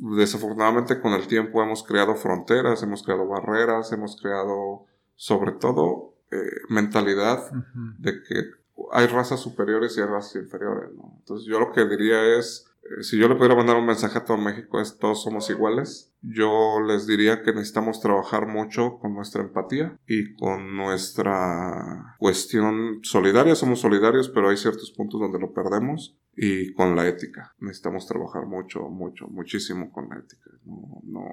desafortunadamente 0.00 1.00
con 1.00 1.12
el 1.12 1.26
tiempo 1.26 1.62
hemos 1.62 1.82
creado 1.82 2.14
fronteras, 2.14 2.82
hemos 2.82 3.02
creado 3.02 3.26
barreras, 3.28 3.92
hemos 3.92 4.20
creado, 4.20 4.86
sobre 5.14 5.52
todo, 5.52 6.14
eh, 6.30 6.36
mentalidad 6.68 7.50
de 7.98 8.22
que 8.22 8.50
hay 8.92 9.06
razas 9.06 9.40
superiores 9.40 9.96
y 9.96 10.00
hay 10.00 10.06
razas 10.06 10.36
inferiores, 10.36 10.90
¿no? 10.94 11.14
Entonces 11.18 11.46
yo 11.46 11.60
lo 11.60 11.72
que 11.72 11.84
diría 11.84 12.38
es, 12.38 12.69
si 13.02 13.18
yo 13.18 13.28
le 13.28 13.36
pudiera 13.36 13.54
mandar 13.54 13.76
un 13.76 13.86
mensaje 13.86 14.18
a 14.18 14.24
todo 14.24 14.36
México 14.36 14.80
es 14.80 14.98
todos 14.98 15.22
somos 15.22 15.48
iguales, 15.50 16.12
yo 16.22 16.80
les 16.86 17.06
diría 17.06 17.42
que 17.42 17.52
necesitamos 17.52 18.00
trabajar 18.00 18.46
mucho 18.46 18.98
con 18.98 19.14
nuestra 19.14 19.42
empatía 19.42 19.98
y 20.06 20.34
con 20.34 20.76
nuestra 20.76 22.16
cuestión 22.18 23.00
solidaria, 23.02 23.54
somos 23.54 23.80
solidarios, 23.80 24.28
pero 24.28 24.50
hay 24.50 24.56
ciertos 24.56 24.90
puntos 24.90 25.20
donde 25.20 25.38
lo 25.38 25.52
perdemos 25.52 26.18
y 26.36 26.72
con 26.74 26.96
la 26.96 27.06
ética. 27.06 27.54
Necesitamos 27.58 28.06
trabajar 28.06 28.46
mucho, 28.46 28.88
mucho, 28.88 29.28
muchísimo 29.28 29.90
con 29.92 30.08
la 30.08 30.18
ética. 30.18 30.50
No, 30.64 31.00
no, 31.04 31.24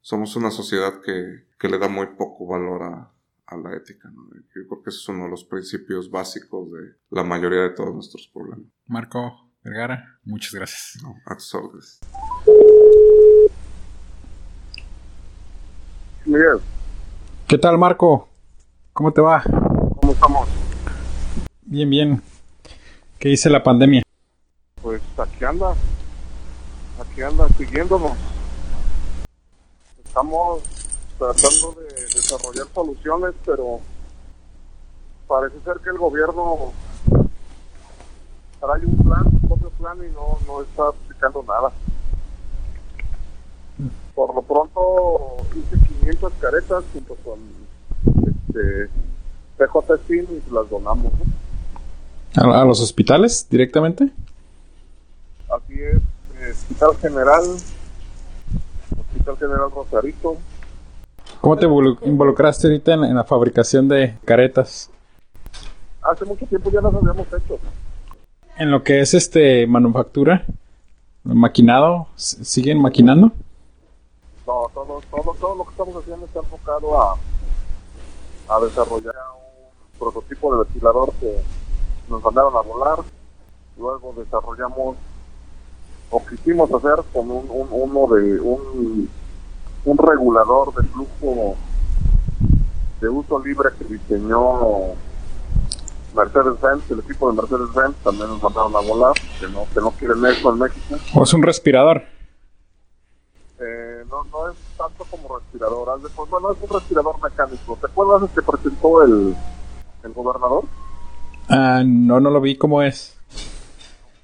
somos 0.00 0.34
una 0.36 0.50
sociedad 0.50 1.00
que, 1.04 1.46
que 1.58 1.68
le 1.68 1.78
da 1.78 1.88
muy 1.88 2.06
poco 2.16 2.46
valor 2.46 2.82
a, 2.82 3.12
a 3.46 3.56
la 3.56 3.76
ética. 3.76 4.10
¿no? 4.10 4.28
Yo 4.54 4.66
creo 4.68 4.82
que 4.82 4.90
ese 4.90 4.98
es 4.98 5.08
uno 5.08 5.24
de 5.24 5.30
los 5.30 5.44
principios 5.44 6.10
básicos 6.10 6.70
de 6.72 6.96
la 7.10 7.24
mayoría 7.24 7.62
de 7.62 7.70
todos 7.70 7.94
nuestros 7.94 8.30
problemas. 8.32 8.66
Marco 8.86 9.47
Vergara, 9.62 10.18
muchas 10.24 10.52
gracias. 10.52 11.02
¿no? 11.02 11.16
A 11.26 11.34
tus 11.34 11.54
órdenes. 11.54 11.98
Miguel, 16.24 16.60
¿Qué 17.46 17.56
tal, 17.56 17.78
Marco? 17.78 18.28
¿Cómo 18.92 19.12
te 19.12 19.22
va? 19.22 19.42
¿cómo 19.42 20.12
estamos? 20.12 20.48
Bien, 21.62 21.88
bien. 21.88 22.22
¿Qué 23.18 23.30
dice 23.30 23.48
la 23.48 23.62
pandemia? 23.62 24.02
Pues 24.82 25.00
aquí 25.16 25.44
anda, 25.44 25.74
aquí 27.00 27.22
anda 27.22 27.48
siguiéndonos. 27.56 28.12
Estamos 30.04 30.62
tratando 31.18 31.80
de 31.80 31.94
desarrollar 32.04 32.66
soluciones, 32.74 33.34
pero 33.46 33.80
parece 35.26 35.60
ser 35.64 35.78
que 35.82 35.90
el 35.90 35.98
gobierno 35.98 36.72
trae 38.60 38.84
un 38.84 38.96
plan, 38.98 39.37
plan 39.78 39.98
y 39.98 40.12
no, 40.12 40.38
no 40.46 40.62
está 40.62 40.88
aplicando 40.88 41.44
nada. 41.46 41.70
Por 44.14 44.34
lo 44.34 44.42
pronto 44.42 45.36
hice 45.54 45.76
500 46.00 46.32
caretas 46.40 46.84
junto 46.92 47.14
con 47.24 47.38
este, 48.04 48.88
PJ 49.56 49.98
y 50.12 50.52
las 50.52 50.68
donamos. 50.68 51.12
¿no? 52.34 52.52
¿A, 52.52 52.60
a 52.62 52.64
los 52.64 52.80
hospitales 52.80 53.46
directamente? 53.48 54.10
Así 55.48 55.74
es, 55.80 55.96
eh, 56.40 56.50
Hospital 56.50 56.96
General, 57.00 57.42
Hospital 58.98 59.36
General 59.38 59.70
Rosarito. 59.74 60.36
¿Cómo 61.40 61.56
te 61.56 61.66
involu- 61.66 61.98
involucraste 62.02 62.66
ahorita 62.66 62.94
en, 62.94 63.04
en 63.04 63.14
la 63.16 63.24
fabricación 63.24 63.86
de 63.88 64.18
caretas? 64.24 64.90
Hace 66.02 66.24
mucho 66.24 66.44
tiempo 66.46 66.70
ya 66.70 66.80
las 66.80 66.92
habíamos 66.92 67.26
hecho. 67.28 67.58
En 68.58 68.70
lo 68.70 68.82
que 68.82 69.00
es 69.00 69.14
este 69.14 69.66
manufactura, 69.66 70.44
maquinado, 71.24 72.08
¿siguen 72.16 72.80
maquinando? 72.80 73.32
No, 74.46 74.70
todo, 74.74 75.00
todo, 75.10 75.36
todo 75.40 75.54
lo 75.56 75.64
que 75.64 75.70
estamos 75.70 75.96
haciendo 75.96 76.26
está 76.26 76.40
enfocado 76.40 77.00
a, 77.00 77.14
a 78.48 78.60
desarrollar 78.60 79.14
un 79.36 79.98
prototipo 79.98 80.52
de 80.56 80.64
ventilador 80.64 81.12
que 81.20 81.36
nos 82.08 82.22
mandaron 82.22 82.56
a 82.56 82.60
volar. 82.60 82.98
Luego 83.78 84.14
desarrollamos 84.16 84.96
o 86.10 86.26
quisimos 86.26 86.72
hacer 86.72 87.04
con 87.12 87.30
un, 87.30 87.46
un- 87.50 87.68
uno 87.70 88.14
de 88.14 88.40
un, 88.40 89.08
un 89.84 89.98
regulador 89.98 90.74
de 90.74 90.82
flujo 90.88 91.54
de 93.00 93.08
uso 93.08 93.38
libre 93.44 93.68
que 93.78 93.84
diseñó 93.84 94.94
Mercedes-Benz, 96.14 96.90
el 96.90 97.00
equipo 97.00 97.30
de 97.30 97.36
Mercedes-Benz 97.40 97.96
también 98.02 98.28
nos 98.28 98.42
mandaron 98.42 98.74
a 98.76 98.80
volar, 98.80 99.12
que 99.40 99.48
no, 99.48 99.66
que 99.72 99.80
no 99.80 99.90
quieren 99.92 100.24
eso 100.26 100.52
en 100.52 100.58
México. 100.58 100.96
¿O 101.14 101.22
es 101.24 101.32
un 101.34 101.42
respirador? 101.42 102.02
Eh, 103.60 104.04
no, 104.08 104.24
no 104.24 104.50
es 104.50 104.56
tanto 104.76 105.04
como 105.10 105.38
respirador. 105.38 106.00
de 106.02 106.08
bueno, 106.30 106.52
es 106.52 106.58
un 106.62 106.68
respirador 106.78 107.22
mecánico. 107.22 107.76
¿Te 107.80 107.86
acuerdas 107.86 108.22
el 108.22 108.34
que 108.34 108.42
presentó 108.50 109.02
el, 109.02 109.34
el 110.04 110.12
gobernador? 110.12 110.64
Ah, 111.48 111.82
no, 111.84 112.20
no 112.20 112.30
lo 112.30 112.40
vi, 112.40 112.56
¿cómo 112.56 112.82
es? 112.82 113.16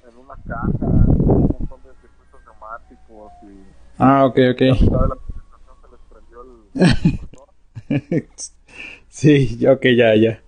En 0.07 0.17
una 0.17 0.35
caja, 0.47 0.69
un 0.79 1.41
montón 1.59 1.79
de 1.83 1.91
circuitos 2.01 2.41
neumáticos 2.45 3.31
y 3.43 3.63
Ah, 3.97 4.25
ok, 4.25 4.37
ok. 4.53 4.61
mitad 4.81 5.01
de 5.01 5.07
la 5.07 5.15
presentación 5.15 5.75
se 5.81 5.87
les 5.91 6.01
prendió 6.09 6.41
el 8.11 8.27
sí, 9.09 9.67
ok, 9.67 9.81
ya, 9.97 10.15
ya. 10.15 10.41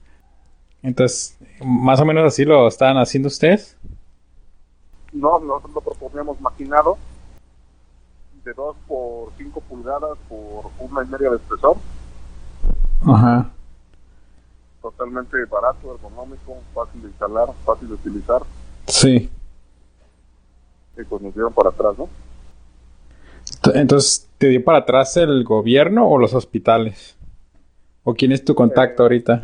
Entonces, 0.83 1.37
más 1.63 1.99
o 1.99 2.05
menos 2.05 2.25
así 2.25 2.45
lo 2.45 2.67
estaban 2.67 2.97
haciendo 2.97 3.27
ustedes. 3.27 3.77
No, 5.11 5.39
nosotros 5.39 5.73
lo 5.75 5.81
proponíamos 5.81 6.39
maquinado 6.41 6.97
de 8.43 8.53
2 8.53 8.75
por 8.87 9.31
5 9.37 9.61
pulgadas 9.61 10.17
por 10.29 10.71
una 10.79 11.03
y 11.03 11.07
media 11.07 11.29
de 11.29 11.37
espesor. 11.37 11.77
Ajá. 13.05 13.49
Totalmente 14.81 15.43
barato, 15.45 15.95
ergonómico, 15.95 16.57
fácil 16.73 17.01
de 17.01 17.07
instalar, 17.09 17.49
fácil 17.65 17.89
de 17.89 17.93
utilizar. 17.95 18.41
Sí. 18.87 19.29
Y 20.97 21.03
pues 21.03 21.21
nos 21.21 21.33
dieron 21.33 21.53
para 21.53 21.69
atrás, 21.69 21.95
¿no? 21.97 22.07
Entonces, 23.73 24.29
¿te 24.37 24.47
dio 24.47 24.63
para 24.63 24.79
atrás 24.79 25.17
el 25.17 25.43
gobierno 25.43 26.07
o 26.07 26.17
los 26.17 26.33
hospitales? 26.33 27.17
¿O 28.03 28.13
quién 28.13 28.31
es 28.31 28.45
tu 28.45 28.55
contacto 28.55 29.03
ahorita? 29.03 29.41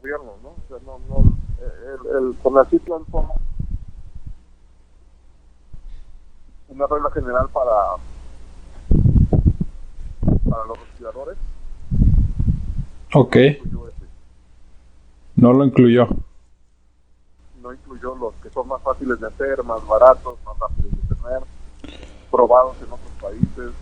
Gobiernos, 0.00 0.34
¿no? 0.42 0.50
O 0.50 0.62
sea, 0.68 0.78
no, 0.86 0.98
no, 1.08 1.36
eh, 1.60 1.96
el, 2.14 2.28
el 2.28 2.36
CONACYT 2.42 2.88
lanzó 2.88 3.28
una 6.68 6.86
regla 6.86 7.10
general 7.10 7.48
para, 7.48 7.74
para 10.48 10.64
los 10.66 10.78
respiradores. 10.78 11.38
Ok. 13.14 13.36
No 15.34 15.52
lo 15.52 15.64
incluyó. 15.64 16.08
No 17.62 17.72
incluyó 17.72 18.14
los 18.16 18.34
que 18.34 18.50
son 18.50 18.68
más 18.68 18.82
fáciles 18.82 19.18
de 19.20 19.26
hacer, 19.26 19.64
más 19.64 19.84
baratos, 19.86 20.36
más 20.44 20.58
rápidos 20.58 20.92
de 20.92 21.14
tener, 21.14 21.42
probados 22.30 22.76
en 22.78 22.92
otros 22.92 23.10
países. 23.20 23.72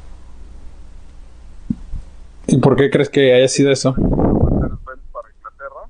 ¿Y 2.46 2.58
por 2.58 2.76
qué 2.76 2.90
crees 2.90 3.10
que 3.10 3.34
haya 3.34 3.48
sido 3.48 3.72
eso? 3.72 3.94
Mercedes-Benz 3.94 5.02
para 5.12 5.28
Inglaterra 5.36 5.88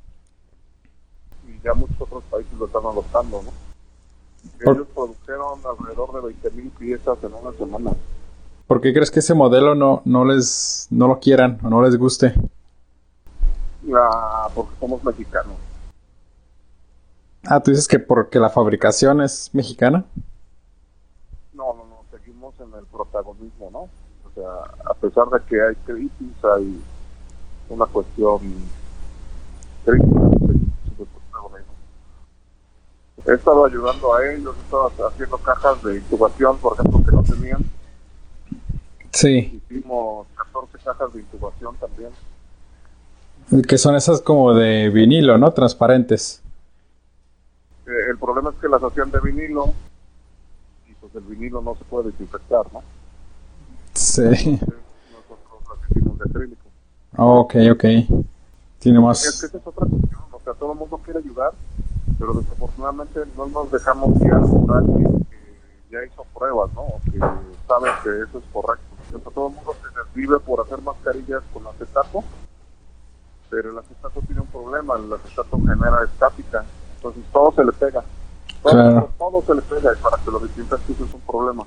y 1.46 1.55
ya 1.66 1.74
muchos 1.74 2.00
otros 2.00 2.22
países 2.30 2.52
lo 2.58 2.66
están 2.66 2.86
adoptando, 2.86 3.42
¿no? 3.42 3.50
Ellos 4.72 4.86
produjeron 4.94 5.58
alrededor 5.64 6.12
de 6.12 6.50
20.000 6.50 6.70
piezas 6.78 7.18
en 7.24 7.34
una 7.34 7.52
semana. 7.58 7.90
¿Por 8.66 8.80
qué 8.80 8.92
crees 8.92 9.10
que 9.10 9.18
ese 9.18 9.34
modelo 9.34 9.74
no, 9.74 10.02
no 10.04 10.24
les 10.24 10.86
no 10.90 11.08
lo 11.08 11.18
quieran 11.18 11.58
o 11.64 11.68
no 11.68 11.82
les 11.82 11.96
guste? 11.96 12.34
Ah, 13.92 14.48
porque 14.54 14.72
somos 14.78 15.02
mexicanos. 15.04 15.54
Ah, 17.44 17.60
tú 17.60 17.70
dices 17.70 17.86
que 17.86 17.98
porque 17.98 18.40
la 18.40 18.50
fabricación 18.50 19.20
es 19.20 19.50
mexicana. 19.52 20.04
No, 21.52 21.74
no, 21.74 21.86
no, 21.86 22.04
seguimos 22.10 22.54
en 22.60 22.72
el 22.74 22.84
protagonismo, 22.86 23.70
¿no? 23.70 23.78
O 23.78 24.34
sea, 24.34 24.90
a 24.90 24.94
pesar 24.94 25.28
de 25.30 25.40
que 25.46 25.60
hay 25.60 25.74
crisis, 25.84 26.44
hay 26.56 26.80
una 27.68 27.86
cuestión 27.86 28.38
crítica, 29.84 30.18
seguimos 30.30 30.32
en 30.32 30.72
el 30.98 31.06
protagonismo. 31.06 31.72
He 33.26 33.32
estado 33.32 33.64
ayudando 33.64 34.14
a 34.14 34.24
ellos, 34.26 34.54
he 34.56 34.60
estado 34.62 34.92
haciendo 35.08 35.36
cajas 35.38 35.82
de 35.82 35.96
intubación, 35.96 36.58
por 36.58 36.74
ejemplo, 36.74 37.02
que 37.04 37.10
no 37.12 37.22
tenían. 37.22 37.58
Sí. 39.12 39.60
Hicimos 39.68 40.26
14 40.36 40.78
cajas 40.84 41.12
de 41.12 41.20
intubación 41.20 41.74
también. 41.76 42.10
Que 43.66 43.78
son 43.78 43.94
esas 43.96 44.20
como 44.20 44.54
de 44.54 44.90
vinilo, 44.90 45.38
¿no? 45.38 45.52
Transparentes. 45.52 46.42
Eh, 47.86 47.90
el 48.10 48.18
problema 48.18 48.50
es 48.50 48.56
que 48.56 48.68
las 48.68 48.82
hacían 48.82 49.10
de 49.10 49.20
vinilo 49.20 49.72
y 50.88 50.92
pues 50.94 51.14
el 51.14 51.22
vinilo 51.22 51.60
no 51.62 51.74
se 51.76 51.84
puede 51.84 52.10
desinfectar, 52.10 52.66
¿no? 52.72 52.82
Sí. 53.94 54.22
Entonces, 54.22 54.60
nosotros 55.12 55.78
las 55.80 55.90
hicimos 55.90 56.18
de 56.18 56.24
acrílico. 56.30 56.62
Ok, 57.16 57.54
ok. 57.72 57.84
Tiene 58.78 58.98
Es 58.98 59.04
más. 59.04 59.22
que 59.40 59.46
esa 59.46 59.56
es 59.58 59.66
otra 59.66 59.86
cuestión, 59.88 60.20
o 60.32 60.40
sea, 60.44 60.52
todo 60.54 60.72
el 60.72 60.78
mundo 60.78 61.00
quiere 61.04 61.20
ayudar, 61.20 61.52
pero 62.18 62.34
desafortunadamente 62.34 63.20
no 63.36 63.46
nos 63.46 63.70
dejamos 63.70 64.18
guiar 64.18 64.40
por 64.40 64.76
alguien 64.76 65.26
que 65.30 65.82
ya 65.90 66.04
hizo 66.04 66.24
pruebas, 66.34 66.72
¿no? 66.74 66.82
O 66.82 67.00
que 67.04 67.18
sabe 67.18 67.90
que 68.02 68.10
eso 68.28 68.38
es 68.38 68.44
correcto. 68.52 68.84
O 69.08 69.10
sea, 69.20 69.32
todo 69.32 69.48
el 69.48 69.54
mundo 69.54 69.74
se 69.82 69.98
desvive 70.00 70.38
por 70.40 70.60
hacer 70.60 70.80
mascarillas 70.82 71.42
con 71.52 71.66
acetato, 71.66 72.24
pero 73.50 73.70
el 73.70 73.78
acetato 73.78 74.20
tiene 74.26 74.40
un 74.40 74.48
problema, 74.48 74.94
el 74.96 75.12
acetato 75.12 75.58
genera 75.58 76.04
estática, 76.04 76.64
entonces 76.96 77.22
todo 77.32 77.52
se 77.52 77.64
le 77.64 77.72
pega. 77.72 78.02
Todo, 78.62 78.72
Claro. 78.72 79.10
todo 79.18 79.42
se 79.42 79.54
le 79.54 79.62
pega 79.62 79.92
y 79.92 80.02
para 80.02 80.16
que 80.18 80.30
lo 80.30 80.38
desinfectes 80.40 81.00
es 81.00 81.14
un 81.14 81.20
problema. 81.20 81.64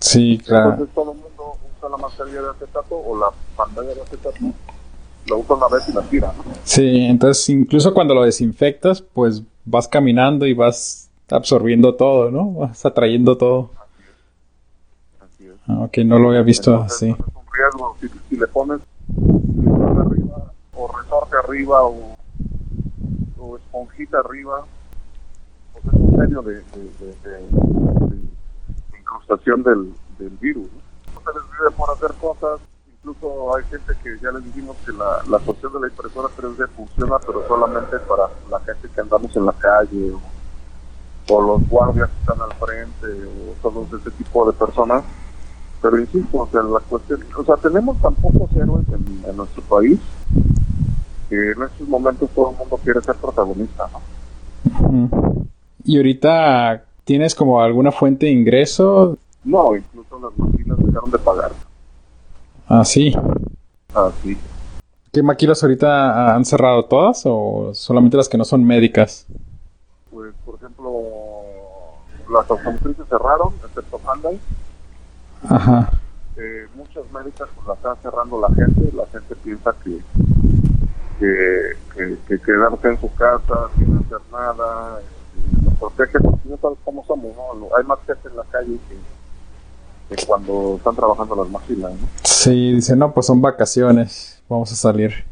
Sí, 0.00 0.38
claro. 0.44 0.70
Entonces 0.72 0.94
todo 0.94 1.12
el 1.12 1.18
mundo 1.18 1.56
usa 1.78 1.88
la 1.88 1.96
mascarilla 1.96 2.42
de 2.42 2.50
acetato 2.50 2.96
o 2.96 3.18
la 3.18 3.30
pantalla 3.56 3.94
de 3.94 4.02
acetato, 4.02 4.36
la 5.30 5.36
usa 5.36 5.56
una 5.56 5.68
vez 5.68 5.88
y 5.88 5.92
la 5.92 6.02
tira. 6.02 6.32
Sí, 6.64 7.04
entonces 7.06 7.48
incluso 7.48 7.94
cuando 7.94 8.14
lo 8.14 8.22
desinfectas, 8.24 9.00
pues 9.00 9.42
vas 9.64 9.88
caminando 9.88 10.46
y 10.46 10.52
vas 10.54 11.08
absorbiendo 11.30 11.94
todo, 11.94 12.30
¿no? 12.30 12.50
Vas 12.52 12.84
atrayendo 12.84 13.36
todo. 13.38 13.70
Así 15.20 15.46
es. 15.46 15.54
Ah, 15.68 15.80
Ok, 15.84 15.98
no 15.98 16.18
lo 16.18 16.28
había 16.30 16.42
visto 16.42 16.72
Entonces, 16.72 16.96
así. 16.96 17.10
es 17.10 17.18
un 17.18 17.42
riesgo. 17.52 17.96
Si, 18.00 18.08
si 18.28 18.36
le 18.36 18.46
pones 18.48 18.80
arriba, 19.98 20.52
o 20.74 20.88
resorte 20.98 21.36
arriba, 21.44 21.82
o, 21.84 22.16
o 23.38 23.56
esponjita 23.56 24.18
arriba, 24.18 24.64
pues 25.72 25.84
es 25.86 25.92
un 25.92 26.16
medio 26.18 26.42
de, 26.42 26.54
de, 26.54 26.62
de- 26.62 27.30
de- 27.30 28.98
incrustación 28.98 29.62
del, 29.62 29.92
del 30.18 30.30
virus. 30.40 30.68
No 31.14 31.20
se 31.20 31.38
les 31.38 31.48
vive 31.50 31.70
por 31.76 31.90
hacer 31.90 32.12
cosas. 32.20 32.60
Incluso 33.02 33.56
hay 33.56 33.64
gente 33.64 33.94
que 34.02 34.18
ya 34.22 34.30
les 34.30 34.44
dijimos 34.44 34.76
que 34.84 34.92
la, 34.92 35.22
la 35.28 35.38
cuestión 35.38 35.72
de 35.72 35.80
la 35.80 35.88
impresora 35.88 36.28
3D 36.36 36.68
funciona, 36.68 37.18
pero 37.18 37.48
solamente 37.48 37.98
para 38.00 38.24
la 38.50 38.60
gente 38.60 38.88
que 38.94 39.00
andamos 39.00 39.34
en 39.34 39.46
la 39.46 39.52
calle 39.52 40.12
o, 40.12 41.34
o 41.34 41.42
los 41.42 41.68
guardias 41.68 42.10
que 42.10 42.20
están 42.20 42.42
al 42.42 42.52
frente 42.56 43.06
o 43.06 43.54
todos 43.62 44.00
ese 44.00 44.10
tipo 44.10 44.46
de 44.46 44.52
personas. 44.52 45.02
Pero 45.80 45.98
insisto, 45.98 46.36
o 46.42 46.48
sea, 46.48 46.62
la 46.62 46.80
cuestión, 46.80 47.24
o 47.38 47.42
sea, 47.42 47.56
tenemos 47.56 47.98
tan 48.02 48.14
pocos 48.16 48.50
héroes 48.54 48.86
en, 48.88 49.24
en 49.26 49.36
nuestro 49.36 49.62
país 49.62 49.98
que 51.30 51.52
en 51.52 51.62
estos 51.62 51.88
momentos 51.88 52.28
todo 52.34 52.50
el 52.50 52.56
mundo 52.58 52.78
quiere 52.84 53.00
ser 53.00 53.14
protagonista, 53.14 53.88
¿no? 53.92 55.46
Y 55.84 55.96
ahorita 55.96 56.84
tienes 57.04 57.34
como 57.34 57.62
alguna 57.62 57.92
fuente 57.92 58.26
de 58.26 58.32
ingreso. 58.32 59.16
No, 59.42 59.74
incluso 59.74 60.20
las 60.20 60.36
máquinas 60.36 60.76
dejaron 60.78 61.10
de 61.10 61.18
pagar. 61.18 61.52
Ah, 62.70 62.84
sí. 62.84 63.12
Así. 63.92 64.38
¿Qué 65.12 65.24
maquilas 65.24 65.60
ahorita 65.62 66.36
han 66.36 66.44
cerrado 66.44 66.84
todas 66.84 67.22
o 67.24 67.72
solamente 67.74 68.16
las 68.16 68.28
que 68.28 68.38
no 68.38 68.44
son 68.44 68.64
médicas? 68.64 69.26
Pues, 70.08 70.32
por 70.44 70.54
ejemplo, 70.54 70.92
las 72.32 72.48
automotrices 72.48 73.08
cerraron, 73.08 73.52
excepto 73.66 74.00
Hyundai. 74.06 74.38
Ajá. 75.48 75.90
Eh, 76.36 76.68
muchas 76.76 77.02
médicas 77.12 77.48
pues 77.56 77.66
las 77.66 77.76
está 77.76 77.96
cerrando 77.96 78.40
la 78.40 78.54
gente. 78.54 78.96
La 78.96 79.06
gente 79.06 79.34
piensa 79.34 79.74
que 79.82 80.00
que, 81.18 81.76
que, 81.92 82.18
que 82.26 82.38
quedarse 82.40 82.88
en 82.88 83.00
su 83.00 83.12
casa 83.14 83.68
sin 83.76 83.94
hacer 83.98 84.20
nada 84.32 85.00
este, 85.00 85.64
nos 85.64 85.74
protege 85.74 86.18
porque 86.18 86.48
no 86.48 86.56
sabes 86.56 86.78
cómo 86.82 87.04
somos, 87.04 87.36
¿no? 87.36 87.68
Hay 87.76 87.84
más 87.84 87.98
gente 88.06 88.28
en 88.28 88.36
la 88.36 88.44
calle 88.44 88.78
que, 88.88 88.96
que 90.16 90.26
cuando 90.26 90.74
están 90.76 90.96
trabajando 90.96 91.36
las 91.36 91.48
máquinas, 91.48 91.92
¿no? 91.92 92.08
Sí, 92.24 92.72
dice, 92.74 92.96
no, 92.96 93.12
pues 93.14 93.26
son 93.26 93.40
vacaciones. 93.40 94.42
Vamos 94.48 94.72
a 94.72 94.74
salir. 94.76 95.24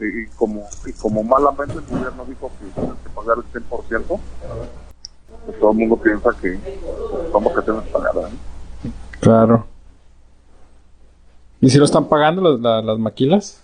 Y 0.00 0.26
como 0.36 0.64
y 0.84 0.92
como 0.94 1.22
malamente 1.22 1.74
el 1.74 1.82
gobierno 1.82 2.24
dijo 2.24 2.50
que 2.58 2.66
tienes 2.80 2.96
que 3.04 3.08
pagar 3.10 3.36
el 3.38 3.44
100%, 3.62 4.20
pues 5.46 5.60
todo 5.60 5.70
el 5.70 5.76
mundo 5.78 5.96
piensa 5.96 6.30
que 6.40 6.58
como 7.30 7.54
que 7.54 7.62
tienes 7.62 7.82
que 7.84 7.90
pagar. 7.92 8.12
¿eh? 8.16 8.90
Claro. 9.20 9.66
¿Y 11.60 11.70
si 11.70 11.78
lo 11.78 11.84
están 11.84 12.06
pagando 12.08 12.42
las, 12.42 12.60
la- 12.60 12.82
las 12.82 12.98
maquilas? 12.98 13.62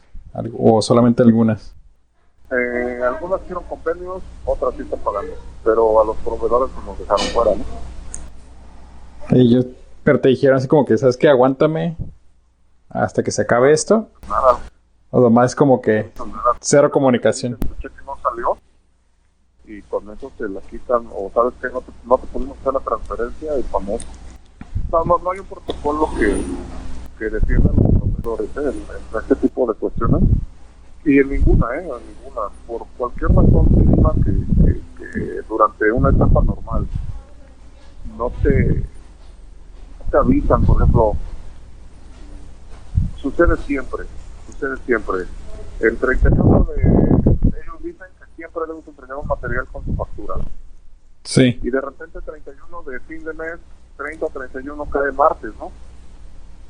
¿O 0.56 0.80
solamente 0.80 1.22
algunas? 1.24 1.74
Eh, 2.52 3.00
algunas 3.04 3.42
hicieron 3.42 3.64
convenios, 3.64 4.22
otras 4.44 4.74
sí 4.76 4.82
están 4.82 5.00
pagando, 5.00 5.32
pero 5.64 6.00
a 6.00 6.04
los 6.04 6.16
proveedores 6.18 6.72
pues, 6.72 6.86
nos 6.86 6.98
dejaron 6.98 7.26
fuera, 7.26 7.50
¿no? 7.56 7.64
Y 9.30 9.50
yo, 9.50 9.60
pero 10.04 10.20
te 10.20 10.28
dijeron 10.28 10.56
así 10.56 10.68
como 10.68 10.84
que, 10.84 10.96
¿sabes 10.96 11.16
qué? 11.16 11.28
Aguántame 11.28 11.96
hasta 12.88 13.22
que 13.22 13.30
se 13.30 13.42
acabe 13.42 13.72
esto. 13.72 14.08
Nada, 14.28 14.58
O 15.10 15.20
nomás 15.20 15.54
como 15.54 15.80
que 15.80 16.10
cero 16.60 16.90
comunicación. 16.90 17.58
Cheque 17.80 17.94
no 18.06 18.16
salió 18.22 18.56
y 19.66 19.82
con 19.82 20.10
eso 20.10 20.32
te 20.38 20.48
la 20.48 20.60
quitan, 20.62 21.06
o 21.14 21.30
sabes 21.34 21.52
que 21.60 21.68
no 21.68 21.82
te, 21.82 21.92
no 22.06 22.16
te 22.16 22.26
pudimos 22.28 22.56
hacer 22.58 22.72
la 22.72 22.80
transferencia 22.80 23.56
y 23.56 23.60
eso. 23.60 23.80
No, 24.90 25.04
no, 25.04 25.18
no 25.18 25.30
hay 25.30 25.40
un 25.40 25.46
protocolo 25.46 26.08
que, 26.18 26.42
que 27.18 27.28
defienda 27.28 27.68
a 27.68 27.74
los 27.74 28.22
proveedores 28.22 28.48
¿eh? 28.56 28.60
en, 28.60 28.68
en 28.68 29.20
este 29.20 29.36
tipo 29.36 29.66
de 29.66 29.74
cuestiones. 29.74 30.22
Y 31.04 31.18
en 31.18 31.28
ninguna, 31.28 31.66
¿eh? 31.76 31.80
En 31.80 32.14
ninguna. 32.14 32.48
Por 32.66 32.86
cualquier 32.96 33.30
razón 33.30 33.66
mínima 33.70 34.12
que, 34.24 34.32
que, 34.64 34.80
que 34.96 35.42
durante 35.46 35.92
una 35.92 36.08
etapa 36.08 36.42
normal 36.42 36.86
no 38.16 38.32
te, 38.42 38.84
te 40.10 40.16
avisan, 40.16 40.64
por 40.64 40.76
ejemplo, 40.76 41.12
sucede 43.16 43.56
siempre, 43.58 44.04
sucede 44.46 44.76
siempre. 44.86 45.24
El 45.80 45.96
31 45.96 46.64
de... 46.64 46.82
Ellos 46.82 47.82
dicen 47.82 48.06
que 48.18 48.36
siempre 48.36 48.62
debes 48.66 48.86
entregar 48.88 49.16
un 49.16 49.26
material 49.26 49.66
con 49.70 49.84
su 49.84 49.94
factura. 49.94 50.34
Sí. 51.24 51.60
Y 51.62 51.70
de 51.70 51.80
repente 51.80 52.20
31 52.20 52.82
de 52.82 53.00
fin 53.00 53.24
de 53.24 53.34
mes, 53.34 53.58
30 53.96 54.26
o 54.26 54.30
31 54.30 54.84
cae 54.86 55.12
martes, 55.12 55.52
¿no? 55.58 55.70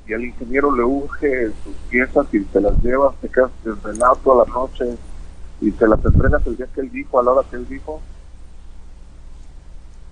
Y 0.06 0.14
al 0.14 0.24
ingeniero 0.24 0.74
le 0.74 0.82
urge 0.82 1.52
sus 1.62 1.74
piezas 1.90 2.26
y 2.32 2.40
te 2.40 2.60
las 2.60 2.76
llevas, 2.82 3.14
te 3.20 3.28
quedas 3.28 3.50
desvelado 3.62 4.16
toda 4.16 4.46
la 4.46 4.52
noche 4.52 4.96
y 5.60 5.70
te 5.70 5.86
las 5.86 6.02
entregas 6.04 6.46
el 6.46 6.56
día 6.56 6.66
que 6.74 6.80
él 6.80 6.90
dijo, 6.90 7.18
a 7.20 7.22
la 7.22 7.32
hora 7.32 7.48
que 7.48 7.56
él 7.56 7.68
dijo. 7.68 8.00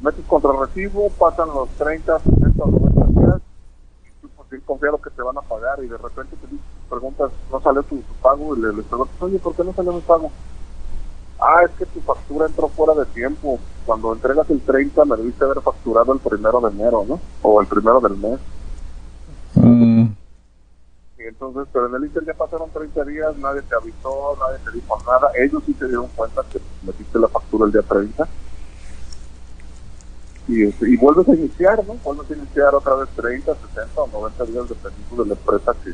Metes 0.01 0.25
contra 0.27 0.53
recibo, 0.53 1.09
pasan 1.11 1.49
los 1.49 1.69
30, 1.71 2.19
60 2.19 2.63
o 2.63 2.67
90 2.67 3.21
días 3.21 3.41
y 4.05 4.21
tú 4.21 4.29
pues 4.29 4.33
bien 4.51 4.63
confiado 4.65 5.01
que 5.01 5.11
te 5.11 5.23
van 5.23 5.37
a 5.39 5.43
pagar 5.43 5.83
y 5.83 5.89
de 5.89 5.97
repente 5.97 6.37
te 6.37 6.47
preguntas, 6.89 7.31
no 7.51 7.61
salió 7.61 7.83
tu, 7.83 7.97
tu 7.97 8.15
pago 8.15 8.57
y 8.57 8.61
le, 8.61 8.73
le 8.73 8.83
preguntas, 8.83 9.17
oye, 9.21 9.39
¿por 9.39 9.55
qué 9.55 9.65
no 9.65 9.73
salió 9.73 9.93
mi 9.93 10.01
pago? 10.01 10.31
Ah, 11.39 11.63
es 11.65 11.71
que 11.73 11.87
tu 11.87 12.01
factura 12.01 12.47
entró 12.47 12.69
fuera 12.69 12.95
de 12.95 13.07
tiempo. 13.07 13.59
Cuando 13.85 14.13
entregas 14.13 14.49
el 14.51 14.61
30 14.63 15.05
me 15.05 15.17
debiste 15.17 15.45
haber 15.45 15.61
facturado 15.61 16.13
el 16.13 16.19
primero 16.19 16.61
de 16.61 16.69
enero, 16.71 17.05
¿no? 17.07 17.21
O 17.43 17.61
el 17.61 17.67
primero 17.67 18.01
del 18.01 18.17
mes. 18.17 18.41
Mm, 19.55 20.07
Y 21.19 21.23
entonces, 21.23 21.67
pero 21.73 21.87
en 21.89 21.95
el 21.97 22.05
Inter 22.05 22.25
ya 22.25 22.35
pasaron 22.35 22.71
30 22.71 23.05
días, 23.05 23.37
nadie 23.39 23.63
te 23.63 23.75
avisó, 23.75 24.37
nadie 24.41 24.59
te 24.65 24.71
dijo 24.73 24.97
nada. 25.07 25.31
Ellos 25.35 25.63
sí 25.67 25.75
se 25.79 25.87
dieron 25.87 26.09
cuenta 26.17 26.43
que 26.51 26.61
metiste 26.83 27.19
la 27.19 27.29
factura 27.29 27.67
el 27.67 27.73
día 27.73 27.83
30. 27.83 28.27
Y, 30.49 30.65
este, 30.65 30.89
y 30.89 30.97
vuelves 30.97 31.29
a 31.29 31.35
iniciar, 31.35 31.85
¿no? 31.87 31.95
Vuelves 32.05 32.31
a 32.31 32.35
iniciar 32.35 32.75
otra 32.75 32.95
vez 32.95 33.09
30, 33.17 33.55
60 33.75 34.01
o 34.01 34.07
90 34.07 34.45
días 34.45 34.69
dependiendo 34.69 35.23
de 35.25 35.29
la 35.29 35.35
empresa 35.35 35.75
que, 35.83 35.93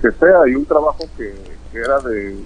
que 0.00 0.18
sea. 0.18 0.48
Y 0.48 0.54
un 0.54 0.66
trabajo 0.66 1.04
que, 1.16 1.34
que 1.72 1.78
era 1.78 1.98
de 2.00 2.36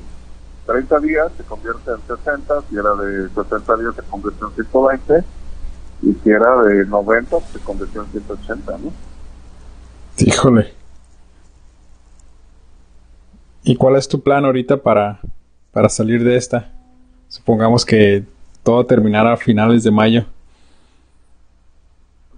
30 0.66 1.00
días 1.00 1.32
se 1.36 1.44
convierte 1.44 1.90
en 1.90 2.16
60, 2.16 2.62
si 2.68 2.76
era 2.76 2.94
de 2.94 3.28
60 3.28 3.76
días 3.76 3.94
se 3.94 4.02
convirtió 4.02 4.48
en 4.48 4.54
120 4.54 5.24
y 6.02 6.12
si 6.12 6.30
era 6.30 6.62
de 6.62 6.84
90 6.84 7.40
se 7.52 7.58
convirtió 7.60 8.02
en 8.02 8.10
180, 8.10 8.78
¿no? 8.78 8.92
híjole. 10.18 10.72
¿Y 13.62 13.76
cuál 13.76 13.96
es 13.96 14.08
tu 14.08 14.22
plan 14.22 14.44
ahorita 14.44 14.78
para, 14.78 15.20
para 15.72 15.88
salir 15.88 16.22
de 16.22 16.36
esta? 16.36 16.72
Supongamos 17.28 17.84
que 17.84 18.24
todo 18.62 18.86
terminara 18.86 19.32
a 19.32 19.36
finales 19.36 19.82
de 19.82 19.90
mayo. 19.90 20.26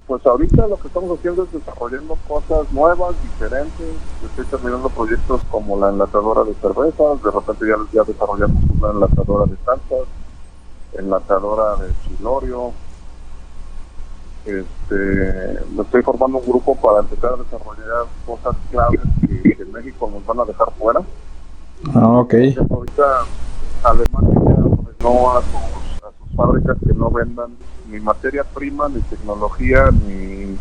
Pues 0.09 0.25
ahorita 0.25 0.67
lo 0.67 0.79
que 0.79 0.89
estamos 0.89 1.19
haciendo 1.19 1.43
es 1.43 1.53
desarrollando 1.53 2.17
cosas 2.27 2.73
nuevas, 2.73 3.15
diferentes. 3.23 3.95
Estoy 4.25 4.47
terminando 4.47 4.89
proyectos 4.89 5.43
como 5.51 5.79
la 5.79 5.91
enlatadora 5.91 6.45
de 6.45 6.55
cervezas, 6.55 7.23
de 7.23 7.31
repente 7.31 7.67
ya, 7.69 7.77
ya 7.93 8.05
desarrollamos 8.05 8.63
una 8.81 8.91
enlatadora 8.91 9.45
de 9.45 9.57
salsas, 9.67 10.09
enlatadora 10.95 11.77
de 11.77 11.93
chilorio. 12.03 12.73
Este, 14.47 15.61
me 15.77 15.83
estoy 15.83 16.03
formando 16.03 16.39
un 16.39 16.47
grupo 16.47 16.75
para 16.77 17.01
empezar 17.01 17.35
a 17.35 17.37
desarrollar 17.37 18.07
cosas 18.25 18.57
claves 18.71 19.01
que, 19.21 19.57
que 19.57 19.63
en 19.63 19.73
México 19.73 20.11
nos 20.11 20.25
van 20.25 20.41
a 20.41 20.47
dejar 20.47 20.73
fuera. 20.79 21.03
Ah, 21.93 22.09
ok. 22.21 22.33
Ejemplo, 22.33 22.79
ahorita 22.79 23.25
Alemania 23.85 24.41
ya 24.43 24.65
ordenó 24.65 25.37
a 25.37 25.43
sus, 25.43 26.03
a 26.03 26.11
sus 26.19 26.35
fábricas 26.35 26.79
que 26.87 26.95
no 26.95 27.11
vendan 27.11 27.51
ni 27.89 28.01
materia 28.01 28.45
prima, 28.45 28.89
ni 28.89 29.01
tecnología, 29.01 29.91
ni, 29.91 30.57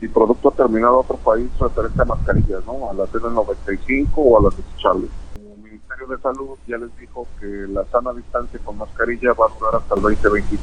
ni 0.00 0.08
producto 0.08 0.50
terminado 0.52 0.96
a 0.96 1.00
otro 1.00 1.16
país 1.16 1.48
referente 1.58 2.02
a 2.02 2.04
mascarillas, 2.04 2.64
¿no? 2.66 2.90
A 2.90 2.94
las 2.94 3.10
N95 3.10 4.08
o 4.16 4.38
a 4.38 4.42
las 4.44 4.56
desechables. 4.56 5.10
El 5.36 5.62
Ministerio 5.62 6.06
de 6.06 6.18
Salud 6.18 6.56
ya 6.66 6.78
les 6.78 6.96
dijo 6.98 7.26
que 7.40 7.46
la 7.46 7.84
sana 7.86 8.12
distancia 8.12 8.60
con 8.64 8.78
mascarilla 8.78 9.32
va 9.32 9.46
a 9.46 9.58
durar 9.58 9.76
hasta 9.76 9.94
el 9.94 10.02
2022. 10.02 10.60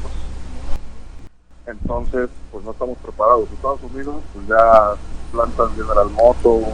Entonces, 1.67 2.29
pues 2.51 2.63
no 2.63 2.71
estamos 2.71 2.97
preparados. 2.99 3.51
Estados 3.51 3.83
Unidos, 3.83 4.15
pues 4.33 4.47
ya 4.47 4.95
plantas 5.31 5.71
General 5.75 6.09
Motors, 6.11 6.65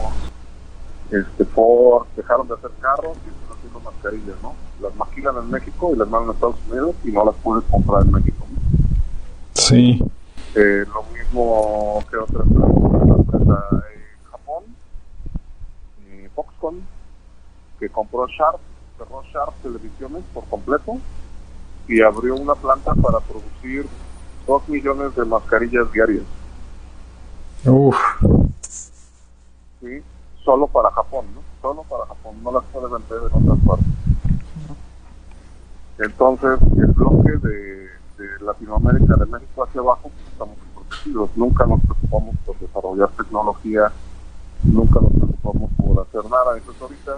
este 1.09 1.45
Ford, 1.45 2.05
dejaron 2.16 2.47
de 2.47 2.53
hacer 2.53 2.72
carros 2.80 3.18
y 3.26 3.53
haciendo 3.64 3.80
mascarillas, 3.80 4.36
¿no? 4.41 4.55
Las 4.82 4.95
maquilan 4.95 5.38
en 5.38 5.49
México 5.49 5.91
y 5.93 5.97
las 5.97 6.09
mandan 6.09 6.32
a 6.32 6.34
Estados 6.34 6.55
Unidos 6.70 6.95
y 7.03 7.11
no 7.11 7.26
las 7.26 7.36
puedes 7.36 7.64
comprar 7.70 8.03
en 8.03 8.11
México. 8.11 8.45
Sí. 9.53 10.03
Eh, 10.55 10.86
lo 10.93 11.03
mismo 11.03 12.03
que 12.09 12.18
otra 12.18 12.43
empresa 12.43 13.68
en 13.93 14.32
Japón, 14.32 14.64
eh, 16.07 16.30
Foxconn, 16.36 16.82
que 17.80 17.89
compró 17.89 18.28
Sharp, 18.28 18.59
cerró 18.97 19.24
Sharp 19.34 19.53
Televisiones 19.61 20.24
por 20.34 20.45
completo 20.45 20.97
y 21.88 22.01
abrió 22.01 22.36
una 22.36 22.55
planta 22.55 22.93
para 22.95 23.20
producir 23.20 23.88
dos 24.45 24.68
millones 24.68 25.16
de 25.16 25.26
mascarillas 25.26 25.91
diarias, 25.91 26.24
Uf. 27.66 27.95
¿sí? 29.82 30.03
Solo 30.43 30.68
para 30.68 30.91
Japón, 30.91 31.26
¿no? 31.34 31.53
Solo 31.64 31.84
para 31.84 32.05
Japón, 32.07 32.36
no 32.43 32.51
las 32.51 32.64
puede 32.74 32.91
vender 32.91 33.20
en 33.32 33.49
otras 33.49 33.66
partes. 33.66 33.88
Entonces, 35.97 36.59
el 36.78 36.88
bloque 36.88 37.32
de, 37.38 37.88
de 38.18 38.39
Latinoamérica, 38.41 39.16
de 39.16 39.26
México 39.28 39.64
hacia 39.64 39.80
abajo, 39.80 40.11
pues, 40.14 40.28
estamos 40.30 40.57
protegidos. 40.76 41.30
Nunca 41.38 41.66
nos 41.66 41.80
preocupamos 41.80 42.36
por 42.45 42.59
desarrollar 42.59 43.09
tecnología, 43.11 43.93
nunca 44.64 44.99
nos 44.99 45.11
preocupamos 45.14 45.72
por 45.78 46.05
hacer 46.05 46.30
nada. 46.30 46.57
Entonces, 46.57 46.82
ahorita 46.82 47.18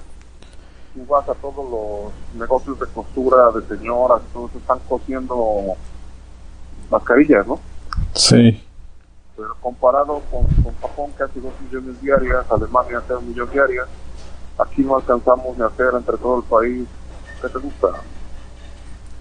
tú 0.93 1.05
vas 1.07 1.27
a 1.27 1.33
todos 1.33 1.67
los 1.67 2.39
negocios 2.39 2.79
de 2.79 2.85
costura, 2.85 3.49
de 3.49 3.75
señoras, 3.75 4.21
todos 4.31 4.53
están 4.53 4.77
cosiendo 4.87 5.73
mascarillas, 6.91 7.47
¿no? 7.47 7.59
Sí. 8.13 8.63
Pero 9.35 9.55
comparado 9.59 10.21
con, 10.29 10.45
con 10.63 10.75
Japón, 10.79 11.09
que 11.17 11.23
hace 11.23 11.41
2 11.41 11.51
millones 11.61 11.99
diarias, 11.99 12.45
Alemania 12.51 12.99
hace 12.99 13.15
1 13.15 13.21
millón 13.21 13.49
diarias, 13.49 13.87
aquí 14.57 14.83
no 14.83 14.95
alcanzamos 14.95 15.57
ni 15.57 15.63
a 15.63 15.67
hacer 15.67 15.87
entre 15.95 16.17
todo 16.17 16.37
el 16.37 16.43
país, 16.43 16.87
¿qué 17.41 17.49
te 17.49 17.59
gusta? 17.59 17.87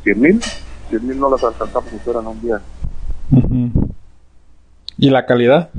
¿100 0.04 0.16
mil? 0.16 0.42
100 0.90 1.06
mil 1.06 1.18
no 1.18 1.30
las 1.30 1.42
alcanzamos 1.42 1.92
hacer 1.92 2.16
en 2.16 2.26
un 2.26 2.40
día. 2.40 2.60
¿Y 4.98 5.10
la 5.10 5.26
calidad? 5.26 5.70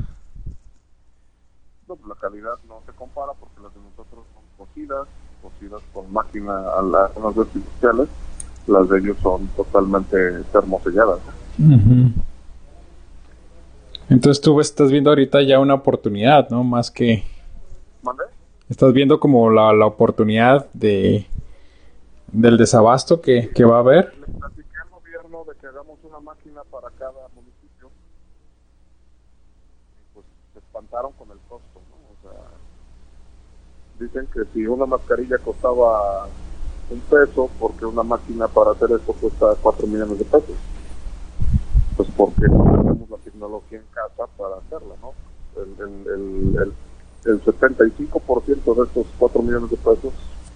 No, 1.88 1.96
pues 1.96 2.08
la 2.08 2.14
calidad 2.16 2.58
no 2.68 2.80
se 2.84 2.92
compara 2.92 3.32
porque 3.38 3.60
las 3.62 3.72
de 3.72 3.80
nosotros 3.80 4.24
son 4.34 4.66
cocidas, 4.66 5.06
cocidas 5.42 5.80
con 5.92 6.12
máquina 6.12 6.52
a 6.76 6.82
las 6.82 7.10
industriales, 7.54 8.08
las 8.66 8.88
de 8.88 8.98
ellos 8.98 9.16
son 9.22 9.46
totalmente 9.48 10.42
termoselladas. 10.52 11.20
Entonces 14.08 14.40
tú 14.40 14.60
estás 14.60 14.90
viendo 14.90 15.10
ahorita 15.10 15.42
ya 15.42 15.58
una 15.60 15.74
oportunidad, 15.74 16.50
¿no? 16.50 16.62
Más 16.64 16.90
que... 16.90 17.24
Estás 18.68 18.92
viendo 18.92 19.20
como 19.20 19.50
la, 19.50 19.72
la 19.72 19.86
oportunidad 19.86 20.68
de 20.72 21.26
del 22.32 22.56
desabasto 22.56 23.20
que, 23.20 23.50
que 23.54 23.64
va 23.64 23.76
a 23.76 23.80
haber. 23.80 24.12
Le 24.16 24.24
al 24.24 24.90
gobierno 24.90 25.44
de 25.44 25.56
que 25.58 25.66
hagamos 25.66 25.98
una 26.02 26.20
máquina 26.20 26.62
para 26.70 26.90
cada 26.98 27.28
municipio. 27.34 27.90
Y 30.00 30.14
pues 30.14 30.26
se 30.52 30.58
espantaron 30.58 31.12
con 31.12 31.30
el 31.30 31.38
costo, 31.48 31.80
¿no? 31.90 31.96
O 31.96 32.16
sea, 32.22 32.42
Dicen 33.98 34.26
que 34.34 34.40
si 34.52 34.66
una 34.66 34.84
mascarilla 34.84 35.38
costaba 35.38 36.28
un 36.90 37.00
peso, 37.00 37.48
porque 37.58 37.86
una 37.86 38.02
máquina 38.02 38.48
para 38.48 38.72
hacer 38.72 38.90
esto 38.92 39.12
cuesta 39.14 39.54
4 39.62 39.86
millones 39.86 40.18
de 40.18 40.24
pesos. 40.24 40.56
Pues 41.96 42.08
porque 42.16 42.48
no 42.48 42.64
tenemos 42.64 43.10
la 43.10 43.16
tecnología 43.18 43.78
en 43.78 43.86
casa 43.92 44.28
para 44.36 44.56
hacerla, 44.56 44.94
¿no? 45.00 45.14
El, 45.56 45.70
el, 45.80 46.06
el, 46.08 46.62
el 46.62 46.72
75% 47.26 48.76
de 48.76 48.84
estos 48.84 49.06
4 49.18 49.42
millones 49.42 49.70
de 49.70 49.76
pesos 49.76 50.12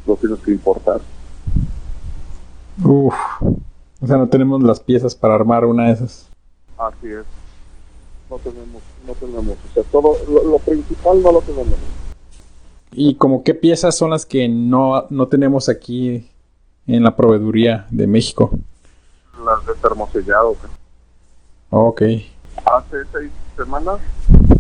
lo 0.07 0.17
tienes 0.17 0.39
que 0.41 0.53
importar. 0.53 1.01
Uf. 2.85 3.15
O 4.01 4.07
sea, 4.07 4.17
no 4.17 4.29
tenemos 4.29 4.63
las 4.63 4.81
piezas 4.81 5.15
para 5.15 5.35
armar 5.35 5.65
una 5.65 5.87
de 5.87 5.93
esas. 5.93 6.29
Así 6.79 7.09
es. 7.09 7.25
No 8.31 8.39
tenemos, 8.39 8.83
no 9.07 9.13
tenemos. 9.15 9.57
O 9.71 9.75
sea, 9.75 9.83
todo, 9.91 10.17
lo, 10.29 10.45
lo 10.45 10.59
principal 10.59 11.23
no 11.23 11.33
lo 11.33 11.41
tenemos. 11.43 11.77
¿Y 12.93 13.17
como 13.17 13.45
qué 13.45 13.55
piezas 13.55 13.97
son 13.97 14.11
las 14.11 14.27
que 14.27 14.49
no, 14.49 15.07
no 15.11 15.29
tenemos 15.29 15.69
aquí 15.69 16.29
en 16.87 17.05
la 17.05 17.15
proveeduría 17.15 17.87
de 17.91 18.07
México? 18.07 18.51
Las 19.45 19.65
de 19.67 19.75
termosellado. 19.75 20.55
¿sí? 20.55 20.69
Ok. 21.71 22.03
Hace 22.65 22.97
seis 23.13 23.31
semanas 23.57 24.01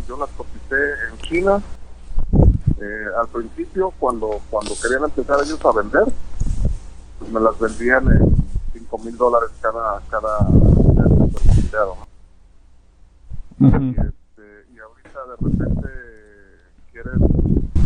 yo 0.07 0.16
las 0.16 0.28
coticé 0.31 0.77
en 1.11 1.19
China. 1.19 1.62
Eh, 2.81 3.07
al 3.20 3.28
principio, 3.28 3.93
cuando, 3.98 4.40
cuando 4.48 4.74
querían 4.81 5.05
empezar 5.05 5.39
ellos 5.44 5.62
a 5.65 5.73
vender, 5.73 6.05
pues 7.19 7.31
me 7.31 7.39
las 7.39 7.59
vendían 7.59 8.11
en 8.11 8.35
5 8.73 8.98
mil 8.98 9.16
dólares 9.19 9.51
cada, 9.61 10.01
cada 10.09 10.39
termosellado. 10.47 11.97
¿no? 13.59 13.69
Ujú. 13.69 13.82
y, 13.82 13.90
este, 13.90 14.73
y 14.74 14.78
ahorita 14.78 15.20
de 15.27 15.36
repente 15.36 15.89
quieren 16.90 17.19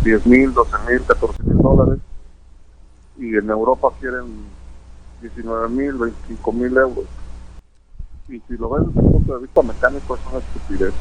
10 0.05 0.25
mil, 0.27 0.53
12 0.53 0.77
mil, 0.89 1.03
14 1.03 1.43
mil 1.43 1.57
dólares 1.57 1.99
y 3.17 3.35
en 3.35 3.49
Europa 3.49 3.89
quieren 3.99 4.45
19 5.21 5.69
mil, 5.69 5.93
25 5.93 6.51
mil 6.53 6.77
euros. 6.77 7.05
Y 8.29 8.39
si 8.47 8.57
lo 8.57 8.69
ves 8.69 8.87
desde 8.87 8.99
un 8.99 9.11
punto 9.11 9.33
de 9.35 9.41
vista 9.41 9.61
mecánico 9.61 10.15
es 10.15 10.21
una 10.29 10.39
estupidez. 10.39 10.93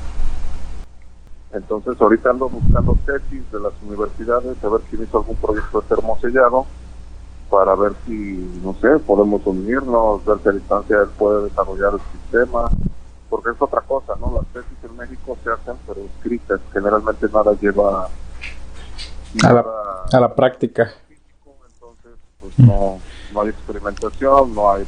Entonces 1.54 2.00
ahorita 2.00 2.30
ando 2.30 2.48
buscando 2.48 2.98
tesis 3.06 3.50
de 3.52 3.60
las 3.60 3.72
universidades, 3.82 4.62
a 4.62 4.68
ver 4.68 4.80
quién 4.90 5.04
hizo 5.04 5.18
algún 5.18 5.36
proyecto 5.36 5.80
de 5.80 5.86
termosellado 5.86 6.66
para 7.48 7.76
ver 7.76 7.92
si, 8.04 8.60
no 8.62 8.74
sé, 8.80 8.98
podemos 8.98 9.46
unirnos, 9.46 10.24
ver 10.24 10.38
si 10.42 10.48
a 10.48 10.52
distancia 10.52 10.96
él 11.02 11.08
puede 11.16 11.44
desarrollar 11.44 11.94
el 11.94 12.00
sistema, 12.10 12.68
porque 13.30 13.50
es 13.50 13.62
otra 13.62 13.80
cosa, 13.82 14.14
¿no? 14.18 14.32
Las 14.34 14.46
tesis 14.46 14.78
en 14.82 14.96
México 14.96 15.38
se 15.44 15.50
hacen, 15.50 15.74
pero 15.86 16.00
escritas, 16.00 16.60
generalmente 16.72 17.28
nada 17.32 17.52
lleva 17.60 18.06
A 18.06 19.52
la, 19.52 19.62
nada 19.62 20.04
a 20.12 20.20
la 20.20 20.34
práctica. 20.34 20.92
físico, 21.06 21.54
entonces 21.72 22.18
pues 22.40 22.58
no, 22.58 22.98
no 23.32 23.40
hay 23.42 23.50
experimentación, 23.50 24.52
no 24.52 24.72
hay, 24.72 24.84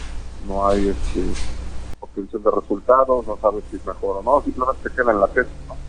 no 0.48 0.66
hay 0.66 0.88
este, 0.88 1.22
obtención 2.00 2.42
de 2.42 2.50
resultados, 2.50 3.24
no 3.24 3.38
sabes 3.40 3.62
si 3.70 3.76
es 3.76 3.86
mejor 3.86 4.16
o 4.16 4.22
no, 4.24 4.42
simplemente 4.42 4.90
queda 4.90 5.12
en 5.12 5.20
la 5.20 5.28
tesis, 5.28 5.52
¿no? 5.68 5.85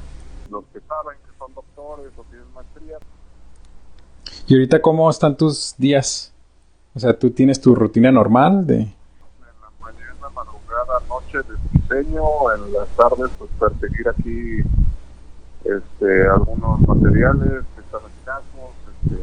Los 0.50 0.64
que 0.74 0.80
saben 0.82 1.18
que 1.26 1.38
son 1.38 1.54
doctores 1.54 2.12
o 2.18 2.24
tienen 2.24 2.54
maestría, 2.54 2.98
¿Y 4.48 4.54
ahorita 4.54 4.82
cómo 4.82 5.10
están 5.10 5.36
tus 5.36 5.76
días? 5.78 6.34
O 6.96 7.00
sea, 7.00 7.18
¿tú 7.18 7.32
tienes 7.32 7.60
tu 7.60 7.76
rutina 7.76 8.12
normal 8.12 8.66
de...? 8.66 8.76
en 8.80 8.92
la 9.62 9.70
mañana, 9.82 10.30
madrugada, 10.34 11.02
noche 11.10 11.40
de 11.40 11.56
diseño, 11.74 12.24
en 12.54 12.74
las 12.74 12.88
tardes 12.90 13.30
pues 13.38 13.50
perseguir 13.60 14.08
aquí 14.08 14.60
este 15.66 16.28
algunos 16.30 16.80
materiales 16.80 17.66
que 17.76 17.82
están 17.82 18.02
escasos, 18.20 18.72
este, 19.04 19.22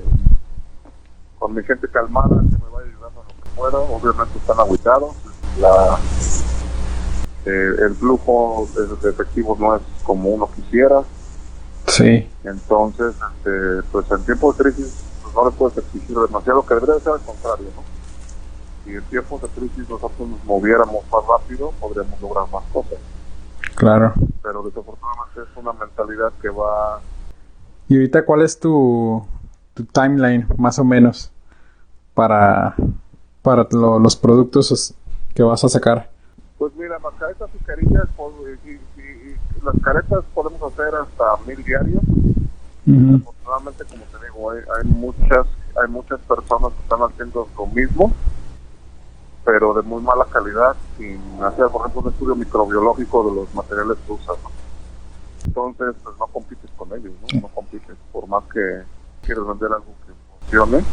con 1.39 1.55
mi 1.55 1.63
gente 1.63 1.89
calmada 1.89 2.43
que 2.43 2.63
me 2.63 2.71
vaya 2.71 2.89
ayudando 2.91 3.23
en 3.23 3.29
lo 3.29 3.43
que 3.43 3.51
pueda, 3.57 3.79
obviamente 3.79 4.39
están 4.39 4.61
aguitados, 4.61 5.15
la 5.59 5.99
eh, 7.47 7.75
el 7.87 7.95
flujo 7.95 8.69
de 8.75 9.11
efectivos 9.11 9.59
no 9.59 9.77
es 9.77 9.83
como 10.03 10.29
uno 10.29 10.51
quisiera, 10.55 11.03
Sí. 11.87 12.29
entonces 12.45 13.15
este, 13.15 13.83
pues 13.93 14.11
en 14.11 14.25
tiempos 14.25 14.57
de 14.59 14.65
crisis 14.65 15.05
pues, 15.23 15.35
no 15.35 15.45
le 15.45 15.51
puedes 15.53 15.79
exigir 15.79 16.17
demasiado, 16.19 16.65
que 16.67 16.75
debería 16.75 16.99
ser 17.01 17.13
al 17.13 17.21
contrario, 17.21 17.67
¿no? 17.77 17.83
Si 18.85 18.91
en 18.95 19.03
tiempos 19.05 19.43
de 19.43 19.49
crisis 19.49 19.89
nosotros 19.89 20.29
nos 20.29 20.45
moviéramos 20.45 21.05
más 21.13 21.23
rápido, 21.29 21.73
podríamos 21.81 22.21
lograr 22.21 22.47
más 22.51 22.65
cosas. 22.73 22.99
Claro. 23.77 24.13
Pero 24.43 24.63
desafortunadamente 24.63 25.41
es 25.43 25.57
una 25.57 25.73
mentalidad 25.73 26.33
que 26.41 26.49
va... 26.49 27.01
¿Y 27.89 27.95
ahorita 27.97 28.25
cuál 28.25 28.43
es 28.43 28.59
tu, 28.59 29.25
tu 29.75 29.85
timeline, 29.85 30.47
más 30.59 30.79
o 30.79 30.85
menos, 30.85 31.31
para, 32.15 32.75
para 33.43 33.67
lo- 33.73 33.99
los 33.99 34.17
productos 34.17 34.95
que 35.35 35.43
vas 35.43 35.65
a 35.65 35.69
sacar? 35.69 36.11
Pues 36.59 36.73
mira, 36.77 36.99
las 36.99 37.15
caretas 37.15 37.51
y 37.59 37.65
carillas, 37.65 38.05
las 39.65 39.75
caretas 39.83 40.25
podemos 40.35 40.61
hacer 40.73 40.95
hasta 40.95 41.25
mil 41.47 41.63
diarios. 41.65 42.03
Afortunadamente, 43.23 43.85
como 43.85 44.05
te 44.05 44.27
digo, 44.27 44.51
hay, 44.51 44.59
hay 44.77 44.85
muchas 44.91 45.47
hay 45.83 45.91
muchas 45.91 46.21
personas 46.21 46.73
que 46.73 46.83
están 46.83 47.01
haciendo 47.03 47.49
lo 47.57 47.67
mismo, 47.67 48.13
pero 49.45 49.75
de 49.75 49.83
muy 49.83 50.01
mala 50.03 50.25
calidad, 50.27 50.77
sin 50.97 51.19
hacer, 51.43 51.67
por 51.69 51.81
ejemplo, 51.81 52.03
un 52.03 52.09
estudio 52.13 52.37
microbiológico 52.37 53.29
de 53.29 53.35
los 53.37 53.55
materiales 53.55 53.97
que 54.07 54.13
usan. 54.13 54.37
¿no? 54.43 54.51
Entonces, 55.47 55.95
pues 56.05 56.17
no 56.19 56.27
compites 56.29 56.71
con 56.77 56.89
ellos, 56.93 57.13
¿no? 57.33 57.41
No 57.41 57.49
compites. 57.49 57.97
Por 58.13 58.27
más 58.29 58.45
que 58.53 58.83
quieras 59.23 59.47
vender 59.47 59.73
algo 59.73 59.93
que 60.07 60.13
funcione, 60.41 60.85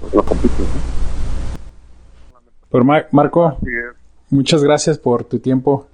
pues 0.00 0.14
no 0.14 0.22
compites. 0.22 0.58
¿no? 0.58 0.94
Pero 2.70 2.84
Mar- 2.84 3.08
Marco, 3.12 3.56
muchas 4.30 4.62
gracias 4.64 4.98
por 4.98 5.24
tu 5.24 5.38
tiempo. 5.38 5.86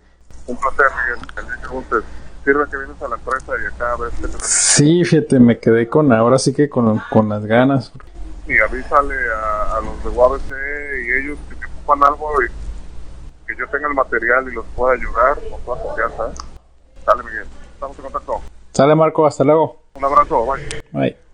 Un 0.50 0.56
placer, 0.56 0.86
Miguel. 0.96 2.04
Sirve 2.44 2.64
que 2.70 2.76
vienes 2.78 3.02
a 3.02 3.08
la 3.08 3.16
empresa 3.16 3.52
y 3.62 3.66
acá 3.66 3.94
que 4.20 4.26
te 4.26 4.38
Sí, 4.40 5.04
fíjate, 5.04 5.38
me 5.38 5.58
quedé 5.58 5.88
con, 5.88 6.12
ahora 6.12 6.38
sí 6.38 6.52
que 6.54 6.68
con, 6.68 7.00
con 7.10 7.28
las 7.28 7.44
ganas. 7.44 7.92
y 8.48 8.58
avísale 8.58 9.14
a, 9.32 9.76
a 9.76 9.80
los 9.80 10.02
de 10.02 10.10
UABC 10.10 10.50
y 11.04 11.12
ellos 11.12 11.38
que 11.48 11.54
te 11.56 11.66
ocupan 11.66 12.02
algo 12.04 12.30
y 12.42 12.46
que 13.46 13.56
yo 13.56 13.68
tenga 13.68 13.88
el 13.88 13.94
material 13.94 14.48
y 14.50 14.54
los 14.54 14.64
pueda 14.74 14.94
ayudar 14.94 15.38
con 15.50 15.60
toda 15.62 15.82
confianza. 15.82 16.30
Dale, 17.06 17.22
Miguel. 17.22 17.46
Estamos 17.74 17.96
en 17.98 18.02
contacto. 18.04 18.40
Sale 18.72 18.94
Marco, 18.94 19.26
hasta 19.26 19.44
luego. 19.44 19.82
Un 19.94 20.04
abrazo. 20.04 20.46
Bye. 20.46 20.82
Bye. 20.92 21.29